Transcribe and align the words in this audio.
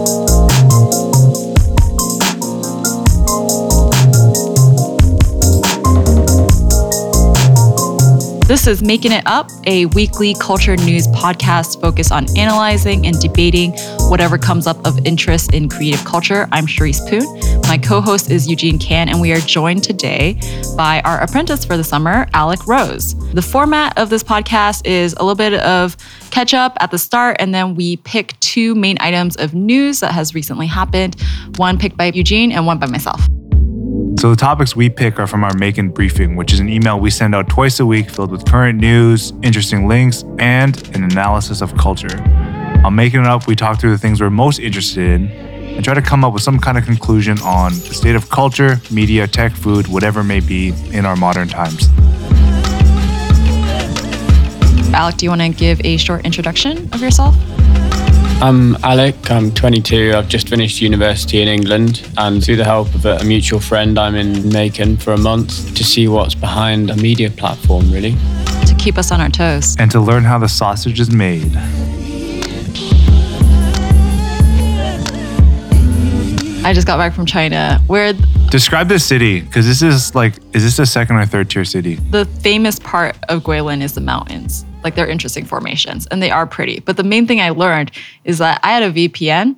Thank 0.00 0.29
you. 0.29 0.29
This 8.60 8.80
is 8.80 8.82
Making 8.82 9.12
It 9.12 9.22
Up, 9.24 9.48
a 9.64 9.86
weekly 9.86 10.34
culture 10.34 10.76
news 10.76 11.06
podcast 11.06 11.80
focused 11.80 12.12
on 12.12 12.26
analyzing 12.36 13.06
and 13.06 13.18
debating 13.18 13.72
whatever 14.10 14.36
comes 14.36 14.66
up 14.66 14.86
of 14.86 15.06
interest 15.06 15.54
in 15.54 15.66
creative 15.66 16.04
culture. 16.04 16.46
I'm 16.52 16.66
Charisse 16.66 17.00
Poon. 17.08 17.24
My 17.62 17.78
co 17.78 18.02
host 18.02 18.30
is 18.30 18.46
Eugene 18.46 18.78
Kan, 18.78 19.08
and 19.08 19.18
we 19.18 19.32
are 19.32 19.38
joined 19.38 19.82
today 19.82 20.38
by 20.76 21.00
our 21.06 21.22
apprentice 21.22 21.64
for 21.64 21.78
the 21.78 21.84
summer, 21.84 22.26
Alec 22.34 22.66
Rose. 22.66 23.14
The 23.32 23.40
format 23.40 23.96
of 23.96 24.10
this 24.10 24.22
podcast 24.22 24.86
is 24.86 25.14
a 25.14 25.22
little 25.22 25.36
bit 25.36 25.54
of 25.54 25.96
catch 26.30 26.52
up 26.52 26.76
at 26.80 26.90
the 26.90 26.98
start, 26.98 27.38
and 27.40 27.54
then 27.54 27.74
we 27.74 27.96
pick 27.96 28.38
two 28.40 28.74
main 28.74 28.98
items 29.00 29.36
of 29.36 29.54
news 29.54 30.00
that 30.00 30.12
has 30.12 30.34
recently 30.34 30.66
happened 30.66 31.16
one 31.56 31.78
picked 31.78 31.96
by 31.96 32.12
Eugene 32.12 32.52
and 32.52 32.66
one 32.66 32.78
by 32.78 32.88
myself. 32.88 33.26
So 34.20 34.28
the 34.28 34.36
topics 34.36 34.76
we 34.76 34.90
pick 34.90 35.18
are 35.18 35.26
from 35.26 35.44
our 35.44 35.52
Maekan 35.52 35.94
Briefing, 35.94 36.36
which 36.36 36.52
is 36.52 36.60
an 36.60 36.68
email 36.68 37.00
we 37.00 37.08
send 37.08 37.34
out 37.34 37.48
twice 37.48 37.80
a 37.80 37.86
week 37.86 38.10
filled 38.10 38.30
with 38.30 38.44
current 38.44 38.78
news, 38.78 39.32
interesting 39.42 39.88
links, 39.88 40.24
and 40.38 40.76
an 40.94 41.04
analysis 41.04 41.62
of 41.62 41.74
culture. 41.78 42.22
On 42.84 42.94
Making 42.94 43.20
It 43.20 43.26
Up, 43.26 43.46
we 43.46 43.56
talk 43.56 43.80
through 43.80 43.92
the 43.92 43.96
things 43.96 44.20
we're 44.20 44.28
most 44.28 44.58
interested 44.58 45.08
in 45.08 45.28
and 45.28 45.82
try 45.82 45.94
to 45.94 46.02
come 46.02 46.22
up 46.22 46.34
with 46.34 46.42
some 46.42 46.58
kind 46.58 46.76
of 46.76 46.84
conclusion 46.84 47.38
on 47.40 47.72
the 47.72 47.94
state 47.94 48.14
of 48.14 48.28
culture, 48.28 48.78
media, 48.90 49.26
tech, 49.26 49.52
food, 49.52 49.88
whatever 49.88 50.22
may 50.22 50.40
be 50.40 50.74
in 50.90 51.06
our 51.06 51.16
modern 51.16 51.48
times. 51.48 51.88
Alec, 54.92 55.16
do 55.16 55.24
you 55.24 55.30
want 55.30 55.40
to 55.40 55.48
give 55.48 55.80
a 55.82 55.96
short 55.96 56.26
introduction 56.26 56.90
of 56.92 57.00
yourself? 57.00 57.34
I'm 58.42 58.74
Alec, 58.76 59.30
I'm 59.30 59.52
22. 59.52 60.14
I've 60.16 60.26
just 60.26 60.48
finished 60.48 60.80
university 60.80 61.42
in 61.42 61.48
England, 61.48 62.10
and 62.16 62.42
through 62.42 62.56
the 62.56 62.64
help 62.64 62.94
of 62.94 63.04
a 63.04 63.22
mutual 63.22 63.60
friend, 63.60 63.98
I'm 63.98 64.14
in 64.14 64.32
Maekan 64.32 64.98
for 65.00 65.12
a 65.12 65.18
month 65.18 65.74
to 65.74 65.84
see 65.84 66.08
what's 66.08 66.34
behind 66.34 66.88
a 66.88 66.96
media 66.96 67.28
platform, 67.30 67.92
really. 67.92 68.12
To 68.66 68.74
keep 68.78 68.96
us 68.96 69.12
on 69.12 69.20
our 69.20 69.28
toes. 69.28 69.76
And 69.78 69.90
to 69.90 70.00
learn 70.00 70.24
how 70.24 70.38
the 70.38 70.48
sausage 70.48 71.00
is 71.00 71.10
made. 71.10 71.54
I 76.64 76.72
just 76.72 76.86
got 76.86 76.96
back 76.96 77.12
from 77.12 77.26
China, 77.26 77.78
where 77.88 78.14
Describe 78.50 78.88
the 78.88 78.98
city, 78.98 79.42
because 79.42 79.66
this 79.66 79.82
is 79.82 80.14
like, 80.14 80.34
is 80.54 80.64
this 80.64 80.78
a 80.78 80.86
second 80.86 81.16
or 81.16 81.26
third 81.26 81.50
tier 81.50 81.66
city? 81.66 81.96
the 82.10 82.24
famous 82.40 82.78
part 82.78 83.16
of 83.28 83.42
Guilin 83.42 83.82
is 83.82 83.92
the 83.92 84.00
mountains. 84.00 84.64
Like 84.82 84.94
they're 84.94 85.08
interesting 85.08 85.44
formations 85.44 86.06
and 86.06 86.22
they 86.22 86.30
are 86.30 86.46
pretty. 86.46 86.80
But 86.80 86.96
the 86.96 87.02
main 87.02 87.26
thing 87.26 87.40
I 87.40 87.50
learned 87.50 87.90
is 88.24 88.38
that 88.38 88.60
I 88.62 88.72
had 88.72 88.82
a 88.82 88.92
VPN 88.92 89.56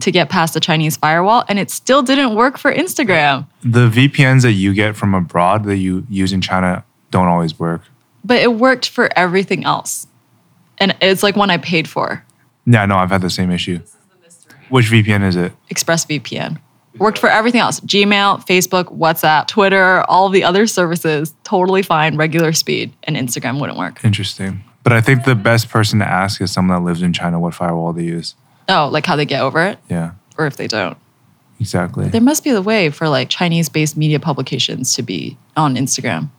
to 0.00 0.10
get 0.10 0.28
past 0.28 0.54
the 0.54 0.60
Chinese 0.60 0.96
firewall 0.96 1.44
and 1.48 1.58
it 1.58 1.70
still 1.70 2.02
didn't 2.02 2.34
work 2.34 2.58
for 2.58 2.72
Instagram. 2.72 3.46
The 3.62 3.88
VPNs 3.88 4.42
that 4.42 4.52
you 4.52 4.74
get 4.74 4.96
from 4.96 5.14
abroad 5.14 5.64
that 5.64 5.76
you 5.78 6.06
use 6.08 6.32
in 6.32 6.40
China 6.40 6.84
don't 7.10 7.26
always 7.26 7.58
work. 7.58 7.82
But 8.24 8.42
it 8.42 8.54
worked 8.54 8.88
for 8.88 9.08
everything 9.16 9.64
else. 9.64 10.06
And 10.78 10.94
it's 11.00 11.22
like 11.22 11.34
one 11.34 11.50
I 11.50 11.56
paid 11.56 11.88
for. 11.88 12.24
Yeah, 12.66 12.84
no, 12.86 12.96
I've 12.96 13.10
had 13.10 13.22
the 13.22 13.30
same 13.30 13.50
issue. 13.50 13.80
Which 14.68 14.86
VPN 14.86 15.26
is 15.26 15.34
it? 15.34 15.52
ExpressVPN. 15.70 16.60
Worked 16.98 17.18
for 17.18 17.28
everything 17.28 17.60
else 17.60 17.80
Gmail, 17.80 18.46
Facebook, 18.46 18.96
WhatsApp, 18.96 19.46
Twitter, 19.46 20.02
all 20.08 20.28
the 20.28 20.44
other 20.44 20.66
services, 20.66 21.34
totally 21.44 21.82
fine, 21.82 22.16
regular 22.16 22.52
speed, 22.52 22.92
and 23.04 23.16
Instagram 23.16 23.60
wouldn't 23.60 23.78
work. 23.78 24.04
Interesting. 24.04 24.62
But 24.82 24.92
I 24.92 25.00
think 25.00 25.24
the 25.24 25.34
best 25.34 25.68
person 25.68 25.98
to 25.98 26.06
ask 26.06 26.40
is 26.40 26.50
someone 26.50 26.78
that 26.78 26.84
lives 26.86 27.02
in 27.02 27.12
China 27.12 27.38
what 27.38 27.54
firewall 27.54 27.92
they 27.92 28.04
use. 28.04 28.34
Oh, 28.68 28.88
like 28.90 29.04
how 29.06 29.16
they 29.16 29.24
get 29.26 29.42
over 29.42 29.62
it, 29.64 29.78
Yeah, 29.90 30.12
or 30.38 30.46
if 30.46 30.56
they 30.56 30.66
don't. 30.66 30.96
exactly. 31.60 32.08
There 32.08 32.20
must 32.20 32.44
be 32.44 32.50
a 32.50 32.60
way 32.62 32.90
for 32.90 33.08
like 33.08 33.28
Chinese 33.28 33.68
based 33.68 33.96
media 33.96 34.20
publications 34.20 34.94
to 34.94 35.02
be 35.02 35.36
on 35.56 35.74
Instagram. 35.76 36.30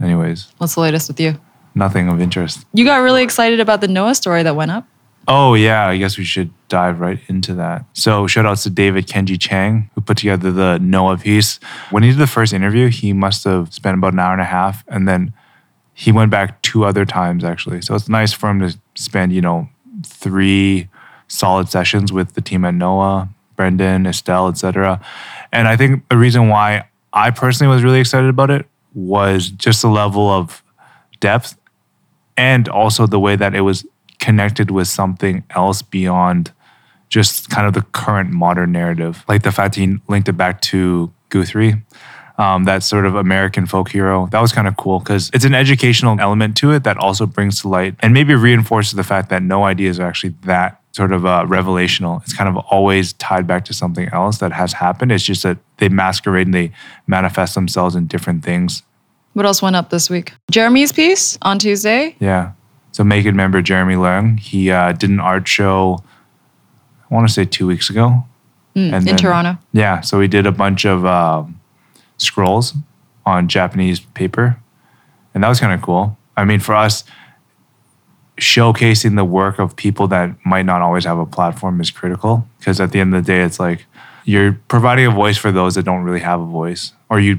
Anyways, 0.00 0.48
What's 0.58 0.74
the 0.74 0.80
latest 0.80 1.08
with 1.08 1.20
you? 1.20 1.38
nothing 1.74 2.08
of 2.08 2.20
interest. 2.20 2.64
You 2.72 2.84
got 2.84 2.98
really 2.98 3.22
excited 3.22 3.60
about 3.60 3.80
the 3.80 3.88
Noah 3.88 4.14
story 4.14 4.42
that 4.42 4.56
went 4.56 4.70
up. 4.70 4.86
Oh, 5.30 5.52
yeah, 5.52 5.86
I 5.86 5.98
guess 5.98 6.16
we 6.16 6.24
should 6.24 6.50
dive 6.68 7.00
right 7.00 7.20
into 7.28 7.52
that. 7.56 7.84
So, 7.92 8.26
shout 8.26 8.46
outs 8.46 8.62
to 8.62 8.70
David 8.70 9.06
Kenji 9.06 9.38
Chang, 9.38 9.90
who 9.94 10.00
put 10.00 10.16
together 10.16 10.50
the 10.50 10.78
Noah 10.78 11.18
piece. 11.18 11.60
When 11.90 12.02
he 12.02 12.08
did 12.08 12.18
the 12.18 12.26
first 12.26 12.54
interview, 12.54 12.88
he 12.88 13.12
must 13.12 13.44
have 13.44 13.74
spent 13.74 13.98
about 13.98 14.14
an 14.14 14.20
hour 14.20 14.32
and 14.32 14.40
a 14.40 14.46
half. 14.46 14.84
And 14.88 15.06
then 15.06 15.34
he 15.92 16.12
went 16.12 16.30
back 16.30 16.62
two 16.62 16.86
other 16.86 17.04
times, 17.04 17.44
actually. 17.44 17.82
So, 17.82 17.94
it's 17.94 18.08
nice 18.08 18.32
for 18.32 18.48
him 18.48 18.60
to 18.60 18.78
spend, 18.94 19.34
you 19.34 19.42
know, 19.42 19.68
three 20.02 20.88
solid 21.28 21.68
sessions 21.68 22.10
with 22.10 22.32
the 22.32 22.40
team 22.40 22.64
at 22.64 22.72
Noah, 22.72 23.28
Brendan, 23.54 24.06
Estelle, 24.06 24.48
etc. 24.48 24.98
And 25.52 25.68
I 25.68 25.76
think 25.76 26.08
the 26.08 26.16
reason 26.16 26.48
why 26.48 26.88
I 27.12 27.32
personally 27.32 27.74
was 27.74 27.84
really 27.84 28.00
excited 28.00 28.30
about 28.30 28.50
it 28.50 28.64
was 28.94 29.50
just 29.50 29.82
the 29.82 29.88
level 29.88 30.30
of 30.30 30.62
depth 31.20 31.58
and 32.38 32.66
also 32.68 33.06
the 33.06 33.20
way 33.20 33.36
that 33.36 33.54
it 33.54 33.60
was 33.60 33.84
connected 34.18 34.70
with 34.70 34.88
something 34.88 35.44
else 35.50 35.82
beyond 35.82 36.52
just 37.08 37.48
kind 37.50 37.66
of 37.66 37.74
the 37.74 37.82
current 37.92 38.30
modern 38.30 38.72
narrative. 38.72 39.24
Like 39.28 39.42
the 39.42 39.52
fact 39.52 39.76
he 39.76 39.98
linked 40.08 40.28
it 40.28 40.34
back 40.34 40.60
to 40.62 41.12
Guthrie, 41.30 41.82
um, 42.38 42.64
that 42.64 42.82
sort 42.82 43.06
of 43.06 43.14
American 43.14 43.66
folk 43.66 43.90
hero. 43.90 44.28
That 44.30 44.40
was 44.40 44.52
kind 44.52 44.68
of 44.68 44.76
cool 44.76 45.00
because 45.00 45.30
it's 45.32 45.44
an 45.44 45.54
educational 45.54 46.18
element 46.20 46.56
to 46.58 46.72
it 46.72 46.84
that 46.84 46.96
also 46.98 47.26
brings 47.26 47.62
to 47.62 47.68
light 47.68 47.96
and 48.00 48.14
maybe 48.14 48.34
reinforces 48.34 48.92
the 48.92 49.04
fact 49.04 49.30
that 49.30 49.42
no 49.42 49.64
ideas 49.64 49.98
are 49.98 50.06
actually 50.06 50.34
that 50.44 50.80
sort 50.92 51.12
of 51.12 51.26
uh, 51.26 51.44
revelational. 51.46 52.22
It's 52.22 52.32
kind 52.32 52.48
of 52.48 52.56
always 52.70 53.12
tied 53.14 53.46
back 53.46 53.64
to 53.66 53.74
something 53.74 54.08
else 54.12 54.38
that 54.38 54.52
has 54.52 54.72
happened. 54.72 55.12
It's 55.12 55.24
just 55.24 55.42
that 55.42 55.58
they 55.78 55.88
masquerade 55.88 56.46
and 56.46 56.54
they 56.54 56.72
manifest 57.06 57.54
themselves 57.54 57.94
in 57.94 58.06
different 58.06 58.44
things. 58.44 58.82
What 59.34 59.46
else 59.46 59.62
went 59.62 59.76
up 59.76 59.90
this 59.90 60.10
week? 60.10 60.32
Jeremy's 60.50 60.92
piece 60.92 61.38
on 61.42 61.58
Tuesday. 61.58 62.16
Yeah. 62.18 62.52
So 62.98 63.04
Maekan 63.04 63.36
member 63.36 63.62
Jeremy 63.62 63.94
Leung, 63.94 64.40
he 64.40 64.72
uh, 64.72 64.90
did 64.90 65.08
an 65.08 65.20
art 65.20 65.46
show, 65.46 66.02
I 67.08 67.14
want 67.14 67.28
to 67.28 67.32
say 67.32 67.44
two 67.44 67.64
weeks 67.64 67.90
ago. 67.90 68.24
Mm, 68.74 68.92
in 68.92 69.04
then- 69.04 69.16
Toronto. 69.16 69.56
Yeah. 69.72 70.00
So 70.00 70.20
he 70.20 70.26
did 70.26 70.46
a 70.46 70.50
bunch 70.50 70.84
of 70.84 71.06
um, 71.06 71.60
scrolls 72.16 72.74
on 73.24 73.46
Japanese 73.46 74.00
paper. 74.00 74.58
And 75.32 75.44
that 75.44 75.48
was 75.48 75.60
kind 75.60 75.72
of 75.72 75.80
cool. 75.80 76.18
I 76.36 76.44
mean, 76.44 76.58
for 76.58 76.74
us, 76.74 77.04
showcasing 78.36 79.14
the 79.14 79.24
work 79.24 79.60
of 79.60 79.76
people 79.76 80.08
that 80.08 80.34
might 80.44 80.66
not 80.66 80.82
always 80.82 81.04
have 81.04 81.20
a 81.20 81.26
platform 81.26 81.80
is 81.80 81.92
critical. 81.92 82.48
Because 82.58 82.80
at 82.80 82.90
the 82.90 82.98
end 82.98 83.14
of 83.14 83.24
the 83.24 83.32
day, 83.32 83.42
it's 83.42 83.60
like 83.60 83.86
you're 84.24 84.54
providing 84.66 85.06
a 85.06 85.12
voice 85.12 85.38
for 85.38 85.52
those 85.52 85.76
that 85.76 85.84
don't 85.84 86.02
really 86.02 86.18
have 86.18 86.40
a 86.40 86.46
voice, 86.46 86.94
or 87.08 87.20
you 87.20 87.38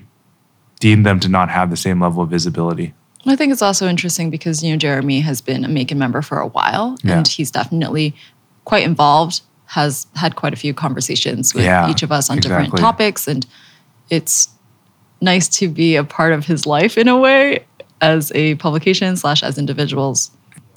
deem 0.80 1.04
them 1.04 1.20
to 1.20 1.28
not 1.28 1.50
have 1.50 1.70
the 1.70 1.76
same 1.76 2.02
level 2.02 2.24
of 2.24 2.30
visibility. 2.30 2.94
I 3.26 3.36
think 3.36 3.52
it's 3.52 3.62
also 3.62 3.88
interesting 3.88 4.30
because 4.30 4.64
you 4.64 4.72
know 4.72 4.78
Jeremy 4.78 5.20
has 5.22 5.42
been 5.42 5.66
a 5.66 5.68
Maekan 5.68 5.98
member 5.98 6.22
for 6.22 6.40
a 6.40 6.48
while, 6.48 6.98
Yeah. 7.04 7.18
and 7.18 7.28
he's 7.28 7.52
definitely 7.52 8.16
quite 8.66 8.84
involved. 8.84 9.42
Has 9.66 10.08
had 10.16 10.36
quite 10.36 10.52
a 10.54 10.56
few 10.56 10.74
conversations 10.74 11.54
with 11.54 11.64
Yeah, 11.66 11.90
each 11.92 12.02
of 12.02 12.12
us 12.12 12.30
on 12.30 12.40
different 12.40 12.76
topics, 12.78 13.28
and 13.28 13.46
it's 14.10 14.50
nice 15.22 15.48
to 15.60 15.68
be 15.68 15.96
a 15.96 16.04
part 16.04 16.34
of 16.34 16.46
his 16.46 16.66
life 16.66 16.98
in 16.98 17.08
a 17.08 17.18
way 17.18 17.66
as 18.02 18.32
a 18.34 18.56
publication 18.56 19.16
slash 19.16 19.44
as 19.44 19.58
individuals, 19.60 20.32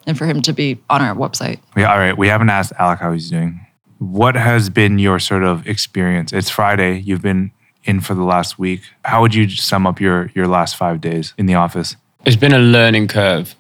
and 0.07 0.19
for 0.19 0.27
him 0.27 0.43
to 0.43 0.53
be 0.53 0.79
on 0.91 1.01
our 1.01 1.15
website. 1.15 1.59
Yeah, 1.77 1.91
all 1.93 1.99
right. 1.99 2.19
We 2.19 2.29
haven't 2.29 2.51
asked 2.51 2.73
Alec 2.79 2.99
how 2.99 3.13
he's 3.13 3.31
doing. 3.31 3.65
What 3.99 4.35
has 4.35 4.69
been 4.69 4.99
your 4.99 5.19
sort 5.21 5.45
of 5.45 5.67
experience? 5.67 6.33
It's 6.33 6.51
Friday. 6.51 6.99
You've 6.99 7.23
been 7.23 7.53
in 7.85 8.01
for 8.01 8.15
the 8.15 8.25
last 8.25 8.59
week. 8.59 8.83
How 9.05 9.23
would 9.23 9.35
you 9.35 9.49
sum 9.49 9.87
up 9.87 10.01
your 10.01 10.31
your 10.35 10.49
last 10.49 10.77
five 10.77 11.01
days 11.01 11.33
in 11.39 11.47
the 11.47 11.55
office? 11.55 11.97
It's 12.25 12.37
been 12.37 12.53
a 12.53 12.59
learning 12.59 13.09
curve. 13.09 13.55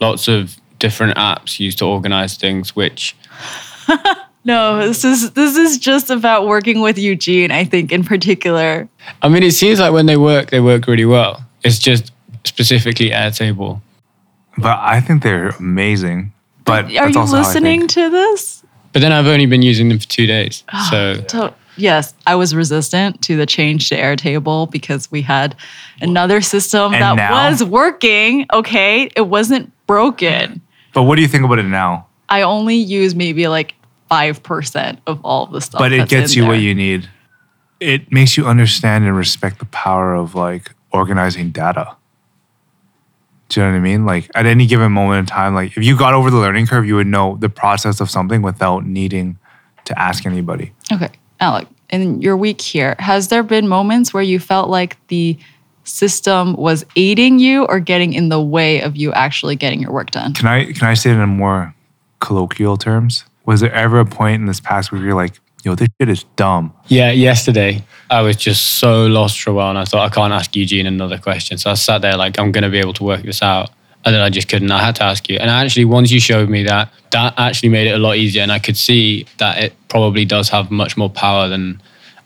Lots 0.00 0.28
of 0.28 0.56
different 0.78 1.16
apps 1.16 1.58
used 1.58 1.78
to 1.78 1.86
organize 1.86 2.36
things, 2.36 2.76
which 2.76 3.16
No, 4.44 4.86
this 4.86 5.04
is 5.04 5.30
this 5.32 5.56
is 5.56 5.78
just 5.78 6.10
about 6.10 6.46
working 6.46 6.80
with 6.82 6.98
Eugene. 6.98 7.50
I 7.50 7.64
think 7.64 7.92
in 7.92 8.04
particular. 8.04 8.88
I 9.22 9.28
mean, 9.28 9.42
it 9.42 9.52
seems 9.52 9.80
like 9.80 9.92
when 9.92 10.06
they 10.06 10.18
work, 10.18 10.50
they 10.50 10.60
work 10.60 10.86
really 10.86 11.06
well. 11.06 11.44
It's 11.62 11.78
just 11.78 12.12
specifically 12.44 13.10
Airtable. 13.10 13.80
But 14.58 14.78
I 14.80 15.00
think 15.00 15.22
they're 15.22 15.48
amazing. 15.48 16.32
But 16.64 16.84
Are 16.84 16.90
you 16.90 17.18
also 17.18 17.36
how 17.36 17.42
I 17.42 17.46
listening 17.46 17.88
to 17.88 18.10
this? 18.10 18.62
But 18.92 19.00
then 19.00 19.12
I've 19.12 19.26
only 19.26 19.46
been 19.46 19.62
using 19.62 19.88
them 19.88 19.98
for 19.98 20.06
two 20.06 20.26
days. 20.26 20.62
Ah, 20.72 20.88
so 20.90 21.24
So, 21.28 21.54
yes, 21.76 22.14
I 22.26 22.34
was 22.34 22.54
resistant 22.54 23.22
to 23.22 23.36
the 23.36 23.46
change 23.46 23.88
to 23.90 23.96
Airtable 23.96 24.70
because 24.70 25.10
we 25.10 25.22
had 25.22 25.56
another 26.00 26.40
system 26.40 26.92
And 26.94 27.02
that 27.02 27.16
now? 27.16 27.48
was 27.50 27.62
working. 27.64 28.46
Okay, 28.52 29.10
it 29.16 29.28
wasn't 29.28 29.72
broken. 29.86 30.60
But 30.92 31.02
what 31.04 31.16
do 31.16 31.22
you 31.22 31.28
think 31.28 31.44
about 31.44 31.58
it 31.58 31.64
now? 31.64 32.06
I 32.28 32.42
only 32.42 32.76
use 32.76 33.14
maybe 33.14 33.48
like 33.48 33.74
five 34.08 34.42
percent 34.42 35.00
of 35.06 35.20
all 35.24 35.44
of 35.44 35.52
the 35.52 35.60
stuff. 35.60 35.78
but 35.78 35.92
it 35.92 36.08
gets 36.08 36.34
you 36.36 36.46
what 36.46 36.60
you 36.60 36.74
need. 36.74 37.08
It 37.80 38.10
makes 38.12 38.36
you 38.36 38.46
understand 38.46 39.04
and 39.04 39.16
respect 39.16 39.58
the 39.58 39.66
power 39.66 40.14
of 40.14 40.34
like 40.34 40.70
organizing 40.92 41.50
data. 41.50 41.96
Do 43.50 43.60
you 43.60 43.66
know 43.66 43.72
what 43.72 43.76
I 43.76 43.80
mean? 43.80 44.06
Like 44.06 44.30
at 44.34 44.46
any 44.46 44.66
given 44.66 44.90
moment 44.92 45.18
in 45.20 45.26
time, 45.26 45.54
like 45.54 45.76
if 45.76 45.84
you 45.84 45.96
got 45.98 46.14
over 46.14 46.30
the 46.30 46.38
learning 46.38 46.66
curve, 46.66 46.86
you 46.86 46.94
would 46.96 47.06
know 47.06 47.36
the 47.40 47.48
process 47.50 48.00
of 48.00 48.10
something 48.10 48.40
without 48.40 48.86
needing 48.86 49.38
to 49.84 49.98
ask 49.98 50.24
anybody. 50.24 50.72
Okay, 50.90 51.10
Alec, 51.44 51.68
in 51.90 52.22
your 52.22 52.38
week 52.38 52.62
here, 52.62 52.96
has 52.98 53.28
there 53.28 53.42
been 53.42 53.68
moments 53.68 54.14
where 54.14 54.22
you 54.22 54.40
felt 54.40 54.70
like 54.70 54.96
the 55.08 55.38
system 55.84 56.54
was 56.54 56.86
aiding 56.96 57.38
you 57.38 57.66
or 57.66 57.80
getting 57.80 58.14
in 58.14 58.30
the 58.30 58.40
way 58.40 58.80
of 58.80 58.96
you 58.96 59.12
actually 59.12 59.54
getting 59.54 59.78
your 59.78 59.92
work 59.92 60.10
done? 60.10 60.32
Can 60.32 60.48
I 60.48 60.72
can 60.72 60.88
I 60.88 60.94
say 60.94 61.10
it 61.10 61.18
in 61.18 61.28
more 61.28 61.74
colloquial 62.20 62.78
terms? 62.78 63.26
Was 63.44 63.60
there 63.60 63.72
ever 63.74 64.00
a 64.00 64.06
point 64.06 64.40
in 64.40 64.46
this 64.46 64.58
past 64.58 64.90
week 64.90 65.00
where 65.00 65.08
you're 65.08 65.16
like, 65.16 65.38
yo, 65.62 65.74
this 65.74 65.88
shit 66.00 66.08
is 66.08 66.24
dumb? 66.36 66.72
Yeah, 66.86 67.10
yesterday 67.10 67.84
I 68.08 68.22
was 68.22 68.36
just 68.36 68.78
so 68.78 69.06
lost 69.06 69.38
for 69.42 69.50
a 69.50 69.52
while 69.52 69.68
and 69.68 69.78
I 69.78 69.84
thought 69.84 70.10
I 70.10 70.14
can't 70.14 70.32
ask 70.32 70.56
Eugene 70.56 70.86
another 70.86 71.18
question. 71.18 71.58
So 71.58 71.70
I 71.70 71.74
sat 71.74 72.00
there 72.00 72.16
like 72.16 72.38
I'm 72.38 72.52
gonna 72.52 72.70
be 72.70 72.78
able 72.78 72.94
to 72.94 73.04
work 73.04 73.22
this 73.22 73.42
out. 73.42 73.68
And 74.04 74.14
then 74.14 74.20
I 74.20 74.28
just 74.30 74.48
couldn't. 74.48 74.70
I 74.70 74.82
had 74.82 74.96
to 74.96 75.04
ask 75.04 75.28
you. 75.28 75.36
And 75.38 75.50
actually 75.50 75.86
once 75.86 76.10
you 76.10 76.20
showed 76.20 76.48
me 76.48 76.62
that, 76.64 76.92
that 77.10 77.34
actually 77.38 77.70
made 77.70 77.86
it 77.86 77.92
a 77.92 77.98
lot 77.98 78.16
easier 78.16 78.42
and 78.42 78.52
I 78.52 78.58
could 78.58 78.76
see 78.76 79.26
that 79.38 79.58
it 79.62 79.72
probably 79.88 80.24
does 80.24 80.48
have 80.50 80.70
much 80.70 80.96
more 80.96 81.08
power 81.08 81.48
than 81.48 81.80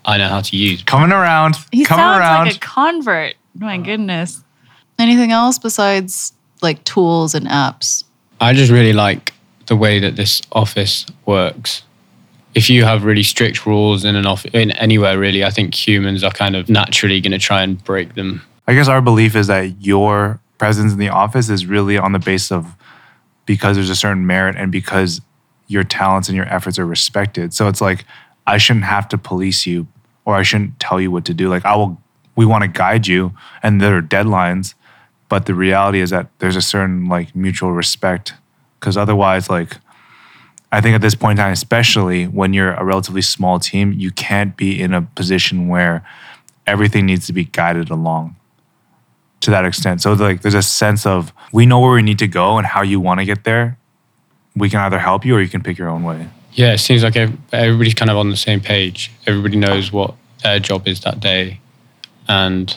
I 0.04 0.18
know 0.18 0.28
how 0.28 0.40
to 0.40 0.56
use. 0.56 0.82
Coming 0.82 1.12
around. 1.12 1.56
He 1.70 1.84
coming 1.84 2.02
sounds 2.02 2.20
around. 2.20 2.46
like 2.46 2.56
a 2.56 2.58
convert. 2.58 3.34
Oh 3.60 3.64
my 3.64 3.78
goodness. 3.78 4.42
Anything 4.98 5.30
else 5.32 5.58
besides 5.58 6.32
like 6.62 6.82
tools 6.84 7.34
and 7.34 7.46
apps? 7.46 8.04
I 8.40 8.54
just 8.54 8.72
really 8.72 8.92
like 8.92 9.32
the 9.66 9.76
way 9.76 10.00
that 10.00 10.16
this 10.16 10.42
office 10.52 11.06
works. 11.26 11.82
If 12.54 12.70
you 12.70 12.84
have 12.84 13.04
really 13.04 13.22
strict 13.22 13.66
rules 13.66 14.04
in 14.04 14.16
an 14.16 14.26
office, 14.26 14.50
in 14.54 14.70
anywhere 14.72 15.18
really, 15.18 15.44
I 15.44 15.50
think 15.50 15.74
humans 15.74 16.24
are 16.24 16.32
kind 16.32 16.56
of 16.56 16.68
naturally 16.68 17.20
going 17.20 17.32
to 17.32 17.38
try 17.38 17.62
and 17.62 17.82
break 17.84 18.14
them. 18.14 18.42
I 18.66 18.74
guess 18.74 18.88
our 18.88 19.00
belief 19.00 19.36
is 19.36 19.46
that 19.46 19.80
your 19.80 20.40
presence 20.58 20.92
in 20.92 20.98
the 20.98 21.08
office 21.08 21.48
is 21.48 21.66
really 21.66 21.96
on 21.96 22.12
the 22.12 22.18
basis 22.18 22.52
of 22.52 22.74
because 23.46 23.76
there's 23.76 23.90
a 23.90 23.96
certain 23.96 24.26
merit 24.26 24.56
and 24.56 24.70
because 24.70 25.20
your 25.68 25.84
talents 25.84 26.28
and 26.28 26.36
your 26.36 26.46
efforts 26.46 26.78
are 26.78 26.86
respected. 26.86 27.54
So 27.54 27.68
it's 27.68 27.80
like 27.80 28.04
I 28.46 28.58
shouldn't 28.58 28.84
have 28.84 29.08
to 29.08 29.18
police 29.18 29.66
you 29.66 29.86
or 30.24 30.34
I 30.34 30.42
shouldn't 30.42 30.78
tell 30.80 31.00
you 31.00 31.10
what 31.10 31.24
to 31.26 31.34
do. 31.34 31.48
Like 31.48 31.64
I 31.64 31.76
will 31.76 32.00
we 32.36 32.44
want 32.44 32.62
to 32.62 32.68
guide 32.68 33.06
you 33.06 33.32
and 33.62 33.80
there 33.80 33.96
are 33.96 34.02
deadlines, 34.02 34.74
but 35.28 35.46
the 35.46 35.54
reality 35.54 36.00
is 36.00 36.10
that 36.10 36.28
there's 36.38 36.56
a 36.56 36.62
certain 36.62 37.06
like 37.06 37.34
mutual 37.34 37.72
respect 37.72 38.34
because 38.78 38.96
otherwise 38.96 39.48
like 39.48 39.78
I 40.70 40.82
think 40.82 40.94
at 40.94 41.00
this 41.00 41.14
point 41.14 41.38
in 41.38 41.44
time, 41.44 41.52
especially 41.52 42.26
when 42.26 42.52
you're 42.52 42.74
a 42.74 42.84
relatively 42.84 43.22
small 43.22 43.58
team, 43.58 43.92
you 43.92 44.10
can't 44.10 44.54
be 44.54 44.78
in 44.80 44.92
a 44.92 45.00
position 45.00 45.68
where 45.68 46.06
everything 46.66 47.06
needs 47.06 47.26
to 47.26 47.32
be 47.32 47.44
guided 47.44 47.88
along 47.88 48.36
to 49.48 49.52
that 49.52 49.64
extent. 49.64 50.02
So 50.02 50.12
like 50.12 50.42
there's 50.42 50.54
a 50.54 50.62
sense 50.62 51.06
of 51.06 51.32
we 51.52 51.64
know 51.64 51.80
where 51.80 51.94
we 51.94 52.02
need 52.02 52.18
to 52.18 52.28
go 52.28 52.58
and 52.58 52.66
how 52.66 52.82
you 52.82 53.00
want 53.00 53.20
to 53.20 53.24
get 53.24 53.44
there. 53.44 53.78
We 54.54 54.68
can 54.68 54.80
either 54.80 54.98
help 54.98 55.24
you 55.24 55.36
or 55.36 55.40
you 55.40 55.48
can 55.48 55.62
pick 55.62 55.78
your 55.78 55.88
own 55.88 56.04
way. 56.04 56.28
Yeah, 56.52 56.74
it 56.74 56.78
seems 56.78 57.02
like 57.02 57.16
everybody's 57.16 57.94
kind 57.94 58.10
of 58.10 58.18
on 58.18 58.28
the 58.28 58.36
same 58.36 58.60
page. 58.60 59.10
Everybody 59.26 59.56
knows 59.56 59.90
what 59.90 60.14
their 60.42 60.58
job 60.58 60.86
is 60.86 61.00
that 61.00 61.20
day. 61.20 61.60
And 62.28 62.76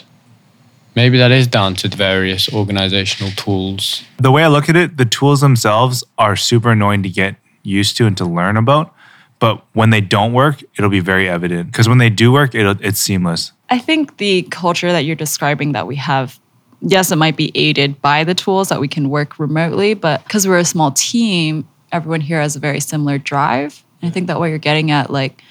maybe 0.94 1.18
that 1.18 1.30
is 1.30 1.46
down 1.46 1.74
to 1.74 1.88
the 1.88 1.96
various 1.96 2.50
organizational 2.50 3.32
tools. 3.32 4.02
The 4.16 4.32
way 4.32 4.42
I 4.42 4.48
look 4.48 4.70
at 4.70 4.76
it, 4.76 4.96
the 4.96 5.04
tools 5.04 5.42
themselves 5.42 6.02
are 6.16 6.36
super 6.36 6.70
annoying 6.70 7.02
to 7.02 7.10
get 7.10 7.36
used 7.62 7.98
to 7.98 8.06
and 8.06 8.16
to 8.16 8.24
learn 8.24 8.56
about. 8.56 8.94
But 9.40 9.62
when 9.74 9.90
they 9.90 10.00
don't 10.00 10.32
work, 10.32 10.62
it'll 10.78 10.88
be 10.88 11.00
very 11.00 11.28
evident. 11.28 11.66
Because 11.66 11.88
when 11.88 11.98
they 11.98 12.10
do 12.10 12.32
work, 12.32 12.54
it'll, 12.54 12.76
it's 12.80 13.00
seamless. 13.00 13.52
I 13.68 13.78
think 13.78 14.18
the 14.18 14.42
culture 14.50 14.92
that 14.92 15.00
you're 15.00 15.16
describing 15.16 15.72
that 15.72 15.86
we 15.86 15.96
have, 15.96 16.38
yes, 16.82 17.10
it 17.10 17.16
might 17.16 17.36
be 17.36 17.52
aided 17.54 18.00
by 18.02 18.24
the 18.24 18.34
tools 18.34 18.68
that 18.68 18.80
we 18.80 18.88
can 18.88 19.08
work 19.08 19.38
remotely, 19.38 19.94
but 19.94 20.22
because 20.24 20.46
we're 20.46 20.58
a 20.58 20.64
small 20.64 20.90
team, 20.90 21.66
everyone 21.92 22.20
here 22.20 22.40
has 22.40 22.56
a 22.56 22.58
very 22.58 22.80
similar 22.80 23.18
drive. 23.18 23.82
And 24.00 24.10
I 24.10 24.12
think 24.12 24.26
that 24.26 24.38
what 24.38 24.46
you're 24.46 24.58
getting 24.58 24.90
at, 24.90 25.10
like, 25.10 25.42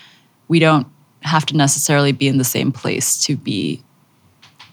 we 0.47 0.59
don't 0.59 0.87
have 1.21 1.45
to 1.47 1.55
necessarily 1.55 2.11
be 2.11 2.27
in 2.27 2.37
the 2.37 2.43
same 2.43 2.71
place 2.71 3.23
to 3.25 3.35
be 3.35 3.81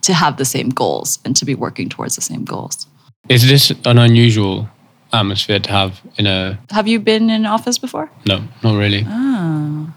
to 0.03 0.15
have 0.15 0.37
the 0.37 0.45
same 0.45 0.71
goals 0.71 1.19
and 1.25 1.37
to 1.37 1.45
be 1.45 1.55
working 1.55 1.89
towards 1.89 2.17
the 2.17 2.23
same 2.23 2.45
goals. 2.45 2.87
Is 3.29 3.47
this 3.49 3.71
an 3.85 3.99
unusual 3.99 4.69
atmosphere 5.13 5.59
to 5.59 5.71
have 5.71 6.01
in 6.17 6.27
a. 6.27 6.59
Have 6.71 6.89
you 6.89 6.99
been 6.99 7.25
in 7.25 7.31
an 7.31 7.47
office 7.47 7.79
before? 7.79 8.11
No, 8.27 8.43
not 8.63 8.77
really. 8.77 9.05
Oh. 9.07 9.93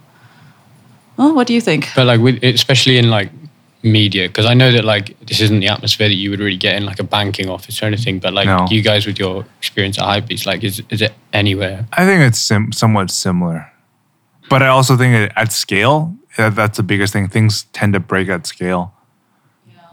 Well, 1.17 1.35
what 1.35 1.47
do 1.47 1.53
you 1.53 1.61
think? 1.61 1.89
But 1.95 2.07
like, 2.07 2.19
with, 2.19 2.43
especially 2.43 2.97
in 2.97 3.09
like 3.09 3.29
media, 3.83 4.27
because 4.27 4.45
I 4.45 4.53
know 4.53 4.71
that 4.71 4.85
like 4.85 5.19
this 5.25 5.39
isn't 5.41 5.59
the 5.59 5.67
atmosphere 5.67 6.07
that 6.07 6.15
you 6.15 6.29
would 6.29 6.39
really 6.39 6.57
get 6.57 6.75
in 6.75 6.85
like 6.85 6.99
a 6.99 7.03
banking 7.03 7.49
office 7.49 7.81
or 7.81 7.85
anything. 7.85 8.19
But 8.19 8.33
like 8.33 8.45
No. 8.45 8.67
you 8.69 8.81
guys 8.81 9.05
with 9.05 9.17
your 9.19 9.45
experience 9.57 9.97
at 9.97 10.05
Hypebeast, 10.05 10.45
like 10.45 10.63
is 10.63 10.81
is 10.89 11.01
it 11.01 11.13
anywhere? 11.33 11.85
I 11.93 12.05
think 12.05 12.21
it's 12.21 12.39
sim- 12.39 12.71
somewhat 12.71 13.09
similar. 13.11 13.71
But 14.49 14.61
I 14.61 14.67
also 14.67 14.97
think 14.97 15.13
that 15.13 15.31
at 15.37 15.51
scale, 15.51 16.13
that's 16.37 16.77
the 16.77 16.83
biggest 16.83 17.13
thing. 17.13 17.27
Things 17.29 17.63
tend 17.73 17.93
to 17.93 17.99
break 17.99 18.27
at 18.29 18.45
scale. 18.45 18.93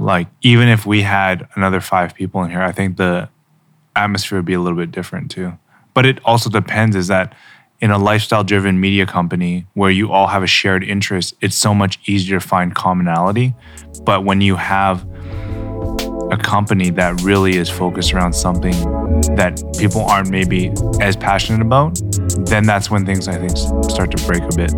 Like, 0.00 0.29
even 0.43 0.69
if 0.69 0.87
we 0.87 1.02
had 1.02 1.49
another 1.56 1.81
five 1.81 2.14
people 2.14 2.43
in 2.44 2.50
here, 2.50 2.62
I 2.62 2.70
think 2.73 2.96
the 2.99 3.29
atmosphere 3.96 4.38
would 4.38 4.44
be 4.46 4.55
a 4.55 4.61
little 4.61 4.79
bit 4.79 4.93
different 4.93 5.31
too. 5.31 5.58
But 5.94 6.06
it 6.06 6.20
also 6.25 6.49
depends 6.50 6.94
is 6.94 7.08
that 7.08 7.35
in 7.80 7.92
a 7.92 7.98
lifestyle 7.98 8.42
driven 8.42 8.80
media 8.80 9.06
company 9.06 9.66
where 9.75 9.90
you 9.90 10.10
all 10.10 10.26
have 10.26 10.42
a 10.42 10.46
shared 10.46 10.82
interest, 10.82 11.34
it's 11.40 11.56
so 11.56 11.72
much 11.72 11.98
easier 12.06 12.40
to 12.40 12.46
find 12.46 12.75
commonality. 12.75 13.54
But 14.02 14.25
when 14.25 14.40
you 14.40 14.56
have 14.56 15.06
a 16.30 16.36
company 16.36 16.90
that 16.90 17.20
really 17.22 17.56
is 17.56 17.70
focused 17.70 18.12
around 18.12 18.32
something 18.32 18.75
that 19.36 19.62
people 19.78 20.02
aren't 20.02 20.28
maybe 20.28 20.72
as 21.00 21.16
passionate 21.16 21.62
about, 21.62 22.00
then 22.46 22.66
that's 22.66 22.90
when 22.90 23.06
things 23.06 23.28
I 23.28 23.36
think 23.36 23.56
start 23.88 24.10
to 24.10 24.26
break 24.26 24.42
a 24.42 24.56
bit. 24.56 24.70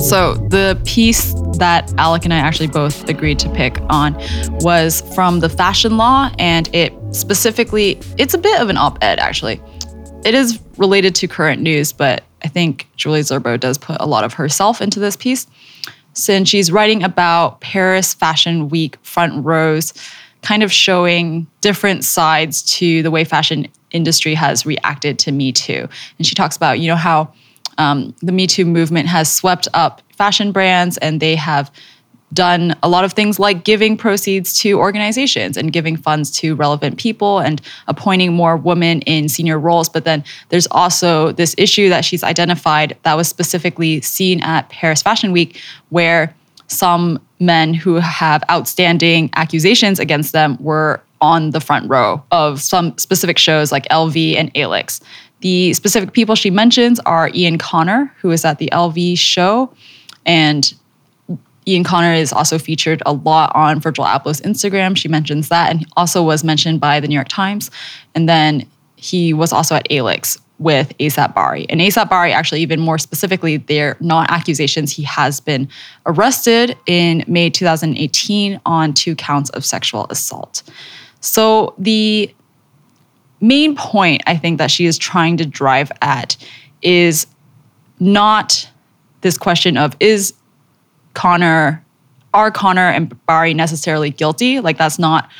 So 0.00 0.34
the 0.34 0.80
piece 0.84 1.34
that 1.58 1.92
Alec 1.98 2.24
and 2.24 2.34
I 2.34 2.38
actually 2.38 2.68
both 2.68 3.08
agreed 3.08 3.38
to 3.40 3.48
pick 3.50 3.78
on 3.88 4.14
was 4.60 5.02
from 5.14 5.40
the 5.40 5.48
fashion 5.48 5.96
law, 5.96 6.30
and 6.38 6.68
it 6.74 6.92
specifically, 7.12 8.00
it's 8.18 8.34
a 8.34 8.38
bit 8.38 8.60
of 8.60 8.68
an 8.68 8.76
op-ed 8.76 9.18
actually. 9.18 9.60
It 10.24 10.34
is 10.34 10.60
related 10.76 11.14
to 11.16 11.28
current 11.28 11.62
news, 11.62 11.92
but 11.92 12.24
I 12.44 12.48
think 12.48 12.88
Julie 12.96 13.20
Zerbo 13.20 13.58
does 13.58 13.78
put 13.78 13.96
a 14.00 14.06
lot 14.06 14.24
of 14.24 14.34
herself 14.34 14.80
into 14.80 15.00
this 15.00 15.16
piece, 15.16 15.46
since 16.14 16.48
she's 16.48 16.70
writing 16.70 17.02
about 17.02 17.60
Paris 17.60 18.14
Fashion 18.14 18.68
Week 18.68 18.98
front 19.02 19.44
rows, 19.44 19.92
kind 20.42 20.62
of 20.62 20.72
showing 20.72 21.46
different 21.60 22.04
sides 22.04 22.62
to 22.62 23.02
the 23.02 23.10
way 23.10 23.24
fashion 23.24 23.68
industry 23.92 24.34
has 24.34 24.66
reacted 24.66 25.18
to 25.20 25.32
Me 25.32 25.52
Too, 25.52 25.88
and 26.18 26.26
she 26.26 26.34
talks 26.34 26.56
about 26.56 26.80
you 26.80 26.88
know 26.88 26.96
how 26.96 27.32
um, 27.82 28.14
the 28.20 28.32
Me 28.32 28.46
Too 28.46 28.64
movement 28.64 29.08
has 29.08 29.30
swept 29.30 29.66
up 29.74 30.02
fashion 30.16 30.52
brands 30.52 30.98
and 30.98 31.20
they 31.20 31.34
have 31.34 31.70
done 32.32 32.74
a 32.82 32.88
lot 32.88 33.04
of 33.04 33.12
things 33.12 33.38
like 33.38 33.64
giving 33.64 33.96
proceeds 33.96 34.56
to 34.58 34.78
organizations 34.78 35.56
and 35.56 35.72
giving 35.72 35.96
funds 35.96 36.30
to 36.30 36.54
relevant 36.54 36.96
people 36.96 37.40
and 37.40 37.60
appointing 37.88 38.32
more 38.32 38.56
women 38.56 39.02
in 39.02 39.28
senior 39.28 39.58
roles. 39.58 39.88
But 39.88 40.04
then 40.04 40.24
there's 40.48 40.68
also 40.70 41.32
this 41.32 41.54
issue 41.58 41.88
that 41.90 42.04
she's 42.04 42.24
identified 42.24 42.96
that 43.02 43.16
was 43.16 43.28
specifically 43.28 44.00
seen 44.00 44.42
at 44.42 44.68
Paris 44.70 45.02
Fashion 45.02 45.32
Week, 45.32 45.60
where 45.90 46.34
some 46.68 47.20
men 47.38 47.74
who 47.74 47.96
have 47.96 48.42
outstanding 48.50 49.28
accusations 49.34 49.98
against 49.98 50.32
them 50.32 50.56
were 50.58 51.02
on 51.20 51.50
the 51.50 51.60
front 51.60 51.88
row 51.90 52.22
of 52.30 52.60
some 52.62 52.96
specific 52.96 53.38
shows 53.38 53.70
like 53.70 53.86
LV 53.88 54.36
and 54.36 54.54
Alyx. 54.54 55.00
The 55.42 55.72
specific 55.74 56.12
people 56.12 56.34
she 56.34 56.50
mentions 56.50 56.98
are 57.00 57.30
Ian 57.34 57.58
Connor, 57.58 58.12
who 58.20 58.30
is 58.30 58.44
at 58.44 58.58
the 58.58 58.68
LV 58.72 59.18
show, 59.18 59.72
and 60.24 60.72
Ian 61.66 61.84
Connor 61.84 62.14
is 62.14 62.32
also 62.32 62.58
featured 62.58 63.02
a 63.06 63.12
lot 63.12 63.54
on 63.54 63.80
Virgil 63.80 64.04
Abloh's 64.04 64.40
Instagram. 64.40 64.96
She 64.96 65.08
mentions 65.08 65.48
that, 65.48 65.70
and 65.70 65.86
also 65.96 66.22
was 66.22 66.42
mentioned 66.42 66.80
by 66.80 67.00
the 67.00 67.08
New 67.08 67.14
York 67.14 67.28
Times. 67.28 67.70
And 68.14 68.28
then 68.28 68.66
he 68.96 69.32
was 69.32 69.52
also 69.52 69.74
at 69.76 69.88
Alyx 69.88 70.40
with 70.58 70.96
ASAP 70.98 71.34
Bari. 71.34 71.66
And 71.68 71.80
ASAP 71.80 72.08
Bari, 72.08 72.32
actually, 72.32 72.60
even 72.62 72.80
more 72.80 72.98
specifically, 72.98 73.56
they're 73.56 73.96
not 74.00 74.30
accusations. 74.30 74.92
He 74.92 75.02
has 75.02 75.40
been 75.40 75.68
arrested 76.06 76.76
in 76.86 77.24
May 77.26 77.50
2018 77.50 78.60
on 78.64 78.94
two 78.94 79.16
counts 79.16 79.50
of 79.50 79.64
sexual 79.64 80.06
assault. 80.08 80.62
So 81.20 81.74
the 81.78 82.32
main 83.42 83.76
point 83.76 84.22
I 84.26 84.36
think 84.36 84.56
that 84.58 84.70
she 84.70 84.86
is 84.86 84.96
trying 84.96 85.36
to 85.36 85.44
drive 85.44 85.92
at 86.00 86.36
is 86.80 87.26
not 88.00 88.68
this 89.20 89.36
question 89.36 89.76
of 89.76 89.94
is 90.00 90.32
Connor, 91.14 91.84
are 92.32 92.50
Connor 92.50 92.88
and 92.88 93.14
Bari 93.26 93.52
necessarily 93.52 94.10
guilty? 94.10 94.60
Like 94.60 94.78
that's 94.78 94.98
not 94.98 95.30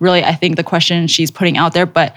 really, 0.00 0.22
I 0.22 0.34
think, 0.34 0.56
the 0.56 0.64
question 0.64 1.06
she's 1.06 1.30
putting 1.30 1.56
out 1.56 1.72
there, 1.72 1.86
but 1.86 2.14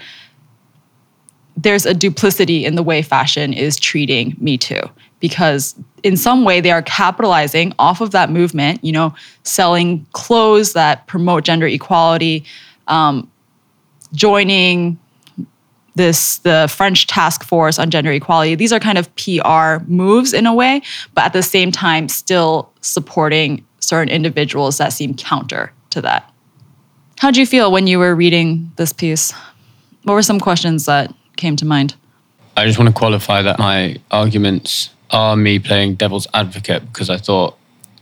there's 1.56 1.86
a 1.86 1.94
duplicity 1.94 2.66
in 2.66 2.74
the 2.74 2.82
way 2.82 3.00
fashion 3.00 3.54
is 3.54 3.78
treating 3.78 4.36
Me 4.38 4.58
Too 4.58 4.80
because 5.20 5.74
in 6.02 6.16
some 6.16 6.44
way 6.44 6.60
they 6.60 6.70
are 6.70 6.82
capitalizing 6.82 7.72
off 7.78 8.02
of 8.02 8.10
that 8.10 8.30
movement, 8.30 8.84
you 8.84 8.92
know, 8.92 9.14
selling 9.44 10.06
clothes 10.12 10.74
that 10.74 11.06
promote 11.06 11.44
gender 11.44 11.66
equality, 11.66 12.44
um, 12.88 13.30
joining 14.12 14.98
this 15.96 16.38
the 16.38 16.72
French 16.74 17.06
task 17.06 17.42
force 17.42 17.78
on 17.78 17.90
gender 17.90 18.12
equality. 18.12 18.54
These 18.54 18.72
are 18.72 18.78
kind 18.78 18.98
of 18.98 19.14
PR 19.16 19.84
moves 19.86 20.32
in 20.32 20.46
a 20.46 20.54
way, 20.54 20.82
but 21.14 21.24
at 21.24 21.32
the 21.32 21.42
same 21.42 21.72
time 21.72 22.08
still 22.08 22.70
supporting 22.80 23.64
certain 23.80 24.08
individuals 24.08 24.78
that 24.78 24.92
seem 24.92 25.14
counter 25.14 25.72
to 25.90 26.00
that. 26.02 26.30
How 27.18 27.30
did 27.30 27.38
you 27.38 27.46
feel 27.46 27.72
when 27.72 27.86
you 27.86 27.98
were 27.98 28.14
reading 28.14 28.70
this 28.76 28.92
piece? 28.92 29.32
What 30.04 30.14
were 30.14 30.22
some 30.22 30.38
questions 30.38 30.84
that 30.84 31.12
came 31.36 31.56
to 31.56 31.64
mind? 31.64 31.96
I 32.56 32.66
just 32.66 32.78
want 32.78 32.88
to 32.88 32.94
qualify 32.94 33.42
that 33.42 33.58
my 33.58 33.96
arguments 34.10 34.90
are 35.10 35.36
me 35.36 35.58
playing 35.58 35.94
devil's 35.94 36.26
advocate 36.34 36.86
because 36.86 37.10
I 37.10 37.16
thought 37.16 37.56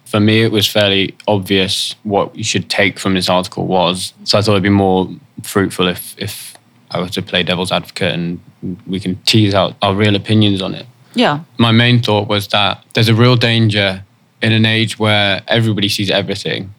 for 0.05 0.21
me 0.21 0.43
it 0.43 0.53
was 0.53 0.67
fairly 0.67 1.15
obvious 1.27 1.95
what 2.03 2.35
you 2.37 2.45
should 2.45 2.69
take 2.69 2.99
from 2.99 3.15
this 3.15 3.29
article 3.29 3.67
was. 3.67 4.15
So 4.25 4.39
I 4.39 4.43
thought 4.43 4.53
it'd 4.53 4.63
be 4.63 4.69
more 4.69 5.09
fruitful 5.43 5.89
if 5.89 6.15
if 6.19 6.54
I 6.95 7.01
were 7.01 7.09
to 7.09 7.23
play 7.23 7.43
devil's 7.43 7.73
advocate 7.73 8.15
and 8.15 8.41
we 8.87 9.01
can 9.01 9.17
tease 9.23 9.55
out 9.55 9.75
our 9.83 9.95
real 9.95 10.15
opinions 10.15 10.63
on 10.63 10.75
it. 10.75 10.87
Yeah. 11.15 11.41
My 11.59 11.73
main 11.73 12.01
thought 12.01 12.29
was 12.29 12.49
that 12.49 12.85
there's 12.95 13.09
a 13.09 13.15
real 13.15 13.37
danger 13.37 14.05
in 14.43 14.53
an 14.53 14.65
age 14.65 14.99
where 14.99 15.43
everybody 15.49 15.89
sees 15.89 16.11
everything 16.11 16.73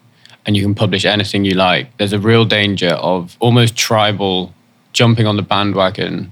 and 0.45 0.55
you 0.55 0.63
can 0.63 0.75
publish 0.75 1.05
anything 1.05 1.45
you 1.45 1.55
like. 1.55 1.95
There's 1.97 2.13
a 2.13 2.19
real 2.19 2.45
danger 2.45 2.91
of 2.91 3.35
almost 3.39 3.75
tribal 3.75 4.53
jumping 4.93 5.27
on 5.27 5.35
the 5.35 5.41
bandwagon 5.41 6.31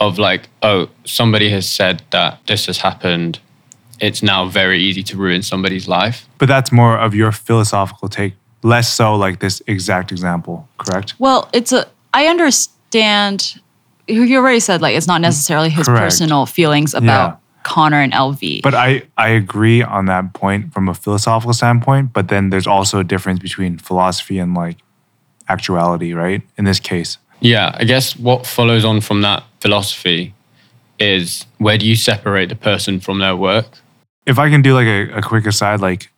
of 0.00 0.18
like, 0.18 0.48
oh, 0.62 0.88
somebody 1.04 1.50
has 1.50 1.70
said 1.70 2.02
that 2.10 2.40
this 2.46 2.66
has 2.66 2.78
happened. 2.78 3.38
It's 4.00 4.22
now 4.22 4.48
very 4.48 4.80
easy 4.80 5.02
to 5.04 5.16
ruin 5.16 5.42
somebody's 5.42 5.86
life. 5.86 6.26
But 6.38 6.48
that's 6.48 6.72
more 6.72 6.98
of 6.98 7.14
your 7.14 7.32
philosophical 7.32 8.08
take, 8.08 8.34
less 8.62 8.92
so 8.92 9.14
like 9.14 9.40
this 9.40 9.62
exact 9.66 10.10
example, 10.10 10.68
correct? 10.78 11.14
Well, 11.18 11.48
it's 11.52 11.72
a 11.72 11.86
I 12.12 12.26
understand 12.26 12.79
you 12.92 14.36
already 14.38 14.60
said 14.60 14.82
like 14.82 14.96
it's 14.96 15.06
not 15.06 15.20
necessarily 15.20 15.70
his 15.70 15.86
Correct. 15.86 16.02
personal 16.02 16.46
feelings 16.46 16.94
about 16.94 17.30
Yeah. 17.32 17.36
Connor 17.62 18.00
and 18.00 18.12
LV. 18.12 18.62
But 18.62 18.74
I, 18.74 19.02
I 19.18 19.28
agree 19.28 19.82
on 19.82 20.06
that 20.06 20.32
point 20.32 20.72
from 20.72 20.88
a 20.88 20.94
philosophical 20.94 21.52
standpoint, 21.52 22.12
but 22.12 22.28
then 22.28 22.50
there's 22.50 22.66
also 22.66 22.98
a 23.00 23.04
difference 23.04 23.38
between 23.38 23.76
philosophy 23.78 24.38
and 24.38 24.54
like 24.54 24.78
actuality, 25.48 26.12
right? 26.14 26.42
In 26.56 26.64
this 26.64 26.80
case. 26.80 27.18
Yeah, 27.40 27.74
I 27.78 27.84
guess 27.84 28.16
what 28.16 28.46
follows 28.46 28.84
on 28.84 29.00
from 29.00 29.20
that 29.22 29.44
philosophy 29.60 30.34
is 30.98 31.46
where 31.58 31.78
do 31.78 31.86
you 31.86 31.96
separate 31.96 32.48
the 32.48 32.56
person 32.56 33.00
from 33.00 33.18
their 33.18 33.36
work? 33.36 33.66
If 34.26 34.38
I 34.38 34.50
can 34.50 34.62
do 34.62 34.74
like 34.74 34.86
a, 34.86 35.18
a 35.18 35.22
quick 35.22 35.46
aside, 35.46 35.80
like 35.80 36.10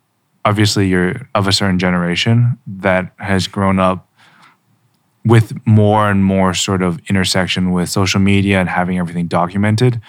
obviously 0.44 0.88
you're 0.88 1.28
of 1.34 1.46
a 1.46 1.52
certain 1.52 1.78
generation 1.78 2.58
that 2.66 3.12
has 3.18 3.46
grown 3.46 3.78
up 3.78 4.08
with 5.24 5.54
more 5.66 6.10
and 6.10 6.24
more 6.24 6.52
sort 6.54 6.82
of 6.82 6.98
intersection 7.08 7.70
with 7.72 7.88
social 7.88 8.20
media 8.20 8.58
and 8.60 8.68
having 8.68 8.98
everything 8.98 9.26
documented. 9.28 10.00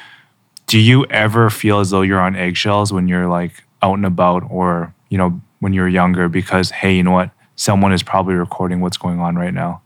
Do 0.68 0.80
you 0.80 1.06
ever 1.06 1.50
feel 1.50 1.80
as 1.80 1.92
though 1.92 2.02
you're 2.02 2.20
on 2.22 2.36
eggshells 2.36 2.92
when 2.92 3.08
you're 3.08 3.28
like 3.28 3.64
out 3.82 3.94
and 3.96 4.06
about 4.06 4.44
or, 4.50 4.94
you 5.10 5.18
know, 5.18 5.40
when 5.60 5.74
you're 5.74 5.88
younger 5.88 6.30
because, 6.30 6.72
hey, 6.72 6.96
you 6.96 7.04
know 7.04 7.12
what? 7.12 7.30
Someone 7.56 7.94
is 7.94 8.02
probably 8.02 8.34
recording 8.34 8.82
what's 8.82 8.98
going 8.98 9.20
on 9.20 9.36
right 9.36 9.54
now. 9.54 9.82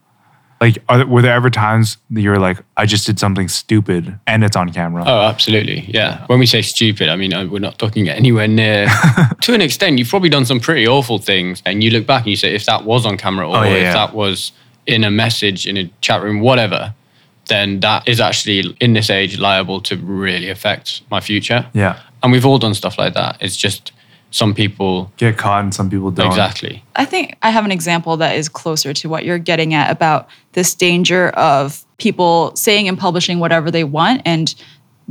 Like, 0.61 0.77
are, 0.89 0.97
there- 0.99 1.07
were 1.07 1.21
there 1.21 1.33
ever 1.33 1.49
times 1.49 1.97
that 2.11 2.21
you're 2.21 2.39
like, 2.39 2.57
I 2.77 2.85
just 2.85 3.05
did 3.05 3.19
something 3.19 3.47
stupid 3.47 4.17
and 4.25 4.43
it's 4.43 4.55
on 4.55 4.71
camera? 4.71 5.03
Oh, 5.05 5.21
absolutely. 5.23 5.81
Yeah. 5.93 6.25
When 6.27 6.39
we 6.39 6.45
say 6.45 6.61
stupid, 6.61 7.09
I 7.09 7.15
mean, 7.15 7.33
uh, 7.33 7.45
we're 7.45 7.59
not 7.59 7.77
talking 7.77 8.07
anywhere 8.09 8.47
near. 8.47 8.87
to 9.41 9.53
an 9.53 9.61
extent, 9.61 9.99
you've 9.99 10.07
probably 10.09 10.29
done 10.29 10.45
some 10.45 10.59
pretty 10.59 10.87
awful 10.87 11.19
things. 11.19 11.61
And 11.65 11.83
you 11.83 11.91
look 11.91 12.07
back 12.07 12.21
and 12.23 12.29
you 12.31 12.37
say, 12.37 12.55
if 12.55 12.65
that 12.65 12.85
was 12.85 13.05
on 13.05 13.17
camera 13.17 13.47
or 13.47 13.57
Oh, 13.57 13.63
yeah, 13.63 13.69
if 13.75 13.81
yeah. 13.83 13.93
that 13.93 14.13
was 14.15 14.51
in 14.87 15.03
a 15.03 15.11
message, 15.11 15.67
in 15.67 15.77
a 15.77 15.91
chat 16.01 16.23
room, 16.23 16.39
whatever, 16.39 16.93
then 17.47 17.79
that 17.81 18.07
is 18.07 18.19
actually, 18.19 18.75
in 18.81 18.93
this 18.93 19.09
age, 19.09 19.37
liable 19.37 19.81
to 19.81 19.95
really 19.97 20.49
affect 20.49 21.01
my 21.11 21.19
future. 21.19 21.65
Yeah. 21.73 21.99
And 22.23 22.31
we've 22.31 22.45
all 22.45 22.57
done 22.57 22.73
stuff 22.73 22.97
like 22.97 23.13
that. 23.13 23.37
It's 23.39 23.55
just 23.55 23.91
some 24.31 24.53
people. 24.53 25.11
Get 25.17 25.37
caught 25.37 25.63
and 25.63 25.73
some 25.73 25.89
people 25.89 26.11
don't. 26.11 26.27
Exactly. 26.27 26.83
I 26.95 27.05
think 27.05 27.37
I 27.41 27.49
have 27.49 27.63
an 27.63 27.71
example 27.71 28.17
that 28.17 28.35
is 28.35 28.49
closer 28.49 28.93
to 28.93 29.09
what 29.09 29.23
you're 29.23 29.37
getting 29.37 29.73
at 29.73 29.91
about 29.91 30.27
this 30.53 30.73
danger 30.73 31.29
of 31.29 31.85
people 31.97 32.55
saying 32.55 32.87
and 32.87 32.97
publishing 32.97 33.39
whatever 33.39 33.71
they 33.71 33.83
want 33.83 34.21
and 34.25 34.53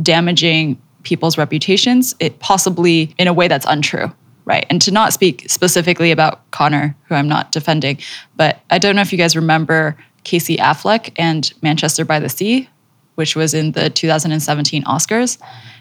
damaging 0.03 0.81
people's 1.05 1.39
reputations, 1.39 2.15
it 2.21 2.39
possibly 2.41 3.15
in 3.17 3.29
a 3.29 3.33
way 3.33 3.49
that's 3.49 3.67
untrue. 3.67 4.13
Right. 4.47 4.65
And 4.71 4.81
to 4.83 4.93
not 4.93 5.13
speak 5.13 5.45
specifically 5.51 6.13
about 6.13 6.51
Connor, 6.53 6.97
who 7.09 7.17
I'm 7.17 7.29
not 7.29 7.53
defending, 7.53 7.99
but 8.37 8.61
I 8.71 8.79
don't 8.79 8.95
know 8.95 9.03
if 9.03 9.11
you 9.13 9.19
guys 9.19 9.35
remember 9.35 9.97
Casey 10.23 10.57
Affleck 10.57 11.13
and 11.19 11.53
Manchester 11.63 12.05
by 12.05 12.21
the 12.21 12.29
Sea, 12.29 12.69
which 13.17 13.35
was 13.35 13.55
in 13.55 13.73
the 13.73 13.91
2017 13.91 14.85
Oscars. 14.85 15.39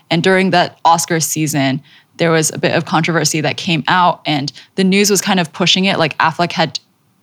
And 0.10 0.24
during 0.24 0.50
that 0.50 0.80
Oscar 0.84 1.20
season, 1.20 1.82
there 2.18 2.32
was 2.32 2.52
a 2.54 2.58
bit 2.58 2.76
of 2.76 2.86
controversy 2.86 3.42
that 3.42 3.58
came 3.58 3.84
out, 3.88 4.22
and 4.26 4.52
the 4.76 4.84
news 4.84 5.10
was 5.10 5.22
kind 5.22 5.40
of 5.40 5.52
pushing 5.54 5.86
it 5.86 6.00
like 6.00 6.18
Affleck 6.18 6.52
had 6.52 6.80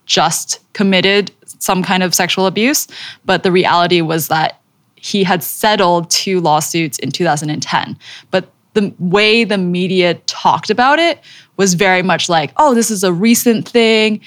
just 0.06 0.60
committed 0.74 1.32
some 1.58 1.82
kind 1.82 2.02
of 2.02 2.14
sexual 2.14 2.46
abuse. 2.46 2.86
But 3.24 3.42
the 3.42 3.52
reality 3.52 4.00
was 4.00 4.28
that 4.28 4.60
he 4.96 5.24
had 5.24 5.42
settled 5.42 6.10
two 6.10 6.40
lawsuits 6.40 6.98
in 6.98 7.10
2010. 7.10 7.96
But 8.30 8.50
the 8.74 8.92
way 8.98 9.44
the 9.44 9.58
media 9.58 10.14
talked 10.26 10.70
about 10.70 10.98
it 10.98 11.20
was 11.56 11.74
very 11.74 12.02
much 12.02 12.28
like, 12.28 12.52
oh, 12.56 12.74
this 12.74 12.90
is 12.90 13.04
a 13.04 13.12
recent 13.12 13.68
thing. 13.68 14.20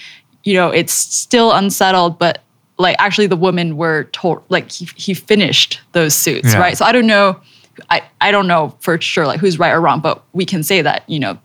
You 0.44 0.54
know, 0.54 0.70
it's 0.70 0.94
still 0.94 1.52
unsettled, 1.52 2.20
but 2.20 2.44
like 2.78 2.96
actually 3.00 3.28
the 3.28 3.36
women 3.36 3.78
were 3.78 4.04
told 4.12 4.44
like 4.50 4.72
he, 4.72 4.88
he 4.96 5.14
finished 5.14 5.80
those 5.94 6.14
suits, 6.14 6.54
Yeah. 6.54 6.60
right? 6.60 6.78
So 6.78 6.86
I 6.86 6.92
don't 6.92 7.08
know. 7.08 7.40
I, 7.90 8.04
I 8.22 8.32
don't 8.32 8.48
know 8.48 8.76
for 8.80 9.00
sure 9.02 9.26
like 9.26 9.40
who's 9.40 9.58
right 9.60 9.72
or 9.72 9.82
wrong, 9.82 10.00
but 10.00 10.24
we 10.34 10.46
can 10.46 10.62
say 10.64 10.82
that, 10.82 11.04
you 11.10 11.20
know, 11.20 11.38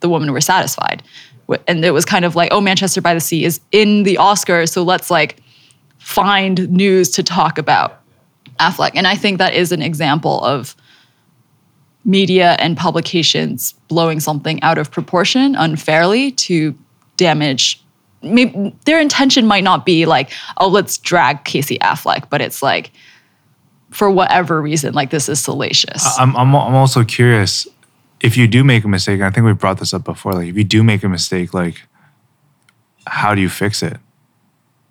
the 0.00 0.08
women 0.08 0.32
were 0.32 0.40
satisfied. 0.40 1.02
And 1.66 1.84
it 1.84 1.92
was 1.92 2.04
kind 2.04 2.24
of 2.24 2.34
like, 2.36 2.50
oh, 2.52 2.60
Manchester 2.60 3.00
by 3.00 3.14
the 3.14 3.20
Sea 3.20 3.44
is 3.44 3.60
in 3.72 4.02
the 4.02 4.16
Oscars, 4.16 4.70
so 4.70 4.82
let's 4.82 5.10
like 5.10 5.38
find 5.98 6.68
news 6.70 7.10
to 7.10 7.22
talk 7.22 7.58
about 7.58 8.00
Affleck. 8.60 8.92
And 8.94 9.06
I 9.06 9.14
think 9.14 9.38
that 9.38 9.54
is 9.54 9.72
an 9.72 9.82
example 9.82 10.42
of 10.44 10.74
media 12.04 12.56
and 12.58 12.76
publications 12.76 13.72
blowing 13.88 14.20
something 14.20 14.62
out 14.62 14.78
of 14.78 14.90
proportion 14.90 15.54
unfairly 15.54 16.30
to 16.32 16.76
damage. 17.16 17.82
Maybe 18.22 18.74
their 18.84 19.00
intention 19.00 19.46
might 19.46 19.64
not 19.64 19.84
be 19.84 20.06
like, 20.06 20.30
oh, 20.58 20.68
let's 20.68 20.98
drag 20.98 21.44
Casey 21.44 21.78
Affleck, 21.78 22.30
but 22.30 22.40
it's 22.40 22.62
like, 22.62 22.90
for 23.90 24.10
whatever 24.10 24.60
reason, 24.60 24.92
like 24.94 25.10
this 25.10 25.28
is 25.28 25.40
salacious. 25.40 26.18
I'm, 26.18 26.36
I'm, 26.36 26.54
I'm 26.54 26.74
also 26.74 27.04
curious 27.04 27.66
if 28.20 28.36
you 28.36 28.46
do 28.46 28.64
make 28.64 28.84
a 28.84 28.88
mistake, 28.88 29.14
and 29.14 29.24
I 29.24 29.30
think 29.30 29.46
we've 29.46 29.58
brought 29.58 29.78
this 29.78 29.94
up 29.94 30.04
before, 30.04 30.32
like 30.34 30.48
if 30.48 30.56
you 30.56 30.64
do 30.64 30.82
make 30.82 31.02
a 31.04 31.08
mistake, 31.08 31.54
like 31.54 31.82
how 33.06 33.34
do 33.34 33.40
you 33.40 33.48
fix 33.48 33.82
it? 33.82 33.96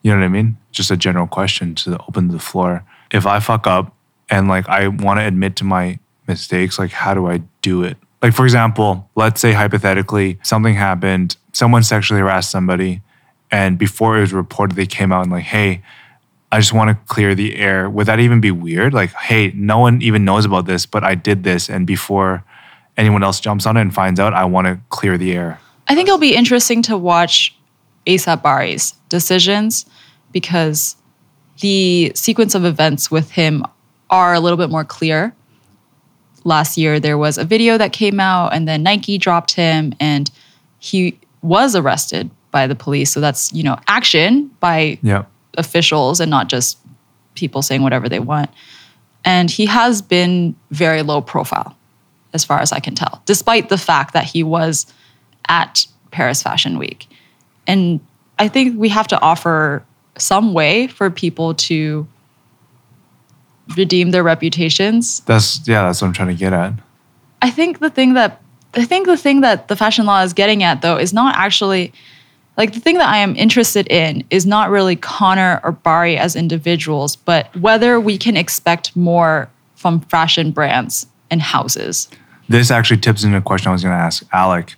You 0.01 0.11
know 0.11 0.19
what 0.19 0.25
I 0.25 0.29
mean? 0.29 0.57
Just 0.71 0.89
a 0.89 0.97
general 0.97 1.27
question 1.27 1.75
to 1.75 1.99
open 2.07 2.29
the 2.29 2.39
floor. 2.39 2.85
If 3.11 3.25
I 3.25 3.39
fuck 3.39 3.67
up 3.67 3.95
and 4.29 4.47
like 4.47 4.67
I 4.69 4.87
want 4.87 5.19
to 5.19 5.25
admit 5.25 5.55
to 5.57 5.63
my 5.63 5.99
mistakes, 6.27 6.77
like 6.79 6.91
how 6.91 7.13
do 7.13 7.27
I 7.27 7.41
do 7.61 7.83
it? 7.83 7.97
Like 8.21 8.33
for 8.33 8.45
example, 8.45 9.09
let's 9.15 9.39
say 9.39 9.53
hypothetically 9.53 10.39
something 10.43 10.73
happened, 10.73 11.37
someone 11.53 11.83
sexually 11.83 12.21
harassed 12.21 12.51
somebody, 12.51 13.01
and 13.51 13.77
before 13.77 14.17
it 14.17 14.21
was 14.21 14.33
reported, 14.33 14.75
they 14.75 14.85
came 14.85 15.11
out 15.11 15.23
and 15.23 15.31
like, 15.31 15.43
hey, 15.43 15.81
I 16.51 16.59
just 16.59 16.73
want 16.73 16.89
to 16.89 17.13
clear 17.13 17.35
the 17.35 17.55
air. 17.55 17.89
Would 17.89 18.07
that 18.07 18.19
even 18.19 18.39
be 18.41 18.51
weird? 18.51 18.93
Like, 18.93 19.11
hey, 19.13 19.51
no 19.55 19.79
one 19.79 20.01
even 20.01 20.25
knows 20.25 20.45
about 20.45 20.65
this, 20.65 20.85
but 20.85 21.03
I 21.03 21.15
did 21.15 21.43
this, 21.43 21.69
and 21.69 21.85
before 21.85 22.43
anyone 22.97 23.23
else 23.23 23.39
jumps 23.39 23.65
on 23.65 23.77
it 23.77 23.81
and 23.81 23.93
finds 23.93 24.19
out, 24.19 24.33
I 24.33 24.45
want 24.45 24.67
to 24.67 24.79
clear 24.89 25.17
the 25.17 25.33
air. 25.33 25.59
I 25.87 25.95
think 25.95 26.07
it'll 26.07 26.17
be 26.17 26.35
interesting 26.35 26.81
to 26.83 26.97
watch 26.97 27.55
ASAP 28.05 28.41
Bari's 28.41 28.93
decisions 29.09 29.85
because 30.31 30.95
the 31.59 32.11
sequence 32.15 32.55
of 32.55 32.65
events 32.65 33.11
with 33.11 33.31
him 33.31 33.63
are 34.09 34.33
a 34.33 34.39
little 34.39 34.57
bit 34.57 34.69
more 34.69 34.83
clear. 34.83 35.33
Last 36.47 36.77
year, 36.77 36.97
there 36.99 37.17
was 37.17 37.37
a 37.37 37.43
video 37.43 37.77
that 37.77 37.91
came 37.91 38.21
out, 38.21 38.53
and 38.53 38.65
then 38.69 38.81
Nike 38.81 39.17
dropped 39.17 39.51
him, 39.51 39.93
and 39.99 40.31
he 40.79 41.19
was 41.41 41.75
arrested 41.75 42.29
by 42.51 42.67
the 42.67 42.75
police. 42.75 43.11
So 43.11 43.19
that's 43.19 43.51
you 43.51 43.63
know 43.63 43.77
action 43.87 44.49
by 44.61 44.97
Yeah. 45.03 45.23
officials 45.57 46.21
and 46.21 46.29
not 46.31 46.47
just 46.47 46.77
people 47.35 47.61
saying 47.61 47.81
whatever 47.83 48.07
they 48.07 48.19
want. 48.19 48.49
And 49.25 49.51
he 49.51 49.65
has 49.65 50.01
been 50.01 50.55
very 50.71 51.01
low 51.01 51.19
profile, 51.19 51.75
as 52.33 52.45
far 52.45 52.59
as 52.61 52.71
I 52.71 52.79
can 52.79 52.95
tell, 52.95 53.21
despite 53.25 53.67
the 53.67 53.77
fact 53.77 54.13
that 54.13 54.23
he 54.23 54.41
was 54.41 54.85
at 55.49 55.85
Paris 56.11 56.41
Fashion 56.41 56.77
Week. 56.79 57.07
And 57.67 57.99
I 58.39 58.47
think 58.47 58.79
we 58.79 58.87
have 58.89 59.07
to 59.09 59.19
offer 59.19 59.83
some 60.17 60.53
way 60.53 60.87
for 60.87 61.09
people 61.09 61.53
to 61.55 62.07
redeem 63.75 64.11
their 64.11 64.23
reputations. 64.23 65.21
That's 65.21 65.67
yeah, 65.67 65.83
that's 65.83 66.01
what 66.01 66.07
I'm 66.07 66.13
trying 66.13 66.29
to 66.29 66.35
get 66.35 66.53
at. 66.53 66.73
I 67.41 67.49
think 67.51 67.79
the 67.79 67.89
thing 67.89 68.13
that 68.13 68.41
I 68.73 68.85
think 68.85 69.07
the 69.07 69.17
thing 69.17 69.41
that 69.41 69.67
the 69.67 69.75
fashion 69.75 70.05
law 70.05 70.21
is 70.21 70.33
getting 70.33 70.63
at 70.63 70.81
though 70.81 70.97
is 70.97 71.13
not 71.13 71.35
actually 71.35 71.93
like 72.57 72.73
the 72.73 72.79
thing 72.79 72.97
that 72.97 73.07
I 73.07 73.17
am 73.17 73.35
interested 73.35 73.87
in 73.87 74.23
is 74.29 74.45
not 74.45 74.69
really 74.69 74.95
Connor 74.95 75.61
or 75.63 75.71
Bari 75.71 76.17
as 76.17 76.35
individuals, 76.35 77.15
but 77.15 77.55
whether 77.55 77.99
we 77.99 78.17
can 78.17 78.35
expect 78.35 78.95
more 78.95 79.49
from 79.75 80.01
fashion 80.01 80.51
brands 80.51 81.05
and 81.29 81.41
houses. 81.41 82.09
This 82.49 82.71
actually 82.71 82.97
tips 82.97 83.23
into 83.23 83.37
a 83.37 83.41
question 83.41 83.69
I 83.69 83.73
was 83.73 83.83
going 83.83 83.95
to 83.95 84.01
ask 84.01 84.25
Alec. 84.33 84.75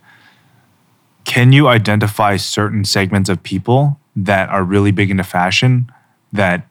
Can 1.23 1.53
you 1.53 1.67
identify 1.67 2.37
certain 2.37 2.83
segments 2.83 3.29
of 3.29 3.41
people 3.43 3.99
that 4.15 4.49
are 4.49 4.63
really 4.63 4.91
big 4.91 5.11
into 5.11 5.23
fashion 5.23 5.91
that 6.33 6.67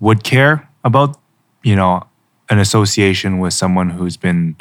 would 0.00 0.24
care 0.24 0.68
about, 0.84 1.16
you 1.62 1.76
know, 1.76 2.04
an 2.50 2.58
association 2.58 3.38
with 3.38 3.52
someone 3.52 3.90
who's 3.90 4.16
been 4.16 4.56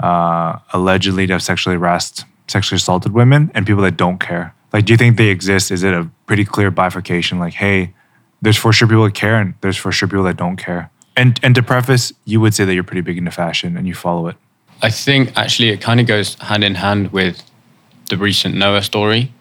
uh, 0.00 0.58
allegedly 0.72 1.26
to 1.26 1.34
have 1.34 1.42
sexually 1.42 1.76
harassed, 1.76 2.24
sexually 2.46 2.76
assaulted 2.76 3.12
women, 3.12 3.50
and 3.54 3.66
people 3.66 3.82
that 3.82 3.96
don't 3.96 4.18
care? 4.18 4.54
Like, 4.72 4.84
do 4.84 4.92
you 4.92 4.96
think 4.96 5.16
they 5.16 5.28
exist? 5.28 5.70
Is 5.70 5.82
it 5.82 5.94
a 5.94 6.08
pretty 6.26 6.44
clear 6.44 6.70
bifurcation? 6.70 7.38
Like, 7.38 7.54
hey, 7.54 7.94
there's 8.42 8.56
for 8.56 8.72
sure 8.72 8.86
people 8.86 9.04
that 9.04 9.14
care, 9.14 9.36
and 9.36 9.54
there's 9.60 9.76
for 9.76 9.92
sure 9.92 10.08
people 10.08 10.24
that 10.24 10.36
don't 10.36 10.56
care. 10.56 10.90
And 11.16 11.40
and 11.42 11.54
to 11.56 11.62
preface, 11.62 12.12
you 12.24 12.40
would 12.40 12.54
say 12.54 12.64
that 12.64 12.74
you're 12.74 12.84
pretty 12.84 13.00
big 13.00 13.18
into 13.18 13.32
fashion 13.32 13.76
and 13.76 13.88
you 13.88 13.94
follow 13.94 14.28
it. 14.28 14.36
I 14.82 14.90
think 14.90 15.32
actually 15.36 15.70
it 15.70 15.80
kind 15.80 15.98
of 15.98 16.06
goes 16.06 16.34
hand 16.34 16.62
in 16.62 16.76
hand 16.76 17.10
with 17.10 17.42
the 18.08 18.16
recent 18.16 18.54
Noah 18.54 18.82
story. 18.82 19.32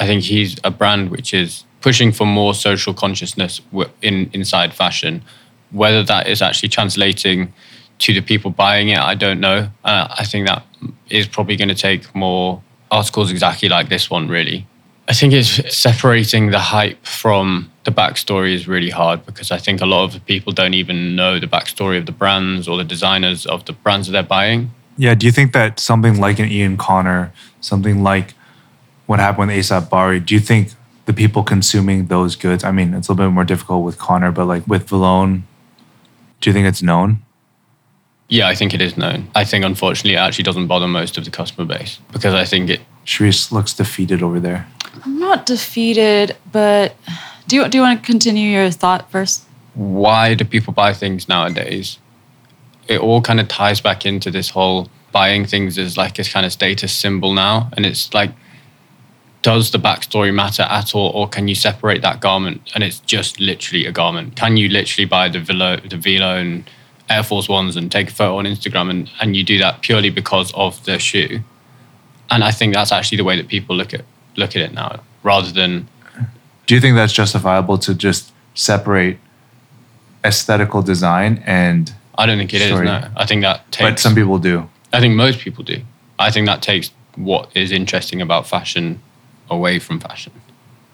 I 0.00 0.06
think 0.06 0.24
he's 0.24 0.58
a 0.64 0.70
brand 0.72 1.10
which 1.10 1.32
is 1.32 1.64
pushing 1.80 2.10
for 2.10 2.26
more 2.26 2.54
social 2.54 2.92
consciousness 2.92 3.60
in 4.02 4.30
inside 4.32 4.74
fashion. 4.74 5.22
Whether 5.72 6.02
that 6.04 6.28
is 6.28 6.42
actually 6.42 6.68
translating 6.68 7.52
to 7.98 8.12
the 8.12 8.20
people 8.20 8.50
buying 8.50 8.88
it, 8.88 8.98
I 8.98 9.14
don't 9.14 9.40
know. 9.40 9.68
Uh, 9.84 10.08
I 10.18 10.24
think 10.24 10.46
that 10.46 10.64
is 11.08 11.26
probably 11.26 11.56
going 11.56 11.68
to 11.68 11.74
take 11.74 12.14
more 12.14 12.62
articles 12.90 13.30
exactly 13.30 13.68
like 13.68 13.88
this 13.88 14.10
one, 14.10 14.28
really. 14.28 14.66
I 15.08 15.14
think 15.14 15.32
it's 15.32 15.76
separating 15.76 16.50
the 16.50 16.58
hype 16.58 17.04
from 17.04 17.70
the 17.84 17.90
backstory 17.90 18.54
is 18.54 18.68
really 18.68 18.90
hard 18.90 19.26
because 19.26 19.50
I 19.50 19.58
think 19.58 19.80
a 19.80 19.86
lot 19.86 20.14
of 20.14 20.24
people 20.26 20.52
don't 20.52 20.74
even 20.74 21.16
know 21.16 21.40
the 21.40 21.48
backstory 21.48 21.98
of 21.98 22.06
the 22.06 22.12
brands 22.12 22.68
or 22.68 22.76
the 22.76 22.84
designers 22.84 23.44
of 23.46 23.64
the 23.64 23.72
brands 23.72 24.06
that 24.06 24.12
they're 24.12 24.22
buying. 24.22 24.70
Yeah. 24.96 25.14
Do 25.14 25.26
you 25.26 25.32
think 25.32 25.52
that 25.52 25.80
something 25.80 26.20
like 26.20 26.38
an 26.38 26.48
Ian 26.48 26.76
Connor, 26.76 27.32
something 27.60 28.02
like 28.02 28.34
what 29.06 29.18
happened 29.18 29.48
with 29.48 29.56
ASAP 29.56 29.90
Bari, 29.90 30.20
do 30.20 30.34
you 30.34 30.40
think 30.40 30.70
the 31.06 31.12
people 31.12 31.42
consuming 31.42 32.06
those 32.06 32.36
goods, 32.36 32.62
I 32.62 32.70
mean, 32.70 32.94
it's 32.94 33.08
a 33.08 33.12
little 33.12 33.28
bit 33.28 33.34
more 33.34 33.44
difficult 33.44 33.84
with 33.84 33.98
Connor, 33.98 34.30
but 34.30 34.46
like 34.46 34.66
with 34.68 34.88
Vlone, 34.88 35.42
do 36.42 36.50
you 36.50 36.54
think 36.54 36.66
it's 36.66 36.82
known? 36.82 37.22
Yeah, 38.28 38.48
I 38.48 38.54
think 38.54 38.74
it 38.74 38.82
is 38.82 38.96
known. 38.96 39.28
I 39.34 39.44
think 39.44 39.64
unfortunately 39.64 40.14
it 40.14 40.18
actually 40.18 40.44
doesn't 40.44 40.66
bother 40.66 40.88
most 40.88 41.16
of 41.16 41.24
the 41.24 41.30
customer 41.30 41.66
base 41.66 41.98
because 42.12 42.34
I 42.34 42.44
think 42.44 42.68
it. 42.68 42.80
Charisse 43.04 43.50
looks 43.50 43.72
defeated 43.72 44.22
over 44.22 44.38
there. 44.38 44.68
I'm 45.04 45.18
not 45.18 45.44
defeated, 45.44 46.36
but 46.52 46.94
do 47.48 47.56
you 47.56 47.68
do 47.68 47.78
you 47.78 47.82
want 47.82 48.00
to 48.00 48.06
continue 48.06 48.48
your 48.48 48.70
thought 48.70 49.10
first? 49.10 49.44
Why 49.74 50.34
do 50.34 50.44
people 50.44 50.72
buy 50.72 50.92
things 50.92 51.28
nowadays? 51.28 51.98
It 52.86 53.00
all 53.00 53.20
kind 53.20 53.40
of 53.40 53.48
ties 53.48 53.80
back 53.80 54.06
into 54.06 54.30
this 54.30 54.50
whole 54.50 54.88
buying 55.10 55.44
things 55.46 55.78
as 55.78 55.96
like 55.96 56.18
a 56.18 56.24
kind 56.24 56.46
of 56.46 56.52
status 56.52 56.92
symbol 56.92 57.34
now, 57.34 57.70
and 57.76 57.84
it's 57.84 58.14
like, 58.14 58.30
does 59.42 59.72
the 59.72 59.78
backstory 59.78 60.32
matter 60.32 60.62
at 60.62 60.94
all, 60.94 61.10
or 61.10 61.28
can 61.28 61.48
you 61.48 61.54
separate 61.54 62.00
that 62.02 62.20
garment 62.20 62.62
and 62.74 62.84
it's 62.84 63.00
just 63.00 63.40
literally 63.40 63.86
a 63.86 63.92
garment? 63.92 64.36
Can 64.36 64.56
you 64.56 64.68
literally 64.68 65.04
buy 65.04 65.28
the 65.28 65.40
Velo, 65.40 65.76
the 65.76 65.96
Vlone 65.96 66.64
Air 67.10 67.24
Force 67.24 67.48
Ones 67.48 67.76
and 67.76 67.90
take 67.90 68.08
a 68.08 68.12
photo 68.12 68.36
on 68.38 68.44
Instagram, 68.44 68.88
and 68.88 69.10
and 69.20 69.36
you 69.36 69.42
do 69.42 69.58
that 69.58 69.82
purely 69.82 70.10
because 70.10 70.52
of 70.54 70.82
the 70.84 70.98
shoe? 70.98 71.40
And 72.30 72.44
I 72.44 72.52
think 72.52 72.72
that's 72.72 72.92
actually 72.92 73.18
the 73.18 73.24
way 73.24 73.36
that 73.36 73.48
people 73.48 73.76
look 73.76 73.92
at 73.92 74.04
look 74.36 74.50
at 74.50 74.62
it 74.62 74.72
now, 74.72 75.02
rather 75.22 75.50
than. 75.50 75.88
Do 76.66 76.76
you 76.76 76.80
think 76.80 76.94
that's 76.94 77.12
justifiable 77.12 77.76
to 77.78 77.94
just 77.94 78.32
separate 78.54 79.18
aesthetical 80.24 80.82
design 80.82 81.42
and? 81.44 81.92
I 82.16 82.26
don't 82.26 82.38
think 82.38 82.54
it 82.54 82.62
story? 82.62 82.86
is. 82.86 82.92
No, 82.92 83.10
I 83.16 83.26
think 83.26 83.42
that 83.42 83.70
takes. 83.72 83.90
But 83.90 83.98
some 83.98 84.14
people 84.14 84.38
do. 84.38 84.68
I 84.92 85.00
think 85.00 85.16
most 85.16 85.40
people 85.40 85.64
do. 85.64 85.82
I 86.18 86.30
think 86.30 86.46
that 86.46 86.62
takes 86.62 86.92
what 87.16 87.50
is 87.56 87.72
interesting 87.72 88.22
about 88.22 88.46
fashion 88.46 89.00
away 89.52 89.78
from 89.78 90.00
fashion. 90.00 90.32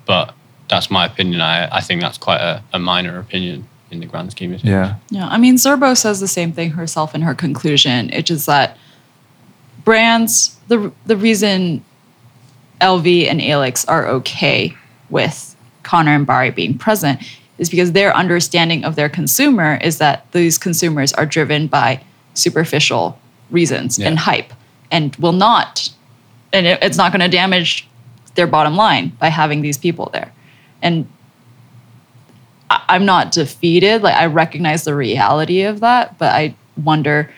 But 0.06 0.34
that's 0.68 0.90
my 0.90 1.06
opinion. 1.06 1.40
I, 1.40 1.76
I 1.76 1.80
think 1.80 2.00
that's 2.00 2.18
quite 2.18 2.40
a, 2.40 2.62
a 2.72 2.78
minor 2.78 3.18
opinion 3.18 3.68
in 3.90 4.00
the 4.00 4.06
grand 4.06 4.30
scheme 4.30 4.52
of 4.52 4.60
things. 4.60 4.70
Yeah. 4.70 4.96
Yeah. 5.10 5.28
I 5.28 5.38
mean, 5.38 5.56
Zerbo 5.56 5.96
says 5.96 6.20
the 6.20 6.28
same 6.28 6.52
thing 6.52 6.70
herself 6.72 7.14
in 7.14 7.22
her 7.22 7.34
conclusion. 7.34 8.10
It's 8.12 8.28
just 8.28 8.46
that 8.46 8.76
brands, 9.84 10.56
the 10.68 10.92
the 11.06 11.16
reason 11.16 11.84
LV 12.80 13.26
and 13.26 13.40
Alyx 13.40 13.84
are 13.88 14.06
okay 14.06 14.74
with 15.10 15.56
Connor 15.82 16.14
and 16.14 16.26
Bari 16.26 16.50
being 16.50 16.76
present 16.76 17.20
is 17.56 17.70
because 17.70 17.92
their 17.92 18.14
understanding 18.14 18.84
of 18.84 18.94
their 18.94 19.08
consumer 19.08 19.78
is 19.82 19.98
that 19.98 20.30
these 20.32 20.58
consumers 20.58 21.12
are 21.14 21.26
driven 21.26 21.66
by 21.66 22.02
superficial 22.34 23.18
reasons 23.50 23.98
yeah. 23.98 24.06
and 24.06 24.18
hype 24.18 24.52
and 24.90 25.16
will 25.16 25.32
not 25.32 25.90
and 26.52 26.66
it, 26.66 26.78
it's 26.82 26.96
not 26.96 27.12
going 27.12 27.20
to 27.20 27.28
damage 27.28 27.87
their 28.38 28.46
bottom 28.46 28.74
line 28.76 29.08
by 29.20 29.28
having 29.28 29.60
these 29.60 29.76
people 29.76 30.08
there 30.12 30.32
and 30.80 31.06
i'm 32.70 33.04
not 33.04 33.30
defeated 33.30 34.02
like 34.02 34.14
i 34.14 34.24
recognize 34.24 34.84
the 34.84 34.94
reality 34.94 35.62
of 35.62 35.80
that 35.80 36.16
but 36.18 36.32
i 36.32 36.54
wonder 36.84 37.30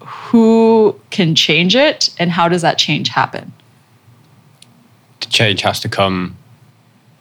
who 0.00 0.98
can 1.10 1.34
change 1.34 1.74
it 1.74 2.10
and 2.18 2.30
how 2.30 2.48
does 2.48 2.62
that 2.62 2.76
change 2.76 3.08
happen 3.08 3.52
the 5.20 5.26
change 5.26 5.62
has 5.62 5.80
to 5.80 5.88
come 5.88 6.36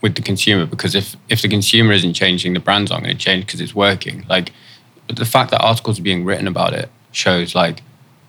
with 0.01 0.15
the 0.15 0.21
consumer 0.21 0.65
because 0.65 0.95
if 0.95 1.15
if 1.27 1.41
the 1.41 1.47
consumer 1.47 1.91
isn't 1.91 2.13
changing, 2.13 2.53
the 2.53 2.59
brands 2.59 2.91
aren't 2.91 3.05
going 3.05 3.17
to 3.17 3.23
change 3.23 3.45
because 3.45 3.61
it's 3.61 3.75
working. 3.75 4.25
Like 4.29 4.51
the 5.07 5.25
fact 5.25 5.51
that 5.51 5.61
articles 5.61 5.99
are 5.99 6.03
being 6.03 6.23
written 6.23 6.47
about 6.47 6.73
it 6.73 6.89
shows 7.11 7.55
like 7.55 7.81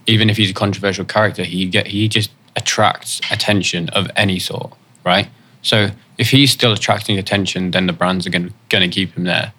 even 0.06 0.30
if 0.30 0.36
he's 0.36 0.50
a 0.50 0.54
controversial 0.54 1.04
character, 1.04 1.44
he 1.44 1.66
get 1.66 1.86
he 1.86 2.08
just 2.08 2.30
attracts 2.56 3.20
attention 3.30 3.88
of 3.90 4.10
any 4.16 4.38
sort, 4.38 4.72
right? 5.04 5.28
So 5.62 5.90
if 6.18 6.30
he's 6.30 6.50
still 6.50 6.72
attracting 6.72 7.18
attention, 7.18 7.70
then 7.70 7.86
the 7.86 7.92
brands 7.92 8.26
are 8.26 8.30
going 8.30 8.52
to 8.68 8.88
keep 8.88 9.14
him 9.14 9.24
there. 9.24 9.52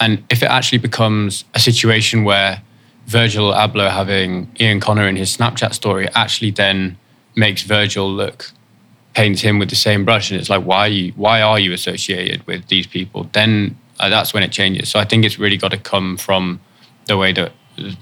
And 0.00 0.24
if 0.30 0.42
it 0.42 0.46
actually 0.46 0.78
becomes 0.78 1.44
a 1.54 1.58
situation 1.58 2.24
where 2.24 2.62
Virgil 3.06 3.52
Abloh 3.52 3.90
having 3.90 4.50
Ian 4.60 4.80
Connor 4.80 5.06
in 5.08 5.16
his 5.16 5.34
Snapchat 5.34 5.72
story 5.72 6.08
actually 6.14 6.50
then 6.50 6.98
makes 7.34 7.62
Virgil 7.62 8.10
look 8.10 8.50
paints 9.16 9.40
him 9.40 9.58
with 9.58 9.70
the 9.70 9.76
same 9.76 10.04
brush 10.04 10.30
and 10.30 10.38
it's 10.38 10.50
like 10.50 10.62
why 10.62 10.80
are 10.80 10.88
you 10.88 11.12
why 11.12 11.40
are 11.40 11.58
you 11.58 11.72
associated 11.72 12.46
with 12.46 12.68
these 12.68 12.86
people 12.86 13.26
then 13.32 13.74
uh, 13.98 14.10
that's 14.10 14.34
when 14.34 14.42
it 14.42 14.52
changes 14.52 14.90
so 14.90 14.98
i 14.98 15.06
think 15.06 15.24
it's 15.24 15.38
really 15.38 15.56
got 15.56 15.70
to 15.70 15.78
come 15.78 16.18
from 16.18 16.60
the 17.06 17.16
way 17.16 17.32
that 17.32 17.50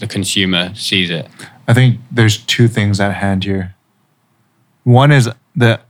the 0.01 0.09
consumer 0.09 0.75
sees 0.75 1.11
it 1.11 1.29
i 1.69 1.73
think 1.73 2.01
there's 2.11 2.39
two 2.39 2.67
things 2.67 2.99
at 2.99 3.15
hand 3.15 3.45
here 3.45 3.74
one 4.85 5.11
is 5.11 5.29
the 5.57 5.81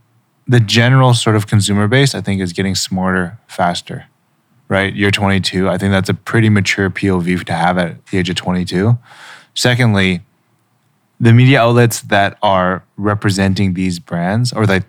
the 0.47 0.59
general 0.59 1.13
sort 1.13 1.35
of 1.35 1.47
consumer 1.47 1.87
base 1.87 2.15
i 2.15 2.21
think 2.21 2.41
is 2.41 2.53
getting 2.53 2.75
smarter 2.75 3.37
faster 3.47 4.05
right 4.67 4.95
you're 4.95 5.11
22 5.11 5.69
i 5.69 5.77
think 5.77 5.91
that's 5.91 6.09
a 6.09 6.13
pretty 6.13 6.49
mature 6.49 6.89
pov 6.89 7.45
to 7.45 7.53
have 7.53 7.77
at 7.77 8.05
the 8.07 8.17
age 8.17 8.29
of 8.29 8.35
22 8.35 8.97
secondly 9.53 10.21
the 11.19 11.31
media 11.31 11.61
outlets 11.61 12.01
that 12.01 12.37
are 12.41 12.83
representing 12.97 13.73
these 13.73 13.99
brands 13.99 14.51
or 14.51 14.65
that 14.65 14.85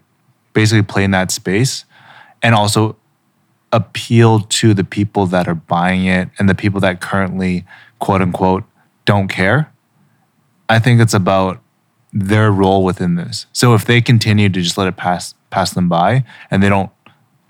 basically 0.52 0.82
play 0.82 1.04
in 1.04 1.10
that 1.12 1.30
space 1.30 1.84
and 2.42 2.54
also 2.54 2.96
appeal 3.72 4.40
to 4.40 4.74
the 4.74 4.84
people 4.84 5.26
that 5.26 5.46
are 5.46 5.54
buying 5.54 6.06
it 6.06 6.28
and 6.38 6.48
the 6.48 6.54
people 6.54 6.80
that 6.80 7.00
currently 7.00 7.64
quote 7.98 8.22
unquote 8.22 8.64
don't 9.04 9.28
care. 9.28 9.70
I 10.68 10.78
think 10.78 11.00
it's 11.00 11.14
about 11.14 11.60
their 12.18 12.50
role 12.50 12.84
within 12.84 13.14
this. 13.16 13.46
So 13.52 13.74
if 13.74 13.84
they 13.84 14.00
continue 14.00 14.48
to 14.48 14.60
just 14.60 14.78
let 14.78 14.88
it 14.88 14.96
pass 14.96 15.34
pass 15.50 15.72
them 15.72 15.88
by 15.88 16.24
and 16.50 16.62
they 16.62 16.68
don't 16.68 16.90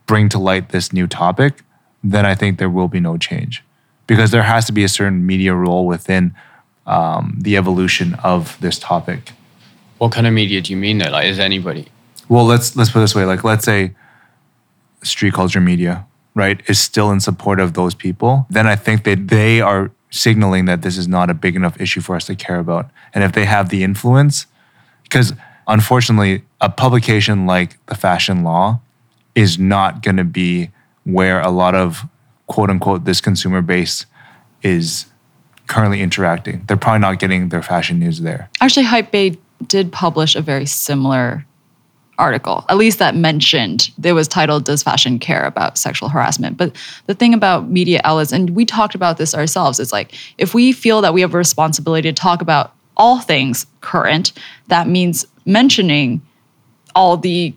bring 0.06 0.28
to 0.30 0.38
light 0.38 0.68
this 0.68 0.92
new 0.92 1.06
topic, 1.06 1.62
then 2.02 2.26
I 2.26 2.34
think 2.34 2.58
there 2.58 2.70
will 2.70 2.88
be 2.88 3.00
no 3.00 3.16
change 3.16 3.64
because 4.06 4.30
there 4.30 4.42
has 4.42 4.66
to 4.66 4.72
be 4.72 4.84
a 4.84 4.88
certain 4.88 5.26
media 5.26 5.54
role 5.54 5.86
within 5.86 6.34
um, 6.86 7.38
the 7.40 7.56
evolution 7.56 8.14
of 8.22 8.56
this 8.60 8.78
topic. 8.78 9.32
What 9.98 10.12
kind 10.12 10.26
of 10.26 10.32
media 10.32 10.60
do 10.60 10.72
you 10.72 10.76
mean 10.76 10.98
though? 10.98 11.10
Like, 11.10 11.26
is 11.26 11.38
anybody? 11.38 11.88
well 12.28 12.44
let's 12.44 12.76
let's 12.76 12.90
put 12.90 12.98
it 12.98 13.02
this 13.02 13.14
way 13.14 13.24
like 13.24 13.44
let's 13.44 13.64
say 13.64 13.94
street 15.02 15.34
culture 15.34 15.60
media 15.60 16.06
right 16.34 16.62
is 16.68 16.78
still 16.78 17.10
in 17.10 17.20
support 17.20 17.60
of 17.60 17.74
those 17.74 17.94
people 17.94 18.46
then 18.50 18.66
i 18.66 18.76
think 18.76 19.04
that 19.04 19.28
they 19.28 19.60
are 19.60 19.90
signaling 20.10 20.64
that 20.64 20.82
this 20.82 20.96
is 20.96 21.06
not 21.06 21.30
a 21.30 21.34
big 21.34 21.56
enough 21.56 21.80
issue 21.80 22.00
for 22.00 22.16
us 22.16 22.24
to 22.26 22.34
care 22.34 22.58
about 22.58 22.90
and 23.14 23.22
if 23.22 23.32
they 23.32 23.44
have 23.44 23.68
the 23.68 23.82
influence 23.82 24.46
because 25.08 25.32
unfortunately 25.66 26.42
a 26.60 26.68
publication 26.68 27.46
like 27.46 27.84
the 27.86 27.94
fashion 27.94 28.42
law 28.42 28.80
is 29.34 29.58
not 29.58 30.02
going 30.02 30.16
to 30.16 30.24
be 30.24 30.70
where 31.04 31.40
a 31.40 31.50
lot 31.50 31.74
of 31.74 32.04
quote 32.46 32.70
unquote 32.70 33.04
this 33.04 33.20
consumer 33.20 33.62
base 33.62 34.06
is 34.62 35.06
currently 35.66 36.00
interacting 36.00 36.64
they're 36.66 36.76
probably 36.76 37.00
not 37.00 37.18
getting 37.18 37.48
their 37.48 37.62
fashion 37.62 37.98
news 37.98 38.20
there 38.20 38.48
actually 38.60 38.86
Hypebae 38.86 39.36
did 39.66 39.92
publish 39.92 40.36
a 40.36 40.42
very 40.42 40.66
similar 40.66 41.44
article, 42.18 42.64
at 42.68 42.76
least 42.76 42.98
that 42.98 43.14
mentioned, 43.14 43.90
it 44.02 44.12
was 44.12 44.28
titled 44.28 44.64
Does 44.64 44.82
Fashion 44.82 45.18
Care 45.18 45.44
About 45.44 45.78
Sexual 45.78 46.08
Harassment? 46.08 46.56
But 46.56 46.74
the 47.06 47.14
thing 47.14 47.34
about 47.34 47.68
media 47.68 48.00
outlets, 48.04 48.32
and 48.32 48.50
we 48.50 48.64
talked 48.64 48.94
about 48.94 49.18
this 49.18 49.34
ourselves, 49.34 49.80
is 49.80 49.92
like 49.92 50.14
if 50.38 50.54
we 50.54 50.72
feel 50.72 51.00
that 51.02 51.14
we 51.14 51.20
have 51.20 51.34
a 51.34 51.38
responsibility 51.38 52.10
to 52.10 52.12
talk 52.12 52.42
about 52.42 52.72
all 52.96 53.20
things 53.20 53.66
current, 53.80 54.32
that 54.68 54.88
means 54.88 55.26
mentioning 55.44 56.20
all 56.94 57.16
the 57.16 57.54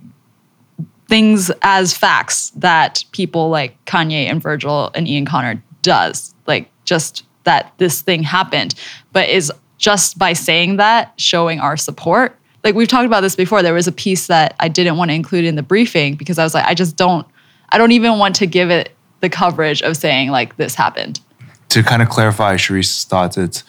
things 1.08 1.52
as 1.64 1.96
facts 1.96 2.52
that 2.52 3.04
people 3.12 3.50
like 3.50 3.84
Kanye 3.86 4.30
and 4.30 4.42
Virgil 4.42 4.92
and 4.94 5.08
Ian 5.08 5.26
Connor 5.26 5.62
does. 5.82 6.36
Like 6.46 6.70
just 6.86 7.26
that 7.46 7.74
this 7.78 8.02
thing 8.02 8.24
happened, 8.24 8.76
but 9.12 9.28
is 9.30 9.52
just 9.78 10.20
by 10.20 10.34
saying 10.34 10.78
that 10.78 11.14
showing 11.20 11.60
our 11.60 11.78
support. 11.78 12.38
Like 12.64 12.76
we've 12.76 12.88
talked 12.88 13.06
about 13.06 13.22
this 13.22 13.36
before. 13.36 13.64
There 13.64 13.74
was 13.74 13.88
a 13.88 13.92
piece 13.92 14.28
that 14.28 14.56
I 14.60 14.68
didn't 14.68 14.98
want 14.98 15.10
to 15.10 15.16
include 15.16 15.46
in 15.46 15.56
the 15.56 15.64
briefing 15.64 16.16
because 16.16 16.38
I 16.38 16.44
was 16.44 16.54
like, 16.54 16.66
I 16.66 16.74
just 16.74 16.96
don't, 16.96 17.26
I 17.70 17.78
don't 17.78 17.94
even 17.94 18.20
want 18.20 18.36
to 18.36 18.46
give 18.46 18.70
it 18.70 18.92
the 19.22 19.30
coverage 19.30 19.82
of 19.82 19.98
saying 19.98 20.30
like 20.30 20.58
this 20.58 20.76
happened. 20.76 21.22
To 21.70 21.84
kind 21.84 22.02
of 22.02 22.10
clarify 22.10 22.56
Charisse's 22.56 23.06
thoughts, 23.06 23.38
it's 23.38 23.64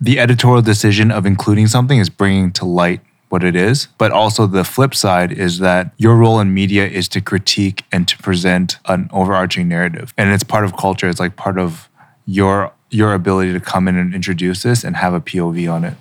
the 0.00 0.18
editorial 0.18 0.62
decision 0.62 1.10
of 1.10 1.26
including 1.26 1.66
something 1.66 1.98
is 1.98 2.08
bringing 2.08 2.52
to 2.52 2.64
light 2.64 3.00
what 3.28 3.44
it 3.44 3.56
is. 3.56 3.88
But 3.98 4.10
also 4.10 4.46
the 4.46 4.64
flip 4.64 4.94
side 4.94 5.32
is 5.32 5.58
that 5.60 5.92
your 5.96 6.16
role 6.16 6.40
in 6.40 6.52
media 6.52 6.86
is 6.86 7.08
to 7.08 7.20
critique 7.20 7.84
and 7.92 8.06
to 8.08 8.18
present 8.18 8.78
an 8.86 9.08
overarching 9.12 9.68
narrative. 9.68 10.12
And 10.18 10.30
it's 10.30 10.42
part 10.42 10.64
of 10.64 10.76
culture. 10.76 11.08
It's 11.08 11.20
like 11.20 11.36
part 11.36 11.58
of 11.58 11.88
your 12.26 12.72
your 12.90 13.14
ability 13.14 13.52
to 13.52 13.60
come 13.60 13.86
in 13.86 13.96
and 13.96 14.12
introduce 14.12 14.64
this 14.64 14.82
and 14.82 14.96
have 14.96 15.14
a 15.14 15.20
POV 15.20 15.72
on 15.72 15.84
it. 15.84 15.94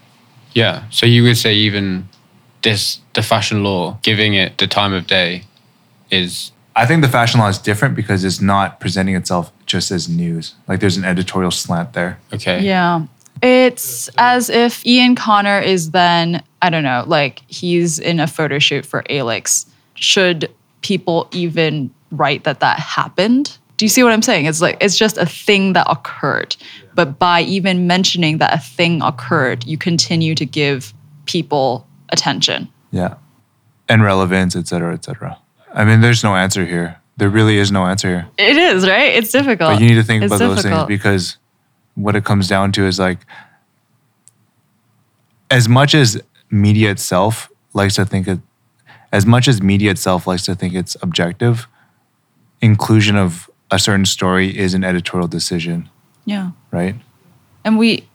Yeah. 0.53 0.89
So 0.89 1.05
you 1.05 1.21
would 1.23 1.37
say 1.37 1.53
even 1.53 2.09
this 2.63 2.99
the 3.13 3.21
fashion 3.21 3.63
law, 3.63 3.99
giving 4.01 4.33
it 4.33 4.57
the 4.57 4.67
time 4.67 4.93
of 4.93 5.05
day 5.05 5.43
is 6.09 6.51
I 6.75 6.85
think 6.85 7.01
the 7.01 7.09
fashion 7.09 7.39
law 7.39 7.47
is 7.47 7.57
different 7.59 7.95
because 7.95 8.23
it's 8.23 8.41
not 8.41 8.79
presenting 8.79 9.15
itself 9.15 9.51
just 9.65 9.91
as 9.91 10.07
news. 10.09 10.55
Like 10.67 10.79
there's 10.79 10.97
an 10.97 11.05
editorial 11.05 11.51
slant 11.51 11.93
there. 11.93 12.19
okay. 12.33 12.63
Yeah. 12.63 13.05
It's 13.41 14.09
as 14.17 14.49
if 14.49 14.85
Ian 14.85 15.15
Connor 15.15 15.59
is 15.59 15.91
then, 15.91 16.43
I 16.61 16.69
don't 16.69 16.83
know, 16.83 17.03
like 17.07 17.41
he's 17.47 17.99
in 17.99 18.19
a 18.19 18.27
photo 18.27 18.59
shoot 18.59 18.85
for 18.85 19.03
Alyx. 19.03 19.65
Should 19.95 20.51
people 20.81 21.27
even 21.31 21.93
write 22.11 22.43
that 22.43 22.59
that 22.59 22.79
happened? 22.79 23.57
Do 23.77 23.85
you 23.85 23.89
see 23.89 24.03
what 24.03 24.11
I'm 24.11 24.21
saying? 24.21 24.45
It's 24.45 24.61
like, 24.61 24.77
it's 24.81 24.97
just 24.97 25.17
a 25.17 25.25
thing 25.25 25.73
that 25.73 25.87
occurred. 25.89 26.55
But 26.95 27.17
by 27.17 27.41
even 27.41 27.87
mentioning 27.87 28.39
that 28.39 28.53
a 28.53 28.59
thing 28.59 29.01
occurred, 29.01 29.65
you 29.65 29.77
continue 29.77 30.35
to 30.35 30.45
give 30.45 30.93
people 31.25 31.87
attention. 32.09 32.67
Yeah. 32.91 33.15
And 33.87 34.03
relevance, 34.03 34.55
et 34.55 34.67
cetera, 34.67 34.93
et 34.93 35.05
cetera. 35.05 35.37
I 35.73 35.85
mean, 35.85 36.01
there's 36.01 36.23
no 36.23 36.35
answer 36.35 36.65
here. 36.65 36.99
There 37.17 37.29
really 37.29 37.57
is 37.57 37.71
no 37.71 37.85
answer 37.85 38.09
here. 38.09 38.27
It 38.37 38.57
is, 38.57 38.87
right? 38.87 39.13
It's 39.13 39.31
difficult. 39.31 39.73
But 39.73 39.81
you 39.81 39.87
need 39.87 39.95
to 39.95 40.03
think 40.03 40.23
It's 40.23 40.33
about 40.33 40.55
those 40.55 40.63
things 40.63 40.83
because 40.85 41.37
what 41.99 42.15
it 42.15 42.23
comes 42.23 42.47
down 42.47 42.71
to 42.73 42.85
is 42.85 42.97
like, 42.99 43.19
as 45.51 45.67
much 45.67 45.93
as 45.93 46.21
media 46.49 46.91
itself 46.91 47.49
likes 47.73 47.95
to 47.95 48.05
think 48.05 48.27
it, 48.27 48.39
as 49.11 49.25
much 49.25 49.47
as 49.47 49.61
media 49.61 49.91
itself 49.91 50.27
likes 50.27 50.43
to 50.45 50.55
think 50.55 50.73
it's 50.73 50.95
objective, 51.01 51.67
inclusion 52.61 53.15
of 53.15 53.49
a 53.71 53.79
certain 53.79 54.05
story 54.05 54.57
is 54.57 54.73
an 54.73 54.83
editorial 54.83 55.27
decision, 55.27 55.89
Yeah. 56.25 56.51
right? 56.71 56.95
and 57.65 57.77
we 57.77 58.07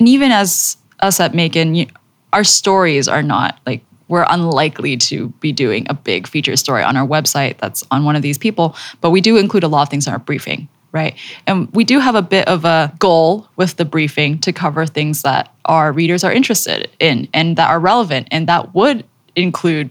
and 0.00 0.08
even 0.08 0.32
as 0.32 0.76
us 1.00 1.20
at 1.20 1.32
Maekan, 1.32 1.76
you, 1.76 1.86
our 2.32 2.42
stories 2.44 3.06
are 3.08 3.22
not 3.22 3.58
like 3.66 3.82
we're 4.08 4.26
unlikely 4.28 4.96
to 4.96 5.28
be 5.40 5.52
doing 5.52 5.86
a 5.88 5.94
big 5.94 6.26
feature 6.26 6.56
story 6.56 6.82
on 6.82 6.96
our 6.96 7.06
website 7.06 7.58
that's 7.58 7.84
on 7.90 8.04
one 8.04 8.16
of 8.16 8.22
these 8.22 8.38
people, 8.38 8.74
but 9.00 9.10
we 9.10 9.20
do 9.20 9.36
include 9.36 9.62
a 9.64 9.68
lot 9.68 9.82
of 9.82 9.88
things 9.88 10.06
in 10.06 10.12
our 10.12 10.18
briefing, 10.18 10.68
right? 10.92 11.16
And 11.46 11.70
we 11.72 11.84
do 11.84 11.98
have 11.98 12.14
a 12.14 12.22
bit 12.22 12.48
of 12.48 12.64
a 12.64 12.92
goal 12.98 13.48
with 13.56 13.76
the 13.76 13.84
briefing 13.84 14.38
to 14.40 14.52
cover 14.52 14.86
things 14.86 15.22
that 15.22 15.52
our 15.66 15.92
readers 15.92 16.24
are 16.24 16.32
interested 16.32 16.90
in 16.98 17.28
and 17.34 17.56
that 17.56 17.68
are 17.68 17.80
relevant, 17.80 18.28
and 18.30 18.48
that 18.48 18.74
would 18.74 19.04
include 19.36 19.90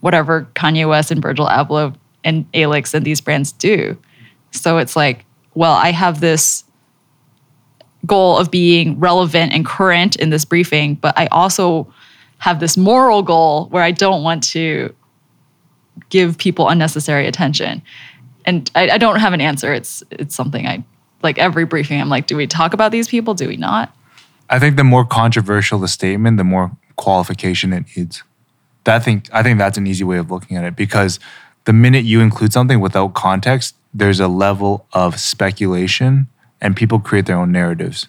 whatever 0.00 0.48
Kanye 0.54 0.88
West 0.88 1.10
and 1.10 1.20
Virgil 1.20 1.46
Abloh 1.46 1.94
and 2.24 2.50
Alyx 2.52 2.94
and 2.94 3.04
these 3.04 3.20
brands 3.20 3.52
do. 3.52 3.96
So 4.50 4.78
it's 4.78 4.96
like, 4.96 5.24
well, 5.54 5.72
I 5.72 5.90
have 5.92 6.20
this 6.20 6.64
goal 8.04 8.38
of 8.38 8.50
being 8.50 8.98
relevant 8.98 9.52
and 9.52 9.66
current 9.66 10.16
in 10.16 10.30
this 10.30 10.44
briefing, 10.44 10.94
but 10.94 11.18
I 11.18 11.26
also 11.26 11.92
have 12.38 12.60
this 12.60 12.76
moral 12.76 13.22
goal 13.22 13.66
where 13.68 13.82
I 13.82 13.90
don't 13.90 14.22
want 14.22 14.42
to 14.48 14.94
give 16.10 16.38
people 16.38 16.68
unnecessary 16.68 17.26
attention. 17.26 17.82
And 18.46 18.70
I, 18.74 18.90
I 18.90 18.98
don't 18.98 19.18
have 19.18 19.32
an 19.32 19.40
answer. 19.40 19.74
It's 19.74 20.02
it's 20.10 20.34
something 20.34 20.66
I 20.66 20.84
like 21.22 21.38
every 21.38 21.64
briefing. 21.64 22.00
I'm 22.00 22.08
like, 22.08 22.26
do 22.26 22.36
we 22.36 22.46
talk 22.46 22.72
about 22.72 22.92
these 22.92 23.08
people? 23.08 23.34
Do 23.34 23.48
we 23.48 23.56
not? 23.56 23.94
I 24.48 24.58
think 24.58 24.76
the 24.76 24.84
more 24.84 25.04
controversial 25.04 25.78
the 25.78 25.88
statement, 25.88 26.36
the 26.38 26.44
more 26.44 26.70
qualification 26.94 27.72
it 27.72 27.84
needs. 27.96 28.22
That 28.84 29.04
think 29.04 29.28
I 29.32 29.42
think 29.42 29.58
that's 29.58 29.76
an 29.76 29.86
easy 29.86 30.04
way 30.04 30.18
of 30.18 30.30
looking 30.30 30.56
at 30.56 30.64
it 30.64 30.76
because 30.76 31.18
the 31.64 31.72
minute 31.72 32.04
you 32.04 32.20
include 32.20 32.52
something 32.52 32.80
without 32.80 33.14
context, 33.14 33.74
there's 33.92 34.20
a 34.20 34.28
level 34.28 34.86
of 34.92 35.18
speculation 35.18 36.28
and 36.60 36.76
people 36.76 37.00
create 37.00 37.26
their 37.26 37.36
own 37.36 37.50
narratives. 37.50 38.08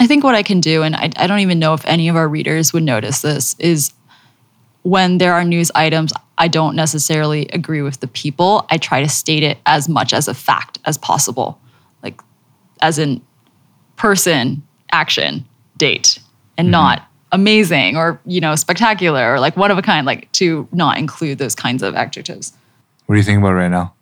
I 0.00 0.06
think 0.06 0.22
what 0.22 0.34
I 0.34 0.42
can 0.42 0.60
do, 0.60 0.82
and 0.82 0.94
I, 0.94 1.10
I 1.16 1.26
don't 1.26 1.40
even 1.40 1.58
know 1.58 1.74
if 1.74 1.84
any 1.86 2.08
of 2.08 2.16
our 2.16 2.28
readers 2.28 2.72
would 2.72 2.84
notice 2.84 3.22
this, 3.22 3.56
is 3.58 3.92
when 4.82 5.18
there 5.18 5.34
are 5.34 5.44
news 5.44 5.70
items, 5.74 6.12
I 6.38 6.48
don't 6.48 6.76
necessarily 6.76 7.48
agree 7.52 7.82
with 7.82 8.00
the 8.00 8.08
people. 8.08 8.66
I 8.70 8.78
try 8.78 9.02
to 9.02 9.08
state 9.08 9.42
it 9.42 9.58
as 9.66 9.88
much 9.88 10.12
as 10.12 10.28
a 10.28 10.34
fact 10.34 10.78
as 10.84 10.96
possible, 10.96 11.60
like 12.02 12.20
as 12.80 12.98
in 12.98 13.20
person, 13.96 14.62
action, 14.92 15.44
date, 15.76 16.20
and 16.56 16.66
mm-hmm. 16.66 16.72
not 16.72 17.04
amazing 17.30 17.94
or 17.94 18.18
you 18.24 18.40
know 18.40 18.54
spectacular 18.56 19.34
or 19.34 19.38
like 19.38 19.56
one 19.56 19.70
of 19.70 19.78
a 19.78 19.82
kind. 19.82 20.06
Like 20.06 20.30
to 20.32 20.68
not 20.72 20.98
include 20.98 21.38
those 21.38 21.54
kinds 21.54 21.82
of 21.82 21.94
adjectives. 21.94 22.52
What 23.06 23.14
do 23.14 23.18
you 23.18 23.24
think 23.24 23.38
about 23.38 23.52
right 23.52 23.70
now? 23.70 23.94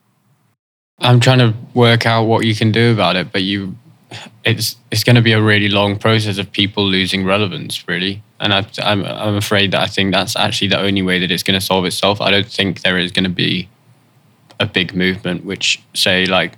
I'm 0.99 1.21
trying 1.21 1.39
to 1.39 1.55
work 1.75 2.07
out 2.07 2.25
what 2.25 2.47
you 2.47 2.55
can 2.55 2.73
do 2.73 2.93
about 2.93 3.17
it, 3.17 3.31
but 3.31 3.43
you, 3.43 3.77
it's 4.45 4.77
it's 4.91 5.05
going 5.05 5.17
to 5.17 5.23
be 5.23 5.33
a 5.33 5.43
really 5.43 5.69
long 5.69 5.99
process 5.99 6.39
of 6.39 6.51
people 6.53 6.87
losing 6.87 7.25
relevance, 7.25 7.87
really. 7.89 8.23
And 8.41 8.53
I, 8.53 8.67
I'm 8.83 9.05
I'm 9.05 9.37
afraid 9.37 9.73
that 9.73 9.83
I 9.83 9.87
think 9.87 10.13
that's 10.13 10.37
actually 10.37 10.69
the 10.69 10.81
only 10.81 11.03
way 11.03 11.19
that 11.19 11.31
it's 11.31 11.43
going 11.43 11.59
to 11.59 11.65
solve 11.65 11.85
itself. 11.85 12.21
I 12.21 12.31
don't 12.31 12.47
think 12.47 12.83
there 12.83 12.99
is 12.99 13.13
going 13.13 13.25
to 13.25 13.31
be 13.31 13.69
a 14.59 14.67
big 14.67 14.95
movement 14.95 15.45
which 15.45 15.83
say 15.95 16.25
like 16.27 16.53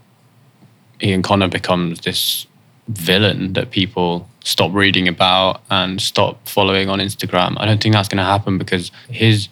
Ian 1.02 1.22
Connor 1.22 1.48
becomes 1.48 2.00
this 2.00 2.46
villain 2.88 3.52
that 3.54 3.70
people 3.70 4.28
stop 4.44 4.72
reading 4.72 5.08
about 5.08 5.61
and 5.70 6.00
stop 6.00 6.46
following 6.48 6.88
on 6.88 7.00
Instagram. 7.00 7.56
I 7.58 7.66
don't 7.66 7.82
think 7.82 7.94
that's 7.94 8.08
going 8.08 8.18
to 8.18 8.24
happen 8.24 8.56
because 8.56 8.90
his 9.11 9.48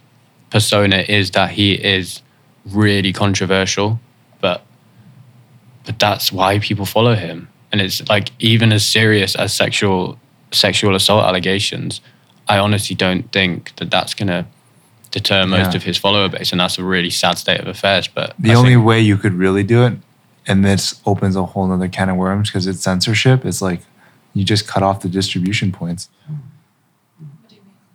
persona 0.50 1.04
is 1.08 1.32
that 1.32 1.50
he 1.50 1.74
is 1.74 2.22
really 2.64 3.12
controversial, 3.12 4.00
but 4.40 4.62
but 5.84 5.98
that's 5.98 6.32
why 6.32 6.58
people 6.58 6.84
follow 6.84 7.14
him. 7.14 7.48
And 7.76 7.84
it's 7.84 8.08
like 8.08 8.30
even 8.38 8.72
as 8.72 8.86
serious 8.86 9.34
as 9.36 9.52
sexual 9.52 10.18
sexual 10.50 10.94
assault 10.94 11.24
allegations, 11.26 12.00
I 12.48 12.56
honestly 12.58 12.96
don't 12.96 13.30
think 13.32 13.76
that 13.76 13.90
that's 13.90 14.14
going 14.14 14.28
to 14.28 14.46
deter 15.10 15.44
most 15.46 15.72
Yeah. 15.72 15.76
of 15.76 15.82
his 15.82 15.98
follower 15.98 16.28
base, 16.30 16.52
and 16.52 16.60
that's 16.60 16.78
a 16.78 16.84
really 16.84 17.10
sad 17.10 17.36
state 17.36 17.60
of 17.60 17.66
affairs. 17.66 18.08
But 18.08 18.34
The 18.38 18.52
I 18.52 18.54
only 18.54 18.74
think- 18.74 18.86
way 18.86 19.00
you 19.02 19.18
could 19.18 19.34
really 19.34 19.62
do 19.62 19.84
it, 19.84 19.98
and 20.46 20.64
this 20.64 21.00
opens 21.04 21.36
a 21.36 21.44
whole 21.44 21.70
other 21.70 21.88
can 21.88 22.08
of 22.08 22.16
worms 22.16 22.48
because 22.48 22.66
it's 22.66 22.80
censorship, 22.82 23.44
It's 23.44 23.60
like 23.60 23.80
you 24.32 24.42
just 24.44 24.66
cut 24.66 24.82
off 24.82 25.00
the 25.00 25.08
distribution 25.08 25.70
points. 25.72 26.08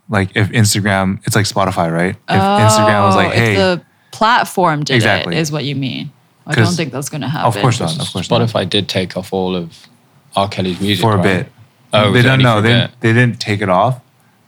Like 0.08 0.30
if 0.36 0.50
Instagram, 0.50 1.20
it's 1.24 1.34
like 1.34 1.46
Spotify, 1.46 1.90
right? 1.92 2.14
If 2.28 2.40
Instagram 2.68 3.06
was 3.06 3.14
Oh, 3.14 3.18
like, 3.18 3.32
hey, 3.32 3.54
the 3.56 3.82
platform 4.12 4.84
did 4.84 4.94
Exactly. 4.94 5.34
it, 5.36 5.40
is 5.40 5.50
what 5.50 5.64
you 5.64 5.74
mean. 5.74 6.12
I 6.46 6.54
don't 6.54 6.74
think 6.74 6.92
that's 6.92 7.08
going 7.08 7.20
to 7.20 7.28
happen. 7.28 7.46
of 7.48 7.56
course 7.60 7.80
not, 7.80 7.92
of 8.00 8.10
course 8.12 8.28
not. 8.30 8.40
Spotify 8.40 8.68
did 8.68 8.88
take 8.88 9.16
off 9.16 9.32
all 9.32 9.54
of 9.54 9.86
R. 10.34 10.48
Kelly's 10.48 10.80
music 10.80 11.02
for 11.02 11.12
a 11.12 11.16
right? 11.16 11.22
bit. 11.44 11.52
Oh, 11.92 12.10
they 12.10 12.22
don't 12.22 12.42
know. 12.42 12.60
They 12.60 12.70
didn't, 12.70 13.00
they 13.00 13.12
didn't 13.12 13.38
take 13.40 13.60
it 13.60 13.68
off. 13.68 14.00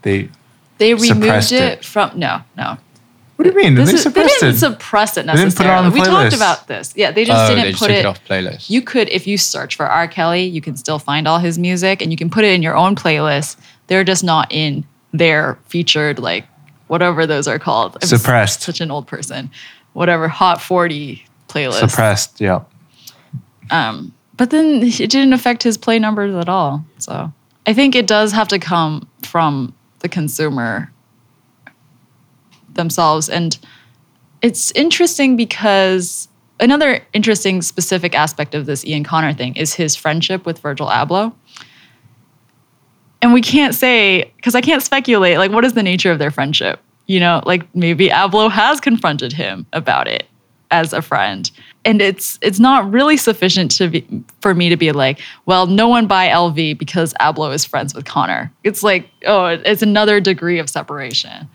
They 0.02 0.28
They 0.78 0.94
removed 0.94 1.52
it, 1.52 1.52
it. 1.52 1.84
from 1.84 2.18
no, 2.18 2.40
no. 2.56 2.78
what 3.36 3.44
do 3.44 3.50
you 3.50 3.56
mean? 3.56 3.74
This 3.74 3.90
they 3.90 3.96
is, 3.96 4.04
they 4.04 4.26
didn't 4.26 4.54
it. 4.54 4.56
suppress 4.58 5.16
it 5.18 5.22
didn't 5.26 5.36
put 5.36 5.40
it 5.40 5.44
necessarily. 5.44 5.76
on 5.76 5.84
the 5.84 5.90
we 5.90 6.04
talked 6.04 6.34
about 6.34 6.66
this. 6.68 6.92
Yeah, 6.96 7.10
they 7.10 7.24
just 7.24 7.38
Oh, 7.38 7.48
didn't 7.54 7.64
they 7.64 7.70
just 7.72 7.82
put 7.82 7.88
took 7.88 7.96
it. 7.96 8.00
it 8.00 8.06
off 8.06 8.24
playlist. 8.24 8.70
You 8.70 8.80
could, 8.82 9.08
if 9.10 9.26
you 9.26 9.36
search 9.38 9.76
for 9.76 9.86
R. 9.86 10.08
Kelly, 10.08 10.44
you 10.44 10.60
can 10.60 10.76
still 10.76 10.98
find 10.98 11.28
all 11.28 11.38
his 11.38 11.58
music, 11.58 12.00
and 12.02 12.10
you 12.10 12.16
can 12.16 12.30
put 12.30 12.44
it 12.44 12.52
in 12.54 12.62
your 12.62 12.76
own 12.76 12.96
playlist. 12.96 13.56
They're 13.88 14.04
just 14.04 14.24
not 14.24 14.50
in 14.50 14.84
their 15.12 15.58
featured 15.68 16.18
like 16.18 16.46
whatever 16.88 17.26
those 17.26 17.46
are 17.46 17.58
called. 17.58 17.96
I'm 18.02 18.08
Suppressed. 18.08 18.62
Such 18.62 18.80
an 18.80 18.90
old 18.90 19.06
person. 19.06 19.50
Whatever 19.92 20.28
Hot 20.28 20.60
Forty 20.62 21.24
playlist. 21.54 21.88
suppressed. 21.88 22.40
Yeah. 22.40 22.64
Um, 23.70 24.12
but 24.36 24.50
then 24.50 24.82
it 24.82 25.10
didn't 25.10 25.32
affect 25.32 25.62
his 25.62 25.78
play 25.78 25.98
numbers 25.98 26.34
at 26.34 26.48
all. 26.48 26.84
So 26.98 27.32
I 27.66 27.72
think 27.72 27.94
it 27.94 28.06
does 28.06 28.32
have 28.32 28.48
to 28.48 28.58
come 28.58 29.08
from 29.22 29.74
the 30.00 30.08
consumer 30.08 30.92
themselves. 32.74 33.28
And 33.28 33.58
it's 34.42 34.70
interesting 34.72 35.36
because 35.36 36.28
another 36.60 37.00
interesting 37.12 37.62
specific 37.62 38.14
aspect 38.14 38.54
of 38.54 38.66
this 38.66 38.84
Ian 38.84 39.04
Connor 39.04 39.32
thing 39.32 39.56
is 39.56 39.74
his 39.74 39.96
friendship 39.96 40.44
with 40.44 40.58
Virgil 40.58 40.88
Abloh. 40.88 41.32
And 43.22 43.32
we 43.32 43.40
can't 43.40 43.74
say, 43.74 44.32
because 44.36 44.54
I 44.54 44.60
can't 44.60 44.82
speculate, 44.82 45.38
like, 45.38 45.50
what 45.50 45.64
is 45.64 45.72
the 45.72 45.82
nature 45.82 46.12
of 46.12 46.18
their 46.18 46.30
friendship? 46.30 46.80
You 47.06 47.20
know, 47.20 47.42
like 47.46 47.74
maybe 47.74 48.08
Abloh 48.08 48.50
has 48.50 48.80
confronted 48.80 49.32
him 49.32 49.66
about 49.72 50.08
it 50.08 50.26
as 50.74 50.92
a 50.92 51.00
friend. 51.00 51.50
And 51.84 52.02
it's 52.02 52.38
it's 52.42 52.58
not 52.58 52.90
really 52.90 53.16
sufficient 53.16 53.70
to 53.72 53.88
be 53.88 54.24
for 54.40 54.54
me 54.54 54.68
to 54.68 54.76
be 54.76 54.90
like, 54.92 55.20
well, 55.46 55.66
no 55.66 55.88
one 55.88 56.06
buy 56.06 56.28
LV 56.28 56.78
because 56.78 57.14
Abloh 57.20 57.54
is 57.54 57.64
friends 57.64 57.94
with 57.94 58.04
Connor. 58.04 58.52
It's 58.64 58.82
like, 58.82 59.08
oh, 59.24 59.46
it's 59.46 59.82
another 59.82 60.20
degree 60.20 60.58
of 60.58 60.68
separation. 60.68 61.48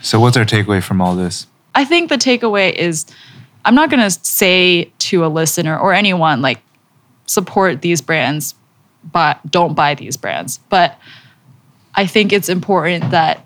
So 0.00 0.20
what's 0.20 0.36
our 0.36 0.44
takeaway 0.44 0.82
from 0.82 1.00
all 1.00 1.16
this? 1.16 1.46
I 1.74 1.84
think 1.84 2.08
the 2.08 2.16
takeaway 2.16 2.72
is 2.72 3.06
I'm 3.64 3.74
not 3.74 3.90
going 3.90 4.02
to 4.02 4.10
say 4.10 4.92
to 4.98 5.24
a 5.24 5.28
listener 5.28 5.76
or 5.76 5.92
anyone 5.92 6.40
like 6.40 6.60
support 7.26 7.82
these 7.82 8.00
brands 8.00 8.54
but 9.12 9.38
don't 9.50 9.74
buy 9.74 9.94
these 9.94 10.16
brands. 10.16 10.58
But 10.68 10.98
I 11.94 12.06
think 12.06 12.32
it's 12.32 12.48
important 12.48 13.10
that 13.10 13.44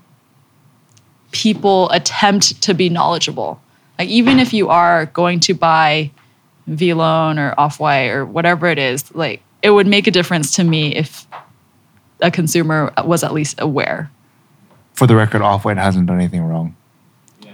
people 1.31 1.88
attempt 1.91 2.62
to 2.62 2.75
be 2.75 2.88
knowledgeable. 2.88 3.61
Like 3.99 4.09
even 4.09 4.39
if 4.39 4.53
you 4.53 4.69
are 4.69 5.07
going 5.07 5.41
to 5.41 5.55
buy 5.55 6.11
Vlone 6.69 7.39
or 7.39 7.59
Off 7.59 7.81
White 7.81 8.09
or 8.09 8.25
whatever 8.25 8.67
it 8.67 8.79
is, 8.79 9.15
like 9.15 9.43
it 9.63 9.71
would 9.71 9.87
make 9.87 10.07
a 10.07 10.11
difference 10.11 10.55
to 10.57 10.65
me 10.65 10.95
if 10.95 11.27
a 12.21 12.31
consumer 12.31 12.93
was 13.05 13.23
at 13.23 13.33
least 13.33 13.61
aware. 13.61 14.11
For 14.95 15.07
the 15.07 15.17
record, 15.17 15.43
Off 15.43 15.65
White 15.65 15.79
hasn't 15.79 16.07
done 16.07 16.19
anything 16.19 16.43
wrong. 16.43 16.77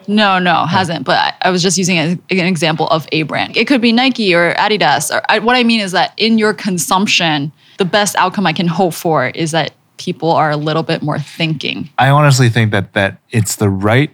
No, 0.08 0.38
no, 0.38 0.64
hasn't. 0.64 1.04
But 1.04 1.34
I, 1.42 1.50
was 1.50 1.62
just 1.62 1.76
using 1.76 1.98
an 1.98 2.20
example 2.30 2.88
of 2.88 3.06
a 3.12 3.24
brand. 3.24 3.56
It 3.56 3.66
could 3.66 3.82
be 3.82 3.92
Nike 3.92 4.34
or 4.34 4.54
Adidas. 4.54 5.14
Or 5.14 5.22
I, 5.28 5.38
what 5.38 5.54
I 5.54 5.64
mean 5.64 5.80
is 5.80 5.92
that 5.92 6.14
in 6.16 6.38
your 6.38 6.54
consumption, 6.54 7.52
the 7.76 7.84
best 7.84 8.16
outcome 8.16 8.46
I 8.46 8.54
can 8.54 8.66
hope 8.66 8.94
for 8.94 9.28
is 9.28 9.50
that 9.50 9.72
people 9.98 10.32
are 10.32 10.50
a 10.50 10.56
little 10.56 10.82
bit 10.82 11.02
more 11.02 11.18
thinking. 11.18 11.90
I 11.98 12.08
honestly 12.08 12.48
think 12.48 12.70
that 12.70 12.94
that 12.94 13.18
it's 13.30 13.56
the 13.56 13.68
right 13.68 14.10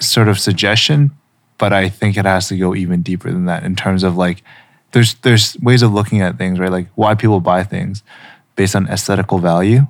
sort 0.00 0.28
of 0.28 0.38
suggestion, 0.38 1.10
but 1.58 1.72
I 1.72 1.88
think 1.88 2.16
it 2.16 2.24
has 2.24 2.48
to 2.48 2.56
go 2.56 2.74
even 2.74 3.02
deeper 3.02 3.30
than 3.30 3.46
that 3.46 3.64
in 3.64 3.76
terms 3.76 4.02
of 4.02 4.16
like 4.16 4.42
there's 4.92 5.14
there's 5.14 5.58
ways 5.60 5.82
of 5.82 5.92
looking 5.92 6.20
at 6.20 6.38
things, 6.38 6.58
right? 6.58 6.70
Like 6.70 6.88
why 6.94 7.14
people 7.14 7.40
buy 7.40 7.64
things 7.64 8.02
based 8.56 8.76
on 8.76 8.88
aesthetical 8.88 9.38
value, 9.38 9.86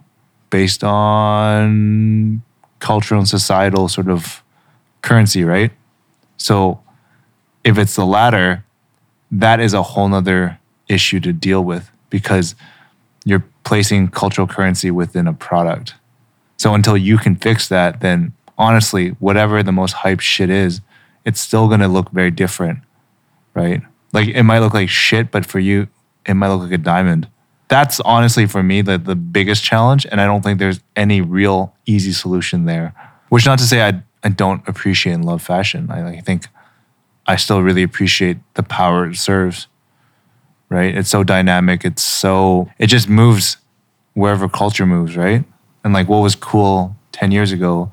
based 0.50 0.82
on 0.82 2.42
cultural 2.78 3.20
and 3.20 3.28
societal 3.28 3.88
sort 3.88 4.08
of 4.08 4.42
currency, 5.02 5.44
right? 5.44 5.70
So 6.36 6.80
if 7.64 7.78
it's 7.78 7.96
the 7.96 8.06
latter, 8.06 8.64
that 9.30 9.60
is 9.60 9.74
a 9.74 9.82
whole 9.82 10.08
nother 10.08 10.58
issue 10.88 11.20
to 11.20 11.32
deal 11.32 11.64
with 11.64 11.90
because 12.10 12.54
you're 13.24 13.44
placing 13.64 14.08
cultural 14.08 14.46
currency 14.46 14.90
within 14.90 15.26
a 15.26 15.32
product. 15.32 15.94
So 16.56 16.74
until 16.74 16.96
you 16.96 17.18
can 17.18 17.36
fix 17.36 17.68
that, 17.68 18.00
then 18.00 18.32
honestly, 18.56 19.10
whatever 19.18 19.62
the 19.62 19.72
most 19.72 19.92
hype 19.92 20.20
shit 20.20 20.50
is, 20.50 20.80
it's 21.24 21.40
still 21.40 21.68
gonna 21.68 21.88
look 21.88 22.10
very 22.10 22.30
different, 22.30 22.80
right? 23.54 23.82
Like 24.12 24.28
it 24.28 24.44
might 24.44 24.60
look 24.60 24.74
like 24.74 24.88
shit, 24.88 25.30
but 25.30 25.44
for 25.44 25.58
you, 25.58 25.88
it 26.24 26.34
might 26.34 26.48
look 26.48 26.62
like 26.62 26.72
a 26.72 26.78
diamond. 26.78 27.28
That's 27.68 28.00
honestly 28.00 28.46
for 28.46 28.62
me 28.62 28.82
the, 28.82 28.98
the 28.98 29.16
biggest 29.16 29.64
challenge. 29.64 30.06
And 30.10 30.20
I 30.20 30.26
don't 30.26 30.42
think 30.42 30.58
there's 30.58 30.80
any 30.94 31.20
real 31.20 31.74
easy 31.86 32.12
solution 32.12 32.66
there. 32.66 32.94
Which 33.28 33.46
not 33.46 33.58
to 33.58 33.64
say 33.64 33.86
I 33.86 34.02
I 34.22 34.28
don't 34.28 34.66
appreciate 34.68 35.12
and 35.12 35.24
love 35.24 35.42
fashion. 35.42 35.90
I, 35.90 36.16
I 36.16 36.20
think 36.20 36.46
I 37.26 37.36
still 37.36 37.62
really 37.62 37.82
appreciate 37.82 38.38
the 38.54 38.62
power 38.62 39.08
it 39.08 39.16
serves. 39.16 39.66
Right? 40.68 40.96
It's 40.96 41.10
so 41.10 41.24
dynamic. 41.24 41.84
It's 41.84 42.02
so 42.02 42.70
it 42.78 42.86
just 42.86 43.08
moves 43.08 43.58
wherever 44.14 44.48
culture 44.48 44.86
moves, 44.86 45.16
right? 45.16 45.44
And 45.82 45.92
like 45.92 46.08
what 46.08 46.18
was 46.18 46.34
cool 46.34 46.96
10 47.12 47.32
years 47.32 47.52
ago 47.52 47.92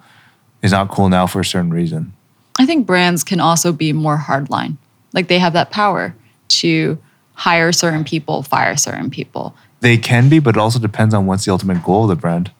is 0.62 0.72
not 0.72 0.90
cool 0.90 1.10
now 1.10 1.28
for 1.28 1.42
a 1.42 1.46
certain 1.46 1.72
reason. 1.72 2.14
I 2.62 2.66
think 2.66 2.86
brands 2.86 3.24
can 3.24 3.40
also 3.40 3.72
be 3.72 3.94
more 3.94 4.18
hardline. 4.18 4.78
Like 5.14 5.28
they 5.28 5.40
have 5.40 5.54
that 5.54 5.72
power 5.72 6.16
to 6.50 6.98
hire 7.34 7.72
certain 7.72 8.04
people, 8.04 8.44
fire 8.44 8.78
certain 8.78 9.10
people. 9.10 9.56
They 9.80 9.98
can 9.98 10.30
be, 10.30 10.40
but 10.40 10.56
it 10.56 10.60
also 10.60 10.80
depends 10.80 11.14
on 11.14 11.26
what's 11.26 11.46
the 11.46 11.52
ultimate 11.52 11.84
goal 11.84 12.04
of 12.04 12.10
the 12.10 12.16
brand 12.16 12.52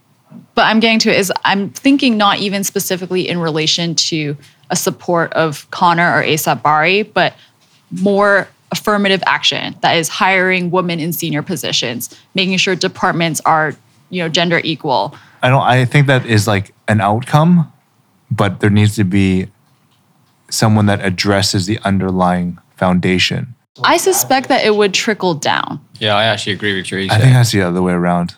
but 0.56 0.64
I'm 0.64 0.80
getting 0.80 1.00
to 1.00 1.10
it 1.10 1.18
is 1.18 1.32
I'm 1.44 1.70
thinking 1.70 2.18
not 2.18 2.40
even 2.40 2.64
specifically 2.64 3.28
in 3.28 3.40
relation 3.40 3.96
to 3.96 4.38
a 4.70 4.76
support 4.76 5.34
of 5.34 5.70
Connor 5.72 6.20
or 6.20 6.24
ASAP 6.24 6.62
Bari, 6.62 7.04
but 7.04 7.34
more 7.92 8.48
affirmative 8.72 9.22
action 9.26 9.76
that 9.82 9.98
is 9.98 10.08
hiring 10.08 10.72
women 10.72 11.00
in 11.00 11.12
senior 11.12 11.42
positions, 11.42 12.16
making 12.36 12.58
sure 12.58 12.76
departments 12.76 13.42
are, 13.46 13.76
you 14.10 14.22
know, 14.22 14.30
gender 14.30 14.62
equal. 14.64 15.16
I 15.42 15.50
don't 15.50 15.64
I 15.64 15.86
think 15.86 16.08
that 16.08 16.26
is 16.26 16.48
like 16.48 16.74
an 16.88 17.02
outcome, 17.02 17.72
but 18.30 18.60
there 18.60 18.70
needs 18.70 18.96
to 18.96 19.04
be 19.04 19.48
someone 20.52 20.86
that 20.86 21.04
addresses 21.04 21.66
the 21.66 21.80
underlying 21.80 22.60
foundation. 22.76 23.56
I 23.84 23.98
suspect 23.98 24.50
that 24.50 24.66
it 24.66 24.76
would 24.76 24.94
trickle 24.94 25.34
down. 25.34 25.80
Yeah, 26.00 26.16
I 26.16 26.26
actually 26.26 26.54
agree 26.54 26.76
with 26.76 26.92
you. 26.92 27.00
I 27.10 27.18
think 27.20 27.34
that's 27.34 27.52
the 27.52 27.62
other 27.62 27.82
way 27.82 27.94
around. 27.94 28.36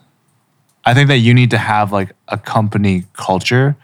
I 0.85 0.93
think 0.93 1.07
that 1.07 1.17
you 1.17 1.33
need 1.33 1.51
to 1.51 1.57
have 1.57 1.91
like 1.91 2.11
a 2.27 2.37
company 2.37 3.05
culture 3.13 3.75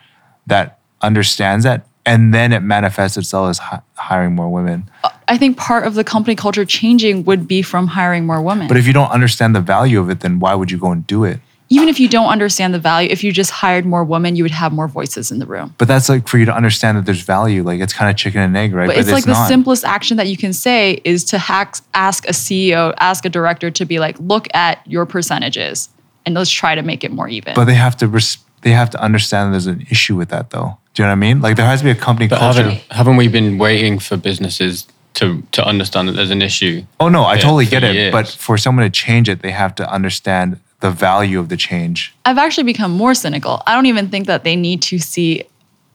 that 0.47 0.79
understands 1.01 1.63
that 1.63 1.85
and 2.05 2.33
then 2.33 2.51
it 2.53 2.61
manifests 2.61 3.17
itself 3.17 3.49
as 3.49 3.57
hi- 3.59 3.81
hiring 3.95 4.33
more 4.33 4.49
women. 4.49 4.89
I 5.27 5.37
think 5.37 5.57
part 5.57 5.85
of 5.85 5.93
the 5.93 6.03
company 6.03 6.35
culture 6.35 6.65
changing 6.65 7.23
would 7.25 7.47
be 7.47 7.61
from 7.61 7.87
hiring 7.87 8.25
more 8.25 8.41
women. 8.41 8.67
But 8.67 8.77
if 8.77 8.87
you 8.87 8.93
don't 8.93 9.11
understand 9.11 9.55
the 9.55 9.61
value 9.61 9.99
of 9.99 10.09
it, 10.09 10.21
then 10.21 10.39
why 10.39 10.55
would 10.55 10.71
you 10.71 10.79
go 10.79 10.91
and 10.91 11.05
do 11.05 11.23
it? 11.23 11.39
Even 11.71 11.87
if 11.87 11.99
you 11.99 12.07
don't 12.09 12.29
understand 12.29 12.73
the 12.73 12.79
value, 12.79 13.07
if 13.11 13.23
you 13.23 13.31
just 13.31 13.51
hired 13.51 13.85
more 13.85 14.03
women, 14.03 14.35
you 14.35 14.43
would 14.43 14.51
have 14.51 14.73
more 14.73 14.87
voices 14.87 15.31
in 15.31 15.37
the 15.37 15.45
room. 15.45 15.75
But 15.77 15.87
that's 15.87 16.09
like 16.09 16.27
for 16.27 16.39
you 16.39 16.45
to 16.45 16.53
understand 16.55 16.97
that 16.97 17.05
there's 17.05 17.21
value. 17.21 17.61
Like 17.61 17.79
it's 17.79 17.93
kind 17.93 18.09
of 18.09 18.17
chicken 18.17 18.41
and 18.41 18.57
egg, 18.57 18.73
right? 18.73 18.87
But, 18.87 18.97
it's 18.97 19.11
like 19.11 19.25
the 19.25 19.47
simplest 19.47 19.85
action 19.85 20.17
that 20.17 20.27
you 20.27 20.35
can 20.35 20.51
say 20.51 20.99
is 21.03 21.23
to 21.25 21.37
hack, 21.37 21.75
ask 21.93 22.27
a 22.27 22.31
CEO, 22.31 22.95
ask 22.99 23.23
a 23.23 23.29
director 23.29 23.69
to 23.69 23.85
be 23.85 23.99
like, 23.99 24.19
look 24.19 24.47
at 24.55 24.85
your 24.87 25.05
percentages 25.05 25.89
and 26.25 26.33
let's 26.33 26.49
try 26.49 26.73
to 26.73 26.81
make 26.81 27.03
it 27.03 27.11
more 27.11 27.27
even. 27.27 27.53
But 27.53 27.65
they 27.65 27.75
have 27.75 27.95
to 27.97 28.07
res- 28.07 28.39
they 28.61 28.71
have 28.71 28.89
to 28.89 29.01
understand 29.01 29.53
there's 29.53 29.67
an 29.67 29.85
issue 29.91 30.15
with 30.15 30.29
that 30.29 30.49
though. 30.49 30.77
Do 30.95 31.03
you 31.03 31.05
know 31.05 31.11
what 31.11 31.13
I 31.13 31.15
mean? 31.15 31.41
Like 31.41 31.55
there 31.55 31.65
has 31.65 31.81
to 31.81 31.85
be 31.85 31.91
a 31.91 31.95
company 31.95 32.27
But 32.27 32.39
culture. 32.39 32.63
haven't, 32.63 32.81
haven't 32.91 33.15
we 33.17 33.27
been 33.27 33.57
waiting 33.59 33.99
for 33.99 34.17
businesses 34.17 34.87
to, 35.13 35.43
to 35.51 35.63
understand 35.65 36.07
that 36.07 36.13
there's 36.13 36.31
an 36.31 36.41
issue? 36.41 36.83
oh 36.99 37.09
no, 37.09 37.23
I 37.23 37.35
Yeah, 37.35 37.41
totally 37.41 37.65
get 37.67 37.83
it. 37.83 37.93
years. 37.95 38.11
But 38.11 38.27
for 38.27 38.57
someone 38.57 38.85
to 38.85 38.89
change 38.89 39.29
it, 39.29 39.41
they 39.43 39.51
have 39.51 39.75
to 39.75 39.89
understand 39.91 40.59
the 40.79 40.91
value 40.91 41.39
of 41.39 41.49
the 41.49 41.57
change. 41.57 42.15
I've 42.25 42.37
actually 42.37 42.63
become 42.63 42.91
more 42.91 43.13
cynical. 43.13 43.61
I 43.67 43.75
don't 43.75 43.85
even 43.85 44.09
think 44.09 44.27
that 44.27 44.43
they 44.43 44.55
need 44.55 44.81
to 44.83 44.99
see 44.99 45.43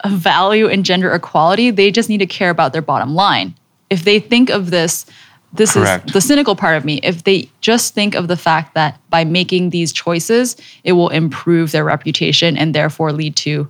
a 0.00 0.10
value 0.10 0.66
in 0.66 0.84
gender 0.84 1.12
equality. 1.12 1.70
They 1.70 1.90
just 1.90 2.08
need 2.08 2.18
to 2.18 2.26
care 2.26 2.50
about 2.50 2.72
their 2.72 2.82
bottom 2.82 3.14
line. 3.14 3.54
If 3.88 4.04
they 4.04 4.18
think 4.18 4.50
of 4.50 4.70
this, 4.70 5.06
this 5.54 5.72
Correct. 5.72 6.06
is 6.06 6.12
the 6.12 6.20
cynical 6.20 6.56
part 6.56 6.76
of 6.76 6.84
me. 6.84 7.00
If 7.02 7.24
they 7.24 7.48
just 7.60 7.94
think 7.94 8.14
of 8.14 8.28
the 8.28 8.36
fact 8.36 8.74
that 8.74 8.98
by 9.08 9.24
making 9.24 9.70
these 9.70 9.92
choices, 9.92 10.56
it 10.82 10.92
will 10.92 11.08
improve 11.10 11.70
their 11.70 11.84
reputation 11.84 12.56
and 12.56 12.74
therefore 12.74 13.12
lead 13.12 13.36
to, 13.36 13.68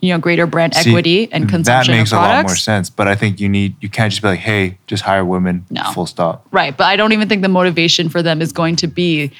you 0.00 0.12
know, 0.12 0.18
greater 0.18 0.46
brand 0.46 0.74
See, 0.74 0.90
equity 0.90 1.32
and 1.32 1.48
consumption 1.48 1.92
That 1.92 1.98
makes 1.98 2.12
a 2.12 2.16
lot 2.16 2.44
more 2.44 2.54
sense. 2.54 2.90
But 2.90 3.08
I 3.08 3.14
think 3.16 3.40
you 3.40 3.48
need 3.48 3.74
you 3.80 3.88
can't 3.88 4.12
just 4.12 4.22
be 4.22 4.28
like, 4.28 4.40
hey, 4.40 4.78
just 4.86 5.02
hire 5.02 5.24
women. 5.24 5.64
No. 5.70 5.82
Full 5.92 6.06
stop. 6.06 6.46
Right, 6.52 6.76
but 6.76 6.84
I 6.84 6.94
don't 6.94 7.12
even 7.12 7.28
think 7.28 7.42
the 7.42 7.48
motivation 7.48 8.08
for 8.08 8.22
them 8.22 8.42
is 8.42 8.52
going 8.52 8.76
to 8.76 8.86
be 8.86 9.32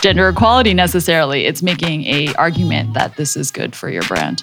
gender 0.00 0.28
equality 0.28 0.74
necessarily. 0.74 1.46
It's 1.46 1.62
making 1.62 2.04
a 2.04 2.34
argument 2.34 2.94
that 2.94 3.16
this 3.16 3.36
is 3.36 3.50
good 3.50 3.74
for 3.74 3.88
your 3.88 4.02
brand. 4.02 4.42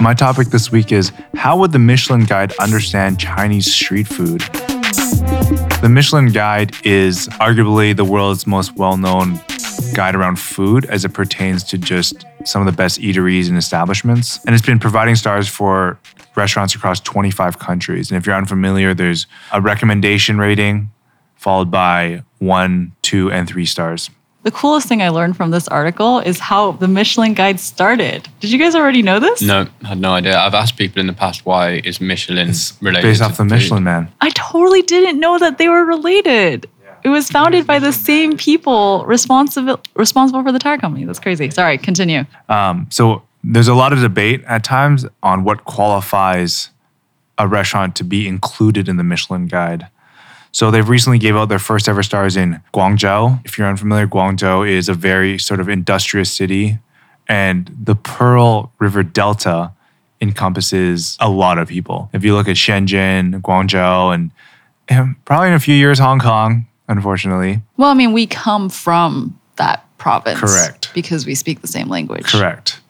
My 0.00 0.14
topic 0.14 0.48
this 0.48 0.72
week 0.72 0.90
is 0.90 1.12
how 1.34 1.56
would 1.58 1.70
the 1.70 1.78
Michelin 1.78 2.24
Guide 2.24 2.52
understand 2.58 3.20
Chinese 3.20 3.72
street 3.72 4.08
food? 4.08 4.42
The 5.82 5.88
Michelin 5.88 6.28
Guide 6.28 6.76
is 6.86 7.26
arguably 7.40 7.94
the 7.94 8.04
world's 8.04 8.46
most 8.46 8.76
well 8.76 8.96
known 8.96 9.40
guide 9.94 10.14
around 10.14 10.38
food 10.38 10.84
as 10.84 11.04
it 11.04 11.08
pertains 11.08 11.64
to 11.64 11.76
just 11.76 12.24
some 12.44 12.62
of 12.62 12.66
the 12.66 12.76
best 12.76 13.00
eateries 13.00 13.48
and 13.48 13.58
establishments. 13.58 14.38
And 14.44 14.54
it's 14.54 14.64
been 14.64 14.78
providing 14.78 15.16
stars 15.16 15.48
for 15.48 15.98
restaurants 16.36 16.76
across 16.76 17.00
25 17.00 17.58
countries. 17.58 18.12
And 18.12 18.16
if 18.16 18.28
you're 18.28 18.36
unfamiliar, 18.36 18.94
there's 18.94 19.26
a 19.52 19.60
recommendation 19.60 20.38
rating 20.38 20.92
followed 21.34 21.72
by 21.72 22.22
one, 22.38 22.92
two, 23.02 23.32
and 23.32 23.48
three 23.48 23.66
stars. 23.66 24.08
The 24.44 24.50
coolest 24.50 24.88
thing 24.88 25.02
I 25.02 25.08
learned 25.10 25.36
from 25.36 25.52
this 25.52 25.68
article 25.68 26.18
is 26.18 26.40
how 26.40 26.72
the 26.72 26.88
Michelin 26.88 27.34
Guide 27.34 27.60
started. 27.60 28.28
Did 28.40 28.50
you 28.50 28.58
guys 28.58 28.74
already 28.74 29.00
know 29.00 29.20
this? 29.20 29.40
No, 29.40 29.68
I 29.84 29.88
had 29.88 30.00
no 30.00 30.12
idea. 30.14 30.36
I've 30.36 30.54
asked 30.54 30.76
people 30.76 31.00
in 31.00 31.06
the 31.06 31.12
past 31.12 31.46
why 31.46 31.80
is 31.84 32.00
Michelin 32.00 32.48
It's 32.48 32.76
related 32.82 33.06
based 33.06 33.20
to 33.20 33.26
off 33.26 33.30
the 33.36 33.44
food? 33.44 33.50
Michelin 33.50 33.84
Man. 33.84 34.12
I 34.20 34.30
totally 34.30 34.82
didn't 34.82 35.20
know 35.20 35.38
that 35.38 35.58
they 35.58 35.68
were 35.68 35.84
related. 35.84 36.68
It 37.04 37.08
was 37.08 37.30
founded 37.30 37.66
by 37.66 37.78
the 37.78 37.92
same 37.92 38.36
people 38.36 39.04
responsible 39.06 39.80
responsible 39.94 40.42
for 40.42 40.52
the 40.52 40.58
tire 40.58 40.78
company. 40.78 41.04
That's 41.04 41.18
crazy. 41.18 41.50
Sorry, 41.50 41.78
continue. 41.78 42.24
Um, 42.48 42.86
so 42.90 43.22
there's 43.44 43.68
a 43.68 43.74
lot 43.74 43.92
of 43.92 44.00
debate 44.00 44.42
at 44.46 44.62
times 44.62 45.04
on 45.22 45.42
what 45.44 45.64
qualifies 45.64 46.70
a 47.38 47.48
restaurant 47.48 47.96
to 47.96 48.04
be 48.04 48.28
included 48.28 48.88
in 48.88 48.96
the 48.98 49.04
Michelin 49.04 49.46
Guide. 49.46 49.88
So 50.52 50.70
they've 50.70 50.88
recently 50.88 51.18
gave 51.18 51.34
out 51.34 51.48
their 51.48 51.58
first 51.58 51.88
ever 51.88 52.02
stars 52.02 52.36
in 52.36 52.62
Guangzhou. 52.74 53.40
If 53.44 53.56
you're 53.56 53.66
unfamiliar, 53.66 54.06
Guangzhou 54.06 54.68
is 54.68 54.88
a 54.88 54.94
very 54.94 55.38
sort 55.38 55.60
of 55.60 55.68
industrious 55.68 56.30
city, 56.30 56.78
and 57.26 57.74
the 57.82 57.96
Pearl 57.96 58.70
River 58.78 59.02
Delta 59.02 59.72
encompasses 60.20 61.16
a 61.20 61.30
lot 61.30 61.58
of 61.58 61.68
people. 61.68 62.10
If 62.12 62.22
you 62.22 62.34
look 62.34 62.48
at 62.48 62.56
Shenzhen, 62.56 63.40
Guangzhou, 63.40 64.14
and, 64.14 64.30
and 64.88 65.24
probably 65.24 65.48
in 65.48 65.54
a 65.54 65.60
few 65.60 65.74
years 65.74 65.98
Hong 65.98 66.20
Kong, 66.20 66.66
unfortunately. 66.86 67.62
Well, 67.78 67.88
I 67.88 67.94
mean, 67.94 68.12
we 68.12 68.26
come 68.26 68.68
from 68.68 69.38
that 69.56 69.84
province. 69.96 70.38
Correct. 70.38 70.90
Because 70.92 71.24
we 71.24 71.34
speak 71.34 71.62
the 71.62 71.66
same 71.66 71.88
language. 71.88 72.26
Correct. 72.26 72.81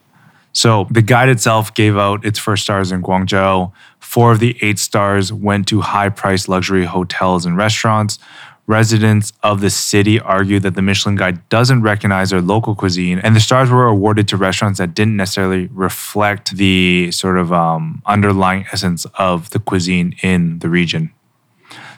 So 0.53 0.87
the 0.91 1.03
guide 1.03 1.29
itself 1.29 1.75
gave 1.75 1.97
out 1.97 2.25
its 2.25 2.39
first 2.39 2.65
stars 2.65 2.93
in 2.93 3.03
Guangzhou. 3.03 3.73
Four 4.01 4.33
of 4.33 4.41
the 4.41 4.57
eight 4.61 4.79
stars 4.79 5.33
went 5.33 5.67
to 5.69 5.81
high 5.81 6.11
priced 6.11 6.49
luxury 6.49 6.85
hotels 6.85 7.47
and 7.47 7.57
restaurants. 7.57 8.19
Residents 8.67 9.33
of 9.43 9.61
the 9.61 9.71
city 9.71 10.21
argue 10.21 10.61
that 10.61 10.75
the 10.75 10.83
Michelin 10.83 11.17
Guide 11.17 11.49
doesn't 11.49 11.83
recognize 11.83 12.31
their 12.31 12.41
local 12.41 12.77
cuisine, 12.77 13.19
and 13.19 13.35
the 13.35 13.41
stars 13.41 13.71
were 13.71 13.87
awarded 13.87 14.29
to 14.29 14.37
restaurants 14.37 14.79
that 14.79 14.95
didn't 14.95 15.17
necessarily 15.17 15.67
reflect 15.73 16.57
the 16.57 17.11
sort 17.11 17.39
of 17.39 17.53
um, 17.53 18.03
underlying 18.07 18.65
essence 18.73 19.05
of 19.17 19.51
the 19.51 19.59
cuisine 19.59 20.15
in 20.23 20.61
the 20.61 20.69
region. 20.69 21.13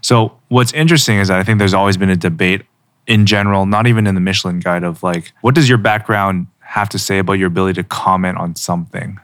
So, 0.00 0.38
what's 0.48 0.72
interesting 0.72 1.18
is 1.18 1.28
that 1.28 1.38
I 1.38 1.44
think 1.44 1.58
there's 1.58 1.74
always 1.74 1.98
been 1.98 2.10
a 2.10 2.16
debate 2.16 2.62
in 3.06 3.26
general, 3.26 3.66
not 3.66 3.86
even 3.86 4.06
in 4.06 4.14
the 4.14 4.20
Michelin 4.20 4.60
Guide, 4.60 4.84
of 4.84 5.02
like, 5.02 5.32
what 5.42 5.54
does 5.54 5.68
your 5.68 5.78
background 5.78 6.46
have 6.74 6.88
to 6.88 6.98
say 6.98 7.20
about 7.20 7.34
your 7.34 7.46
ability 7.46 7.80
to 7.80 7.88
comment 7.88 8.36
on 8.36 8.56
something 8.56 9.20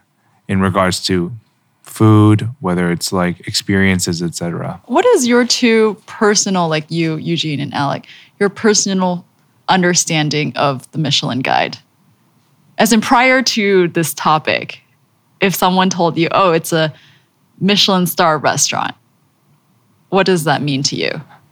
in 0.47 0.61
regards 0.61 1.03
to 1.03 1.33
food, 1.83 2.49
whether 2.61 2.93
it's 2.93 3.13
like 3.13 3.41
experiences, 3.49 4.23
etc. 4.23 4.81
What 4.87 5.05
is 5.05 5.27
your 5.27 5.45
two 5.45 6.01
personal, 6.07 6.69
like 6.69 6.89
you, 6.93 7.17
Eugene 7.17 7.59
and 7.59 7.75
Alec, 7.75 8.07
your 8.39 8.51
personal 8.51 9.27
understanding 9.69 10.57
of 10.57 10.89
the 10.93 10.99
Michelin 10.99 11.41
Guide? 11.41 11.77
As 12.79 12.93
in, 12.93 13.01
prior 13.01 13.43
to 13.43 13.89
this 13.89 14.15
topic, 14.15 14.81
if 15.41 15.53
someone 15.53 15.91
told 15.91 16.17
you, 16.17 16.29
oh, 16.31 16.53
it's 16.53 16.73
a 16.73 16.95
Michelin 17.59 18.07
star 18.07 18.39
restaurant, 18.39 18.95
what 20.11 20.25
does 20.25 20.45
that 20.45 20.63
mean 20.63 20.85
to 20.85 20.95
you? 20.95 21.11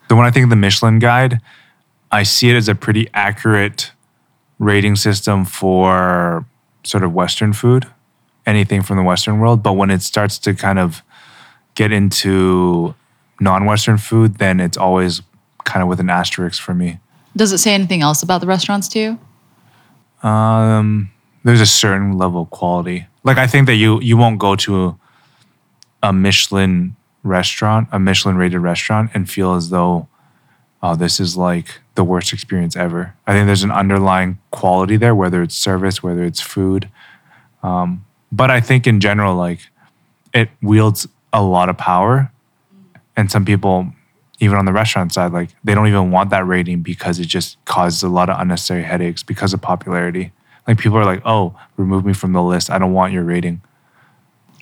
So 0.08 0.14
when 0.14 0.26
I 0.26 0.30
think 0.30 0.44
of 0.44 0.50
the 0.50 0.56
Michelin 0.56 1.00
Guide, 1.00 1.40
I 2.12 2.22
see 2.22 2.50
it 2.50 2.54
as 2.54 2.68
a 2.68 2.76
pretty 2.76 3.08
accurate 3.14 3.90
rating 4.58 4.96
system 4.96 5.44
for 5.44 6.44
sort 6.84 7.04
of 7.04 7.12
Western 7.12 7.52
food, 7.52 7.86
anything 8.46 8.82
from 8.82 8.96
the 8.96 9.02
Western 9.02 9.38
world. 9.38 9.62
But 9.62 9.74
when 9.74 9.90
it 9.90 10.02
starts 10.02 10.38
to 10.40 10.54
kind 10.54 10.78
of 10.78 11.02
get 11.74 11.92
into 11.92 12.94
non-Western 13.40 13.98
food, 13.98 14.36
then 14.36 14.60
it's 14.60 14.76
always 14.76 15.22
kind 15.64 15.82
of 15.82 15.88
with 15.88 16.00
an 16.00 16.10
asterisk 16.10 16.62
for 16.62 16.74
me. 16.74 16.98
Does 17.36 17.52
it 17.52 17.58
say 17.58 17.74
anything 17.74 18.02
else 18.02 18.22
about 18.22 18.40
the 18.40 18.46
restaurants 18.46 18.88
to 18.88 18.98
you? 18.98 20.28
Um, 20.28 21.10
there's 21.44 21.60
a 21.60 21.66
certain 21.66 22.18
level 22.18 22.42
of 22.42 22.50
quality. 22.50 23.06
Like 23.22 23.38
I 23.38 23.46
think 23.46 23.66
that 23.66 23.74
you 23.74 24.00
you 24.00 24.16
won't 24.16 24.38
go 24.38 24.56
to 24.56 24.98
a 26.02 26.12
Michelin 26.12 26.96
restaurant, 27.22 27.88
a 27.92 27.98
Michelin 27.98 28.36
rated 28.36 28.60
restaurant, 28.60 29.10
and 29.14 29.30
feel 29.30 29.54
as 29.54 29.70
though, 29.70 30.08
oh, 30.82 30.94
this 30.94 31.20
is 31.20 31.36
like 31.36 31.80
the 31.94 32.04
worst 32.04 32.32
experience 32.32 32.76
ever. 32.76 33.14
I 33.26 33.32
think 33.32 33.46
there's 33.46 33.62
an 33.62 33.70
underlying 33.70 34.38
quality 34.50 34.96
there, 34.96 35.14
whether 35.14 35.42
it's 35.42 35.56
service, 35.56 36.02
whether 36.02 36.24
it's 36.24 36.40
food. 36.40 36.88
Um, 37.62 38.04
but 38.30 38.50
I 38.50 38.60
think 38.60 38.86
in 38.86 39.00
general, 39.00 39.34
like 39.34 39.60
it 40.32 40.50
wields 40.62 41.08
a 41.32 41.42
lot 41.42 41.68
of 41.68 41.76
power, 41.76 42.30
and 43.16 43.30
some 43.30 43.44
people, 43.44 43.92
even 44.38 44.56
on 44.56 44.64
the 44.64 44.72
restaurant 44.72 45.12
side, 45.12 45.32
like 45.32 45.50
they 45.64 45.74
don't 45.74 45.88
even 45.88 46.10
want 46.10 46.30
that 46.30 46.46
rating 46.46 46.82
because 46.82 47.18
it 47.18 47.26
just 47.26 47.62
causes 47.64 48.02
a 48.02 48.08
lot 48.08 48.30
of 48.30 48.38
unnecessary 48.38 48.84
headaches 48.84 49.22
because 49.22 49.52
of 49.52 49.60
popularity. 49.60 50.32
Like 50.66 50.78
people 50.78 50.98
are 50.98 51.04
like, 51.04 51.22
oh, 51.24 51.58
remove 51.76 52.04
me 52.04 52.12
from 52.12 52.32
the 52.32 52.42
list. 52.42 52.70
I 52.70 52.78
don't 52.78 52.92
want 52.92 53.12
your 53.12 53.24
rating. 53.24 53.62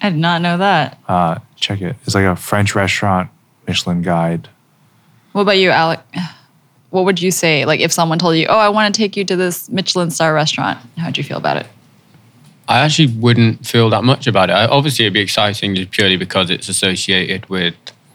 I 0.00 0.10
did 0.10 0.18
not 0.18 0.40
know 0.40 0.58
that. 0.58 0.98
Uh, 1.08 1.38
check 1.56 1.80
it. 1.80 1.96
It's 2.04 2.14
like 2.14 2.24
a 2.24 2.36
French 2.36 2.74
restaurant 2.74 3.30
Michelin 3.66 4.02
guide. 4.02 4.48
What 5.36 5.42
about 5.42 5.58
you, 5.58 5.68
Alec? 5.68 6.00
What 6.88 7.04
would 7.04 7.20
you 7.20 7.30
say? 7.30 7.66
Like, 7.66 7.80
if 7.80 7.92
someone 7.92 8.18
told 8.18 8.36
you, 8.36 8.46
"Oh, 8.48 8.56
I 8.56 8.70
want 8.70 8.94
to 8.94 8.98
take 8.98 9.18
you 9.18 9.24
to 9.26 9.36
this 9.36 9.68
Michelin 9.68 10.10
star 10.10 10.32
restaurant," 10.32 10.78
how'd 10.96 11.18
you 11.18 11.24
feel 11.24 11.36
about 11.36 11.58
it? 11.58 11.66
I 12.68 12.78
actually 12.78 13.08
wouldn't 13.08 13.66
feel 13.66 13.90
that 13.90 14.02
much 14.02 14.26
about 14.26 14.48
it. 14.48 14.54
I, 14.54 14.64
obviously, 14.64 15.04
it'd 15.04 15.12
be 15.12 15.20
exciting 15.20 15.74
just 15.74 15.90
purely 15.90 16.16
because 16.16 16.48
it's 16.48 16.70
associated 16.70 17.46
with 17.50 17.74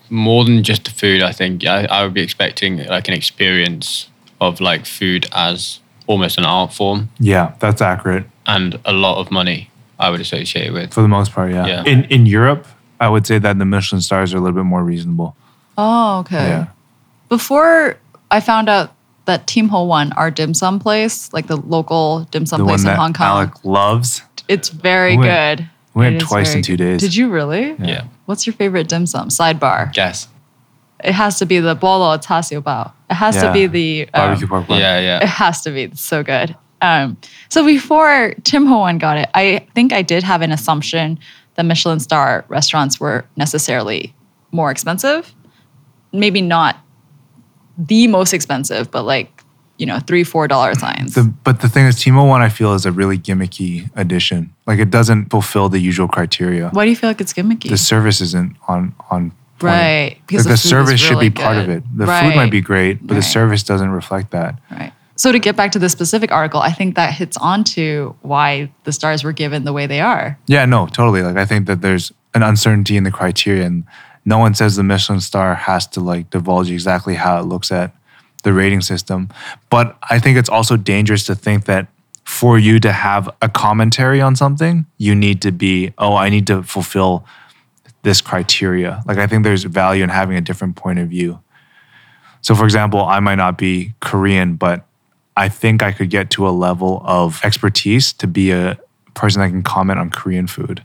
more 0.09 0.43
than 0.43 0.63
just 0.63 0.85
the 0.85 0.89
food. 0.89 1.21
I 1.21 1.31
think 1.31 1.63
I, 1.63 1.85
I 1.85 2.03
would 2.03 2.15
be 2.15 2.23
expecting 2.23 2.83
like 2.87 3.07
an 3.07 3.13
experience 3.13 4.09
of 4.39 4.59
like 4.59 4.87
food 4.87 5.27
as 5.31 5.79
almost 6.07 6.39
an 6.39 6.45
art 6.45 6.73
form 6.73 7.09
Yeah, 7.19 7.53
that's 7.59 7.83
accurate 7.83 8.25
and 8.47 8.79
a 8.83 8.93
lot 8.93 9.19
of 9.19 9.29
money. 9.29 9.69
I 9.99 10.09
would 10.09 10.21
associate 10.21 10.69
it 10.69 10.73
with. 10.73 10.91
for 10.91 11.03
the 11.03 11.07
most 11.07 11.33
part. 11.33 11.51
Yeah. 11.51 11.67
Yeah. 11.67 11.83
In 11.85 12.05
in 12.05 12.25
Europe, 12.25 12.65
I 12.99 13.09
would 13.09 13.27
say 13.27 13.37
that 13.37 13.59
the 13.59 13.65
Michelin 13.65 14.01
stars 14.01 14.33
are 14.33 14.37
a 14.37 14.41
little 14.41 14.55
bit 14.55 14.65
more 14.65 14.83
reasonable. 14.83 15.35
Oh, 15.77 16.21
okay. 16.21 16.47
Yeah. 16.47 16.65
Before 17.31 17.95
I 18.29 18.41
found 18.41 18.67
out 18.67 18.93
that 19.23 19.47
Tim 19.47 19.69
Ho 19.69 19.85
Wan, 19.85 20.11
our 20.17 20.29
dim 20.29 20.53
sum 20.53 20.79
place, 20.79 21.31
like 21.31 21.47
the 21.47 21.55
local 21.55 22.25
dim 22.29 22.45
sum 22.45 22.59
The 22.59 22.65
place 22.65 22.79
one 22.79 22.79
in 22.81 22.85
that 22.87 22.97
Hong 22.99 23.13
Kong, 23.13 23.25
Alec 23.25 23.51
loves. 23.63 24.21
it's 24.49 24.67
very 24.67 25.11
We 25.15 25.25
went- 25.25 25.59
good. 25.59 25.69
we 25.93 25.99
went 26.03 26.15
It 26.17 26.21
is 26.23 26.27
twice 26.27 26.53
in 26.53 26.61
two 26.61 26.73
good. 26.75 26.83
days. 26.83 26.99
Did 26.99 27.15
you 27.15 27.29
really? 27.29 27.73
Yeah. 27.79 28.03
What's 28.25 28.45
your 28.45 28.53
favorite 28.53 28.89
dim 28.89 29.05
sum? 29.05 29.29
Sidebar. 29.29 29.93
Guess. 29.93 30.27
It 31.01 31.13
has 31.13 31.39
to 31.39 31.45
be 31.45 31.61
the 31.61 31.73
bolo 31.73 32.17
char 32.17 32.43
siu 32.43 32.61
bao. 32.61 32.91
It 33.09 33.13
has 33.15 33.35
to 33.41 33.53
be 33.53 33.65
the 33.65 34.09
um, 34.13 34.21
Barbecue 34.27 34.47
pork 34.47 34.67
bun. 34.67 34.79
Yeah, 34.79 34.99
yeah. 34.99 35.23
It 35.23 35.29
has 35.29 35.61
to 35.61 35.71
be 35.71 35.83
It's 35.83 36.01
so 36.01 36.23
good. 36.23 36.55
Um, 36.81 37.15
so 37.47 37.65
before 37.65 38.33
Tim 38.43 38.65
Ho 38.65 38.79
Wan 38.79 38.97
got 38.97 39.17
it, 39.17 39.29
I 39.33 39.65
think 39.73 39.93
I 39.93 40.01
did 40.01 40.23
have 40.23 40.41
an 40.41 40.51
assumption 40.51 41.17
that 41.55 41.63
Michelin 41.63 42.01
star 42.01 42.43
restaurants 42.49 42.99
were 42.99 43.23
necessarily 43.37 44.13
more 44.51 44.69
expensive. 44.69 45.33
Maybe 46.11 46.41
not 46.41 46.75
the 47.87 48.07
most 48.07 48.33
expensive, 48.33 48.91
but 48.91 49.03
like 49.03 49.43
you 49.77 49.85
know 49.85 49.99
three 49.99 50.23
four 50.23 50.47
dollar 50.47 50.75
signs. 50.75 51.15
The, 51.15 51.23
but 51.43 51.61
the 51.61 51.69
thing 51.69 51.85
is, 51.87 51.99
Tim 52.01 52.13
Ho 52.15 52.23
Wan 52.25 52.41
I 52.41 52.49
feel 52.49 52.73
is 52.73 52.85
a 52.85 52.91
really 52.91 53.17
gimmicky 53.17 53.89
addition. 53.95 54.53
Like 54.67 54.79
it 54.79 54.91
doesn't 54.91 55.29
fulfill 55.31 55.69
the 55.69 55.79
usual 55.79 56.07
criteria. 56.07 56.69
Why 56.69 56.85
do 56.85 56.89
you 56.91 56.95
feel 56.95 57.09
like 57.09 57.21
it's 57.21 57.33
gimmicky? 57.33 57.69
The 57.69 57.77
service 57.77 58.21
isn't 58.21 58.55
on 58.67 58.93
on 59.09 59.31
point. 59.59 59.73
right, 59.73 60.09
Like 60.09 60.27
because 60.27 60.43
the, 60.45 60.49
food 60.51 60.53
is 60.53 60.61
service 60.61 60.99
should 60.99 61.11
really 61.15 61.29
be 61.29 61.41
part 61.41 61.57
of 61.57 61.69
it. 61.69 61.83
The 61.97 62.05
Right, 62.05 62.23
food 62.29 62.35
might 62.35 62.51
be 62.51 62.61
great, 62.61 63.05
but 63.05 63.15
the 63.15 63.21
service 63.21 63.63
doesn't 63.63 63.89
reflect 63.89 64.31
that. 64.31 64.59
Right. 64.69 64.93
So 65.15 65.31
to 65.31 65.37
get 65.39 65.55
back 65.55 65.71
to 65.73 65.79
the 65.79 65.89
specific 65.89 66.31
article, 66.31 66.61
I 66.61 66.71
think 66.71 66.95
that 66.95 67.13
hits 67.13 67.37
on 67.37 67.63
to 67.75 68.15
why 68.21 68.71
the 68.85 68.91
stars 68.91 69.23
were 69.23 69.33
given 69.33 69.65
the 69.65 69.73
way 69.73 69.85
they 69.85 70.01
are. 70.01 70.39
Yeah, 70.47 70.65
no, 70.65 70.87
totally. 70.87 71.21
Like 71.21 71.37
I 71.37 71.45
think 71.45 71.67
that 71.67 71.81
there's 71.81 72.11
an 72.33 72.41
uncertainty 72.43 72.97
in 72.97 73.03
the 73.03 73.11
criteria, 73.11 73.65
and 73.65 73.83
no 74.25 74.37
one 74.37 74.53
says 74.53 74.75
the 74.75 74.83
Michelin 74.83 75.21
star 75.21 75.55
has 75.55 75.87
to 75.87 75.99
like 75.99 76.29
divulge 76.29 76.69
exactly 76.69 77.15
how 77.15 77.39
it 77.39 77.45
looks 77.45 77.71
at 77.71 77.93
the 78.43 78.53
rating 78.53 78.81
system. 78.81 79.29
But 79.69 79.97
I 80.09 80.19
think 80.19 80.37
it's 80.37 80.49
also 80.49 80.77
dangerous 80.77 81.25
to 81.25 81.35
think 81.35 81.65
that 81.65 81.87
for 82.23 82.57
you 82.57 82.79
to 82.79 82.91
have 82.91 83.29
a 83.41 83.49
commentary 83.49 84.21
on 84.21 84.35
something, 84.35 84.85
you 84.97 85.15
need 85.15 85.41
to 85.41 85.51
be, 85.51 85.93
oh, 85.97 86.15
I 86.15 86.29
need 86.29 86.47
to 86.47 86.63
fulfill 86.63 87.25
this 88.03 88.21
criteria. 88.21 89.01
Like 89.05 89.17
I 89.17 89.27
think 89.27 89.43
there's 89.43 89.63
value 89.63 90.03
in 90.03 90.09
having 90.09 90.37
a 90.37 90.41
different 90.41 90.75
point 90.75 90.99
of 90.99 91.09
view. 91.09 91.39
So 92.41 92.55
for 92.55 92.65
example, 92.65 93.03
I 93.03 93.19
might 93.19 93.35
not 93.35 93.57
be 93.57 93.93
Korean, 93.99 94.55
but 94.55 94.85
I 95.37 95.49
think 95.49 95.83
I 95.83 95.91
could 95.91 96.09
get 96.09 96.29
to 96.31 96.47
a 96.47 96.51
level 96.51 97.01
of 97.05 97.39
expertise 97.43 98.13
to 98.13 98.27
be 98.27 98.51
a 98.51 98.79
person 99.13 99.41
that 99.41 99.49
can 99.49 99.63
comment 99.63 99.99
on 99.99 100.09
Korean 100.09 100.47
food. 100.47 100.83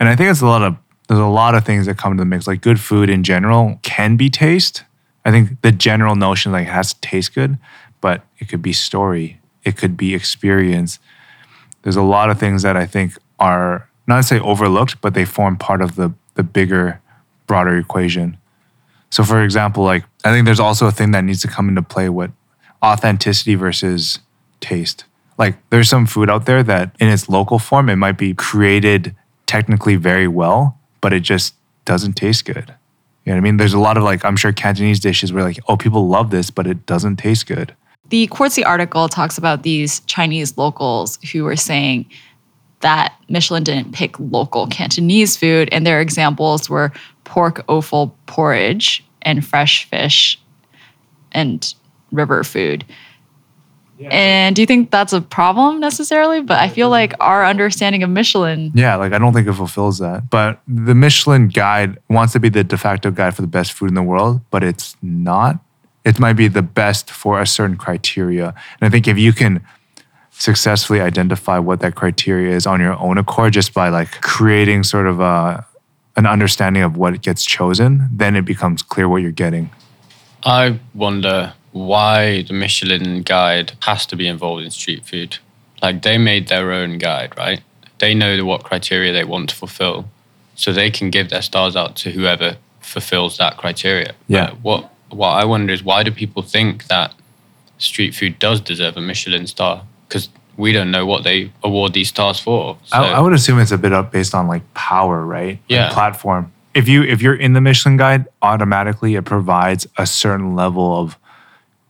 And 0.00 0.08
I 0.08 0.16
think 0.16 0.30
it's 0.30 0.40
a 0.40 0.46
lot 0.46 0.62
of 0.62 0.76
there's 1.08 1.20
a 1.20 1.26
lot 1.26 1.54
of 1.54 1.64
things 1.64 1.86
that 1.86 1.98
come 1.98 2.16
to 2.16 2.20
the 2.20 2.24
mix. 2.24 2.46
Like 2.46 2.60
good 2.60 2.80
food 2.80 3.08
in 3.08 3.22
general 3.22 3.78
can 3.82 4.16
be 4.16 4.28
taste. 4.28 4.84
I 5.24 5.30
think 5.30 5.60
the 5.62 5.72
general 5.72 6.16
notion 6.16 6.52
like 6.52 6.66
it 6.66 6.70
has 6.70 6.94
to 6.94 7.00
taste 7.00 7.34
good, 7.34 7.58
but 8.00 8.22
it 8.38 8.48
could 8.48 8.62
be 8.62 8.72
story, 8.72 9.40
it 9.64 9.76
could 9.76 9.96
be 9.96 10.14
experience. 10.14 10.98
There's 11.82 11.96
a 11.96 12.02
lot 12.02 12.30
of 12.30 12.38
things 12.38 12.62
that 12.62 12.76
I 12.76 12.86
think 12.86 13.16
are 13.38 13.88
not 14.06 14.18
to 14.18 14.22
say 14.22 14.38
overlooked, 14.38 15.00
but 15.00 15.14
they 15.14 15.24
form 15.24 15.56
part 15.56 15.82
of 15.82 15.96
the 15.96 16.12
the 16.34 16.42
bigger, 16.42 17.00
broader 17.46 17.76
equation. 17.76 18.36
So 19.10 19.24
for 19.24 19.42
example, 19.42 19.84
like 19.84 20.04
I 20.24 20.32
think 20.32 20.44
there's 20.44 20.60
also 20.60 20.86
a 20.86 20.92
thing 20.92 21.12
that 21.12 21.24
needs 21.24 21.40
to 21.42 21.48
come 21.48 21.68
into 21.68 21.82
play 21.82 22.08
with 22.08 22.30
authenticity 22.84 23.54
versus 23.54 24.18
taste. 24.60 25.04
Like 25.38 25.56
there's 25.70 25.88
some 25.88 26.06
food 26.06 26.30
out 26.30 26.46
there 26.46 26.62
that 26.62 26.94
in 27.00 27.08
its 27.08 27.28
local 27.28 27.58
form 27.58 27.88
it 27.88 27.96
might 27.96 28.18
be 28.18 28.34
created 28.34 29.14
technically 29.46 29.96
very 29.96 30.28
well, 30.28 30.78
but 31.00 31.12
it 31.12 31.20
just 31.20 31.54
doesn't 31.84 32.14
taste 32.14 32.44
good. 32.44 32.74
You 33.24 33.32
know 33.32 33.36
what 33.36 33.38
I 33.38 33.40
mean? 33.40 33.56
There's 33.56 33.74
a 33.74 33.78
lot 33.78 33.96
of 33.96 34.04
like 34.04 34.24
I'm 34.24 34.36
sure 34.36 34.52
Cantonese 34.52 35.00
dishes 35.00 35.32
where 35.32 35.42
like, 35.42 35.58
oh, 35.68 35.76
people 35.76 36.08
love 36.08 36.30
this, 36.30 36.50
but 36.50 36.66
it 36.66 36.86
doesn't 36.86 37.16
taste 37.16 37.46
good. 37.46 37.74
The 38.08 38.28
Quartzy 38.28 38.64
article 38.64 39.08
talks 39.08 39.36
about 39.36 39.64
these 39.64 40.00
Chinese 40.00 40.56
locals 40.56 41.18
who 41.32 41.42
were 41.42 41.56
saying 41.56 42.08
that 42.80 43.14
Michelin 43.28 43.64
didn't 43.64 43.92
pick 43.92 44.18
local 44.20 44.68
Cantonese 44.68 45.36
food, 45.36 45.68
and 45.72 45.84
their 45.84 46.00
examples 46.00 46.70
were 46.70 46.92
pork 47.24 47.64
offal 47.68 48.16
porridge 48.26 49.04
and 49.22 49.44
fresh 49.44 49.88
fish 49.88 50.40
and 51.32 51.74
river 52.12 52.44
food. 52.44 52.84
And 54.10 54.54
do 54.54 54.62
you 54.62 54.66
think 54.66 54.90
that's 54.90 55.12
a 55.12 55.20
problem 55.20 55.80
necessarily? 55.80 56.42
But 56.42 56.58
I 56.58 56.68
feel 56.68 56.90
like 56.90 57.14
our 57.20 57.44
understanding 57.44 58.02
of 58.02 58.10
Michelin, 58.10 58.72
Yeah, 58.74 58.96
like 58.96 59.12
I 59.12 59.18
don't 59.18 59.32
think 59.32 59.48
it 59.48 59.54
fulfills 59.54 59.98
that. 59.98 60.28
But 60.30 60.60
the 60.68 60.94
Michelin 60.94 61.48
guide 61.48 61.98
wants 62.08 62.32
to 62.34 62.40
be 62.40 62.48
the 62.48 62.64
de 62.64 62.76
facto 62.76 63.10
guide 63.10 63.34
for 63.34 63.42
the 63.42 63.48
best 63.48 63.72
food 63.72 63.88
in 63.88 63.94
the 63.94 64.02
world, 64.02 64.40
but 64.50 64.62
it's 64.62 64.96
not. 65.02 65.58
It 66.04 66.18
might 66.18 66.34
be 66.34 66.48
the 66.48 66.62
best 66.62 67.10
for 67.10 67.40
a 67.40 67.46
certain 67.46 67.76
criteria. 67.76 68.48
And 68.80 68.86
I 68.86 68.90
think 68.90 69.08
if 69.08 69.18
you 69.18 69.32
can 69.32 69.64
successfully 70.30 71.00
identify 71.00 71.58
what 71.58 71.80
that 71.80 71.94
criteria 71.94 72.54
is 72.54 72.66
on 72.66 72.80
your 72.80 72.98
own 73.00 73.16
accord 73.16 73.54
just 73.54 73.72
by 73.72 73.88
like 73.88 74.20
creating 74.20 74.84
sort 74.84 75.06
of 75.06 75.20
a 75.20 75.66
an 76.16 76.26
understanding 76.26 76.82
of 76.82 76.96
what 76.96 77.20
gets 77.20 77.44
chosen, 77.44 78.08
then 78.10 78.36
it 78.36 78.44
becomes 78.46 78.82
clear 78.82 79.06
what 79.06 79.20
you're 79.20 79.30
getting. 79.30 79.70
I 80.44 80.78
wonder 80.94 81.52
why 81.76 82.42
the 82.42 82.54
Michelin 82.54 83.20
guide 83.22 83.72
has 83.82 84.06
to 84.06 84.16
be 84.16 84.26
involved 84.26 84.64
in 84.64 84.70
street 84.70 85.04
food. 85.04 85.36
Like 85.82 86.02
they 86.02 86.16
made 86.16 86.48
their 86.48 86.72
own 86.72 86.96
guide, 86.96 87.36
right? 87.36 87.60
They 87.98 88.14
know 88.14 88.44
what 88.44 88.64
criteria 88.64 89.12
they 89.12 89.24
want 89.24 89.50
to 89.50 89.56
fulfill, 89.56 90.06
so 90.54 90.72
they 90.72 90.90
can 90.90 91.10
give 91.10 91.28
their 91.28 91.42
stars 91.42 91.76
out 91.76 91.94
to 91.96 92.10
whoever 92.10 92.56
fulfills 92.80 93.36
that 93.36 93.58
criteria. 93.58 94.14
Yeah. 94.26 94.50
But 94.50 94.60
what 94.62 94.92
what 95.10 95.28
I 95.28 95.44
wonder 95.44 95.72
is 95.72 95.82
why 95.82 96.02
do 96.02 96.10
people 96.10 96.42
think 96.42 96.86
that 96.86 97.14
street 97.78 98.14
food 98.14 98.38
does 98.38 98.60
deserve 98.60 98.96
a 98.96 99.02
Michelin 99.02 99.46
star? 99.46 99.84
Because 100.08 100.30
we 100.56 100.72
don't 100.72 100.90
know 100.90 101.04
what 101.04 101.24
they 101.24 101.52
award 101.62 101.92
these 101.92 102.08
stars 102.08 102.40
for. 102.40 102.78
So, 102.84 102.96
I, 102.96 103.18
I 103.18 103.20
would 103.20 103.34
assume 103.34 103.58
it's 103.58 103.70
a 103.70 103.78
bit 103.78 103.92
up 103.92 104.12
based 104.12 104.34
on 104.34 104.48
like 104.48 104.62
power, 104.72 105.24
right? 105.26 105.58
Yeah. 105.68 105.92
platform. 105.92 106.52
If 106.72 106.88
you 106.88 107.02
if 107.02 107.20
you're 107.20 107.36
in 107.36 107.52
the 107.52 107.60
Michelin 107.60 107.98
guide, 107.98 108.28
automatically 108.40 109.14
it 109.14 109.26
provides 109.26 109.86
a 109.98 110.06
certain 110.06 110.54
level 110.56 110.98
of 110.98 111.18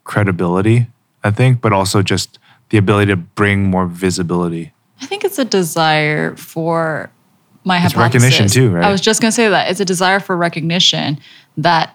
credibility, 0.07 0.87
I 1.23 1.31
think, 1.31 1.61
but 1.61 1.73
also 1.73 2.03
just 2.03 2.39
the 2.71 2.79
ability 2.79 3.11
to 3.13 3.17
bring 3.17 3.65
more 3.65 3.87
visibility. 3.87 4.73
I 5.03 5.07
think 5.07 5.25
it's 5.25 5.39
a 5.39 5.45
desire 5.45 6.35
for 6.37 7.11
my 7.65 7.77
It's 7.85 7.93
hypothesis. 7.93 8.23
recognition 8.39 8.49
too, 8.49 8.71
right? 8.75 8.85
I 8.85 8.91
was 8.91 9.01
just 9.01 9.21
going 9.21 9.31
to 9.31 9.35
say 9.35 9.49
that 9.49 9.71
it's 9.71 9.81
a 9.81 9.85
desire 9.85 10.21
for 10.21 10.37
recognition 10.37 11.19
that 11.59 11.95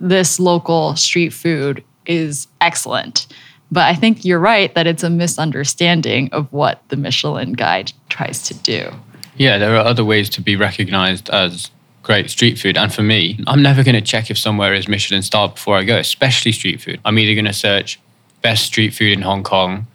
this 0.00 0.38
local 0.38 0.96
street 0.96 1.30
food 1.32 1.82
is 2.06 2.48
excellent. 2.60 3.26
But 3.70 3.84
I 3.84 3.94
think 3.94 4.24
you're 4.24 4.38
right 4.40 4.74
that 4.74 4.86
it's 4.86 5.02
a 5.02 5.08
misunderstanding 5.08 6.28
of 6.32 6.52
what 6.52 6.82
the 6.88 6.96
Michelin 6.96 7.54
guide 7.54 7.92
tries 8.10 8.42
to 8.48 8.54
do. 8.54 8.90
Yeah, 9.36 9.56
there 9.56 9.74
are 9.74 9.84
other 9.84 10.04
ways 10.04 10.28
to 10.30 10.42
be 10.42 10.56
recognized 10.56 11.30
as 11.30 11.70
great 12.02 12.30
street 12.30 12.58
food. 12.58 12.76
And 12.76 12.92
for 12.92 13.02
me, 13.02 13.38
I'm 13.46 13.62
never 13.62 13.82
going 13.84 13.94
to 13.94 14.00
check 14.00 14.30
if 14.30 14.38
somewhere 14.38 14.74
is 14.74 14.88
Michelin 14.88 15.22
star 15.22 15.48
before 15.48 15.76
I 15.76 15.84
go, 15.84 15.96
especially 15.98 16.52
street 16.52 16.80
food. 16.80 17.00
I'm 17.04 17.18
either 17.18 17.34
going 17.34 17.44
to 17.46 17.52
search 17.52 18.00
best 18.42 18.64
street 18.66 18.92
food 18.92 19.12
in 19.12 19.22
Hong 19.22 19.42
Kong, 19.44 19.86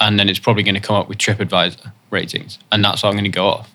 and 0.00 0.18
then 0.18 0.28
it's 0.28 0.38
probably 0.38 0.62
going 0.62 0.74
to 0.74 0.80
come 0.80 0.96
up 0.96 1.08
with 1.08 1.18
TripAdvisor 1.18 1.90
ratings. 2.10 2.58
And 2.70 2.84
that's 2.84 3.02
what 3.02 3.08
I'm 3.10 3.14
going 3.14 3.24
to 3.24 3.30
go 3.30 3.46
off. 3.46 3.70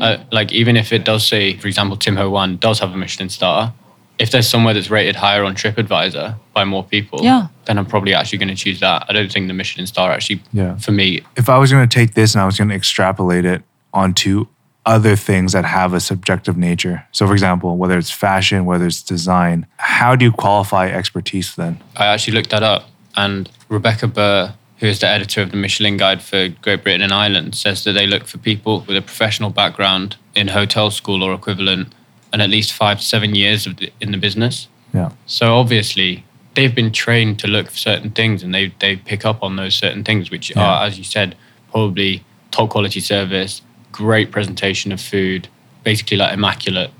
Uh, 0.00 0.18
like, 0.30 0.52
even 0.52 0.76
if 0.76 0.92
it 0.92 1.04
does 1.04 1.26
say, 1.26 1.56
for 1.56 1.66
example, 1.68 1.96
Tim 1.96 2.16
Ho 2.16 2.28
Wan 2.30 2.58
does 2.58 2.78
have 2.80 2.92
a 2.92 2.96
Michelin 2.96 3.30
star, 3.30 3.72
if 4.18 4.30
there's 4.30 4.46
somewhere 4.48 4.74
that's 4.74 4.90
rated 4.90 5.16
higher 5.16 5.42
on 5.42 5.54
TripAdvisor 5.54 6.36
by 6.52 6.64
more 6.64 6.84
people, 6.84 7.20
Yeah. 7.24 7.48
then 7.64 7.78
I'm 7.78 7.86
probably 7.86 8.12
actually 8.14 8.38
going 8.38 8.48
to 8.50 8.54
choose 8.54 8.78
that. 8.80 9.06
I 9.08 9.12
don't 9.14 9.32
think 9.32 9.48
the 9.48 9.54
Michelin 9.54 9.86
star 9.86 10.10
actually, 10.12 10.42
Yeah. 10.52 10.76
for 10.76 10.92
me, 10.92 11.22
If 11.36 11.48
I 11.48 11.56
was 11.58 11.72
going 11.72 11.86
to 11.88 11.92
take 11.94 12.12
this 12.14 12.34
and 12.34 12.42
I 12.42 12.46
was 12.46 12.58
going 12.58 12.68
to 12.68 12.74
extrapolate 12.74 13.44
it 13.46 13.62
onto 13.94 14.46
other 14.86 15.16
things 15.16 15.52
that 15.52 15.64
have 15.64 15.92
a 15.92 16.00
subjective 16.00 16.56
nature. 16.56 17.04
So 17.12 17.26
for 17.26 17.32
example, 17.32 17.76
whether 17.76 17.98
it's 17.98 18.10
fashion, 18.10 18.64
whether 18.64 18.86
it's 18.86 19.02
design, 19.02 19.66
how 19.78 20.14
do 20.16 20.24
you 20.24 20.32
qualify 20.32 20.88
expertise 20.88 21.54
then? 21.56 21.82
I 21.96 22.06
actually 22.06 22.34
looked 22.34 22.50
that 22.50 22.62
up, 22.62 22.88
and 23.16 23.50
Rebecca 23.68 24.06
Burr, 24.06 24.54
who 24.78 24.86
is 24.86 25.00
the 25.00 25.08
editor 25.08 25.42
of 25.42 25.50
the 25.50 25.56
Michelin 25.56 25.96
Guide 25.96 26.22
for 26.22 26.48
Great 26.62 26.82
Britain 26.84 27.02
and 27.02 27.12
Ireland, 27.12 27.54
says 27.56 27.82
that 27.84 27.92
they 27.92 28.06
look 28.06 28.26
for 28.26 28.38
people 28.38 28.84
with 28.86 28.96
a 28.96 29.02
professional 29.02 29.50
background 29.50 30.16
in 30.34 30.48
hotel 30.48 30.90
school 30.90 31.22
or 31.22 31.34
equivalent 31.34 31.92
and 32.32 32.40
at 32.42 32.50
least 32.50 32.72
five 32.72 32.98
to 32.98 33.04
seven 33.04 33.34
years 33.34 33.66
of 33.66 33.76
the, 33.78 33.90
in 34.00 34.12
the 34.12 34.18
business. 34.18 34.68
Yeah. 34.94 35.10
So 35.26 35.54
obviously, 35.56 36.24
they've 36.54 36.74
been 36.74 36.92
trained 36.92 37.38
to 37.40 37.48
look 37.48 37.70
for 37.70 37.76
certain 37.76 38.10
things, 38.10 38.42
and 38.42 38.54
they 38.54 38.72
they 38.78 38.96
pick 38.96 39.24
up 39.24 39.42
on 39.42 39.56
those 39.56 39.74
certain 39.74 40.04
things, 40.04 40.30
which 40.30 40.50
Yeah. 40.54 40.62
are, 40.62 40.86
as 40.86 40.96
you 40.98 41.04
said, 41.04 41.34
probably 41.72 42.22
top 42.50 42.70
quality 42.70 43.00
service, 43.00 43.62
great 43.96 44.30
presentation 44.30 44.92
of 44.92 45.00
food, 45.00 45.48
basically 45.84 46.16
like 46.18 46.34
immaculate 46.34 46.90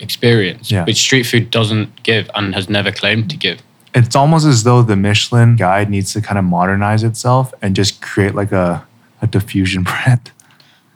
experience, 0.00 0.70
Yeah. 0.70 0.84
which 0.84 0.98
street 0.98 1.24
food 1.24 1.50
doesn't 1.50 2.02
give 2.02 2.30
and 2.34 2.54
has 2.54 2.68
never 2.68 2.90
claimed 2.92 3.30
to 3.30 3.36
give. 3.36 3.60
It's 3.94 4.14
almost 4.14 4.46
as 4.46 4.62
though 4.62 4.82
the 4.82 4.96
Michelin 4.96 5.56
guide 5.56 5.90
needs 5.90 6.12
to 6.12 6.20
kind 6.20 6.38
of 6.38 6.44
modernize 6.44 7.02
itself 7.02 7.52
and 7.60 7.74
just 7.74 8.00
create 8.00 8.34
like 8.34 8.52
a, 8.52 8.86
a 9.20 9.26
diffusion 9.26 9.82
brand. 9.90 10.30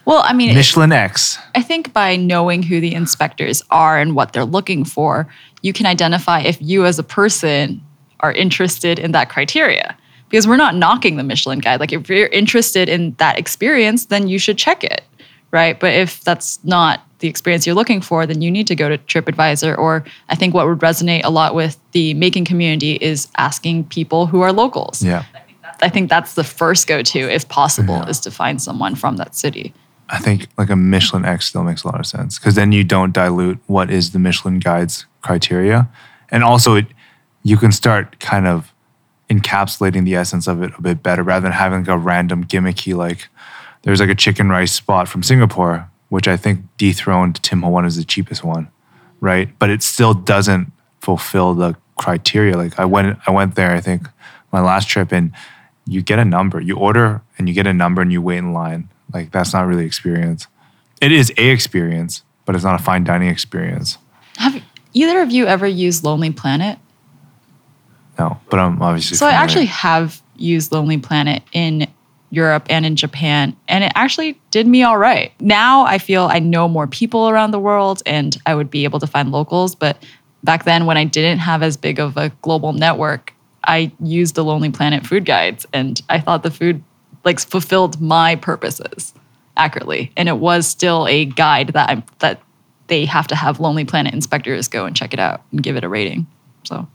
Well, 0.05 0.23
I 0.25 0.33
mean, 0.33 0.51
it- 0.51 0.55
Michelin 0.55 0.93
X. 0.93 1.39
I 1.55 1.63
think 1.63 1.93
by 1.93 2.17
knowing 2.17 2.63
who 2.63 2.81
the 2.81 2.95
inspectors 2.95 3.63
are 3.71 3.99
and 3.99 4.15
what 4.15 4.33
they're 4.33 4.45
looking 4.45 4.85
for, 4.85 5.27
you 5.63 5.73
can 5.73 5.87
identify 5.87 6.41
if 6.41 6.59
you 6.61 6.85
as 6.85 6.99
a 6.99 7.03
person 7.03 7.81
are 8.21 8.33
interested 8.33 8.99
in 8.99 9.13
that 9.13 9.29
criteria. 9.29 9.97
Because 10.31 10.47
we're 10.49 10.57
not 10.57 10.75
knocking 10.75 11.17
the 11.17 11.23
Michelin 11.23 11.59
guide. 11.61 11.81
Like 11.81 11.93
if 11.93 12.09
you're 12.09 12.27
interested 12.29 12.89
in 12.89 13.15
that 13.19 13.39
experience, 13.39 14.07
then 14.07 14.27
you 14.29 14.39
should 14.39 14.59
check 14.59 14.83
it, 14.83 15.03
right? 15.55 15.79
But 15.79 15.95
if 15.95 16.21
that's 16.23 16.63
not 16.65 17.01
the 17.21 17.29
experience 17.29 17.65
you're 17.65 17.77
looking 17.77 18.01
for, 18.01 18.27
then 18.27 18.43
you 18.43 18.51
need 18.51 18.67
to 18.67 18.75
go 18.75 18.89
to 18.89 18.99
TripAdvisor. 18.99 19.79
Or 19.79 20.05
I 20.29 20.35
think 20.35 20.53
what 20.53 20.67
would 20.67 20.81
resonate 20.81 21.23
a 21.25 21.31
lot 21.31 21.55
with 21.55 21.79
the 21.93 22.13
Maekan 22.15 22.45
community 22.45 22.97
is 23.01 23.29
asking 23.39 23.85
people 23.85 24.27
who 24.27 24.41
are 24.43 24.53
locals. 24.53 25.03
Yeah. 25.03 25.25
I 25.81 25.89
think 25.89 26.11
that's 26.11 26.35
the 26.35 26.45
first 26.45 26.87
go-to, 26.89 27.21
if 27.21 27.49
possible, 27.49 27.95
Yeah. 27.95 28.09
is 28.09 28.19
to 28.21 28.31
find 28.31 28.61
someone 28.61 28.97
from 28.97 29.17
that 29.19 29.35
city. 29.37 29.73
I 30.11 30.19
think 30.19 30.49
like 30.59 30.71
a 30.71 30.77
Michelin 30.77 31.25
X 31.25 31.47
still 31.47 31.63
makes 31.63 31.85
a 31.85 31.89
lot 31.89 32.01
of 32.01 32.07
sense 32.07 32.39
because 32.39 32.57
then 32.57 32.73
you 32.73 32.83
don't 32.85 33.13
dilute 33.13 33.59
what 33.67 33.91
is 33.91 34.11
the 34.11 34.19
Michelin 34.19 34.59
guide's 34.59 35.07
criteria. 35.23 35.89
And 36.31 36.43
also, 36.43 36.75
it, 36.75 36.87
you 37.45 37.57
can 37.57 37.71
start 37.73 38.19
kind 38.19 38.47
of 38.47 38.75
encapsulating 39.31 40.05
the 40.05 40.15
essence 40.15 40.47
of 40.47 40.63
it 40.63 40.73
a 40.79 40.83
bit 40.83 41.03
better 41.03 41.23
rather 41.23 41.45
than 41.45 41.53
having 41.53 41.81
like 41.81 41.89
a 41.89 41.97
random 41.99 42.45
gimmicky, 42.45 42.95
like 42.95 43.29
there's 43.85 44.01
like 44.01 44.11
a 44.11 44.15
chicken 44.15 44.49
rice 44.49 44.73
spot 44.73 45.09
from 45.09 45.23
Singapore, 45.23 45.89
which 46.09 46.27
I 46.27 46.37
think 46.37 46.65
dethroned 46.77 47.43
Tim 47.43 47.63
Ho 47.63 47.69
Wan 47.69 47.85
as 47.85 47.97
the 47.97 48.05
cheapest 48.05 48.43
one, 48.43 48.69
right? 49.21 49.57
But 49.59 49.71
it 49.71 49.83
still 49.83 50.15
doesn't 50.15 50.73
fulfill 51.01 51.55
the 51.55 51.77
criteria. 51.97 52.57
Like 52.57 52.79
I 52.79 52.85
went, 52.87 53.19
I 53.27 53.31
went 53.31 53.55
there, 53.55 53.73
I 53.73 53.81
think 53.81 54.09
my 54.53 54.61
last 54.61 54.89
trip, 54.89 55.13
and 55.13 55.33
you 55.87 56.03
get 56.03 56.19
a 56.19 56.25
number. 56.25 56.61
You 56.61 56.77
order 56.77 57.23
and 57.39 57.49
you 57.49 57.55
get 57.55 57.67
a 57.67 57.75
number 57.75 58.01
and 58.01 58.11
you 58.11 58.23
wait 58.23 58.39
in 58.39 58.53
line. 58.53 58.89
Like 59.13 59.31
that's 59.31 59.53
not 59.53 59.67
really 59.67 59.85
experience. 59.85 60.47
It 61.01 61.13
is 61.13 61.31
a 61.37 61.51
experience, 61.51 62.23
but 62.47 62.55
it's 62.55 62.65
not 62.65 62.81
a 62.81 62.83
fine 62.83 63.05
dining 63.05 63.29
experience. 63.29 63.99
Have 64.39 64.63
either 64.95 65.21
of 65.21 65.31
you 65.31 65.47
ever 65.47 65.67
used 65.67 66.05
Lonely 66.05 66.31
Planet? 66.33 66.79
No, 68.19 68.41
but 68.49 68.59
I'm 68.59 68.81
obviously. 68.81 69.17
So 69.19 69.27
I 69.27 69.33
actually 69.33 69.67
have 69.67 70.23
used 70.37 70.73
Lonely 70.73 70.99
Planet 70.99 71.43
in 71.53 71.87
Europe 72.35 72.67
and 72.69 72.85
in 72.85 72.97
Japan, 72.97 73.57
and 73.69 73.85
it 73.85 73.93
actually 73.95 74.41
did 74.51 74.67
me 74.67 74.83
all 74.83 74.99
right. 74.99 75.33
Now 75.41 75.85
I 75.85 75.99
feel 75.99 76.25
I 76.25 76.39
know 76.39 76.69
more 76.69 76.87
people 76.87 77.29
around 77.29 77.51
the 77.51 77.59
world 77.59 78.03
and 78.07 78.37
I 78.47 78.55
would 78.55 78.71
be 78.71 78.85
able 78.85 79.01
to 79.01 79.07
find 79.07 79.31
locals. 79.31 79.75
But 79.75 80.03
back 80.43 80.65
then, 80.65 80.87
when 80.87 80.97
I 80.97 81.05
didn't 81.05 81.39
have 81.39 81.63
as 81.63 81.77
big 81.77 81.99
of 81.99 82.17
a 82.17 82.31
global 82.43 82.73
network, 82.73 83.33
I 83.67 83.93
used 84.01 84.35
the 84.35 84.45
Lonely 84.45 84.71
Planet 84.71 85.07
food 85.07 85.25
guides, 85.25 85.67
and 85.73 86.01
I 86.09 86.21
thought 86.21 86.43
the 86.43 86.51
food 86.51 86.83
like 87.25 87.41
fulfilled 87.41 88.01
my 88.01 88.37
purposes 88.37 89.15
accurately, 89.57 90.13
and 90.17 90.29
it 90.29 90.39
was 90.39 90.67
still 90.67 91.07
a 91.07 91.25
guide 91.25 91.69
that 91.69 91.89
I'm 91.89 92.05
that 92.19 92.43
they 92.89 93.07
have 93.07 93.27
to 93.29 93.35
have 93.35 93.61
Lonely 93.61 93.85
Planet 93.85 94.13
inspectors 94.13 94.69
go 94.69 94.85
and 94.85 94.95
check 94.95 95.15
it 95.15 95.19
out 95.19 95.43
and 95.53 95.63
give 95.63 95.77
it 95.77 95.85
a 95.85 95.89
rating. 95.89 96.27
So. 96.65 96.87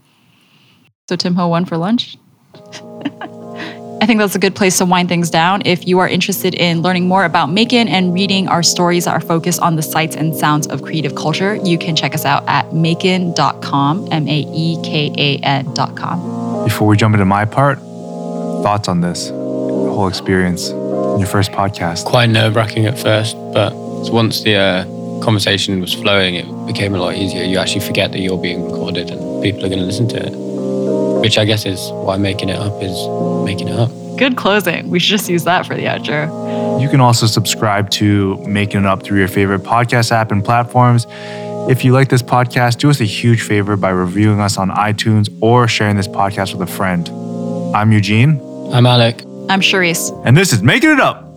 So 1.10 1.16
Tim 1.16 1.34
Ho 1.34 1.48
Wan 1.48 1.66
for 1.66 1.76
lunch. 1.76 2.18
I 4.02 4.06
think 4.06 4.20
that's 4.20 4.36
a 4.36 4.40
good 4.40 4.56
place 4.56 4.78
to 4.78 4.86
wind 4.86 5.10
things 5.10 5.30
down. 5.30 5.62
If 5.66 5.86
you 5.86 6.00
are 6.00 6.08
interested 6.08 6.56
in 6.56 6.82
learning 6.82 7.08
more 7.08 7.26
about 7.26 7.50
Maekan 7.50 7.90
and 7.90 8.14
reading 8.14 8.48
our 8.48 8.64
stories 8.64 9.06
that 9.06 9.12
are 9.12 9.20
focused 9.20 9.60
on 9.60 9.76
the 9.76 9.82
sights 9.82 10.16
and 10.16 10.34
sounds 10.34 10.68
of 10.68 10.82
creative 10.82 11.16
culture, 11.16 11.56
you 11.56 11.78
can 11.78 11.98
check 11.98 12.16
us 12.16 12.24
out 12.24 12.48
at 12.48 12.70
maekan.com, 12.72 14.08
M 14.12 14.28
A 14.28 14.46
E 14.54 14.82
K 14.84 15.14
A 15.18 15.38
N.com. 15.46 16.64
Before 16.64 16.88
we 16.88 16.96
jump 16.96 17.14
into 17.14 17.26
my 17.26 17.44
part, 17.44 17.80
thoughts 18.64 18.88
on 18.88 19.02
this 19.02 19.30
whole 19.30 20.08
experience? 20.08 20.70
Your 20.70 21.28
first 21.28 21.52
podcast. 21.52 22.06
Quite 22.06 22.30
nerve 22.30 22.56
wracking 22.56 22.86
at 22.86 22.98
first, 22.98 23.36
but 23.54 23.74
once 24.12 24.44
the 24.44 24.56
uh, 24.56 24.84
conversation 25.22 25.82
was 25.82 25.94
flowing, 25.94 26.36
it 26.36 26.46
became 26.66 26.96
a 26.96 26.98
lot 26.98 27.16
easier. 27.16 27.44
You 27.44 27.58
actually 27.58 27.82
forget 27.82 28.14
that 28.14 28.20
you're 28.20 28.42
being 28.42 28.64
recorded 28.64 29.10
and 29.10 29.44
people 29.44 29.66
are 29.66 29.70
going 29.70 29.80
to 29.80 29.86
listen 29.86 30.08
to 30.10 30.26
it, 30.26 30.34
which 31.22 31.38
I 31.38 31.46
guess 31.46 31.66
is 31.66 31.80
why 31.92 32.18
making 32.18 32.50
it 32.50 32.58
up 32.58 32.82
is 32.82 32.98
making 33.46 33.68
it 33.68 33.78
up. 33.80 33.90
Good 34.18 34.36
closing. 34.36 34.90
We 34.90 35.00
should 35.00 35.12
just 35.12 35.30
use 35.30 35.44
that 35.46 35.66
for 35.66 35.76
the 35.76 35.84
outro. 35.86 36.82
You 36.82 36.90
can 36.90 37.00
also 37.00 37.26
subscribe 37.26 37.90
to 37.92 38.38
Making 38.46 38.82
It 38.82 38.86
Up 38.86 39.04
through 39.04 39.20
your 39.20 39.28
favorite 39.30 39.62
podcast 39.64 40.12
app 40.12 40.32
and 40.32 40.44
platforms. 40.44 41.08
If 41.70 41.86
you 41.86 41.94
like 41.94 42.10
this 42.10 42.22
podcast, 42.22 42.78
do 42.80 42.90
us 42.90 43.00
a 43.00 43.06
huge 43.06 43.42
favor 43.44 43.78
by 43.78 43.90
reviewing 43.92 44.40
us 44.40 44.58
on 44.58 44.70
iTunes 44.72 45.30
or 45.42 45.68
sharing 45.68 45.96
this 45.96 46.08
podcast 46.08 46.54
with 46.54 46.68
a 46.68 46.72
friend. 46.72 47.08
I'm 47.76 47.92
Eugene, 47.92 48.42
I'm 48.74 48.86
Alec. 48.86 49.22
I'm 49.50 49.62
Charisse. 49.62 50.12
and 50.26 50.36
this 50.36 50.52
is 50.52 50.62
Making 50.64 50.92
It 50.92 51.00
Up. 51.00 51.29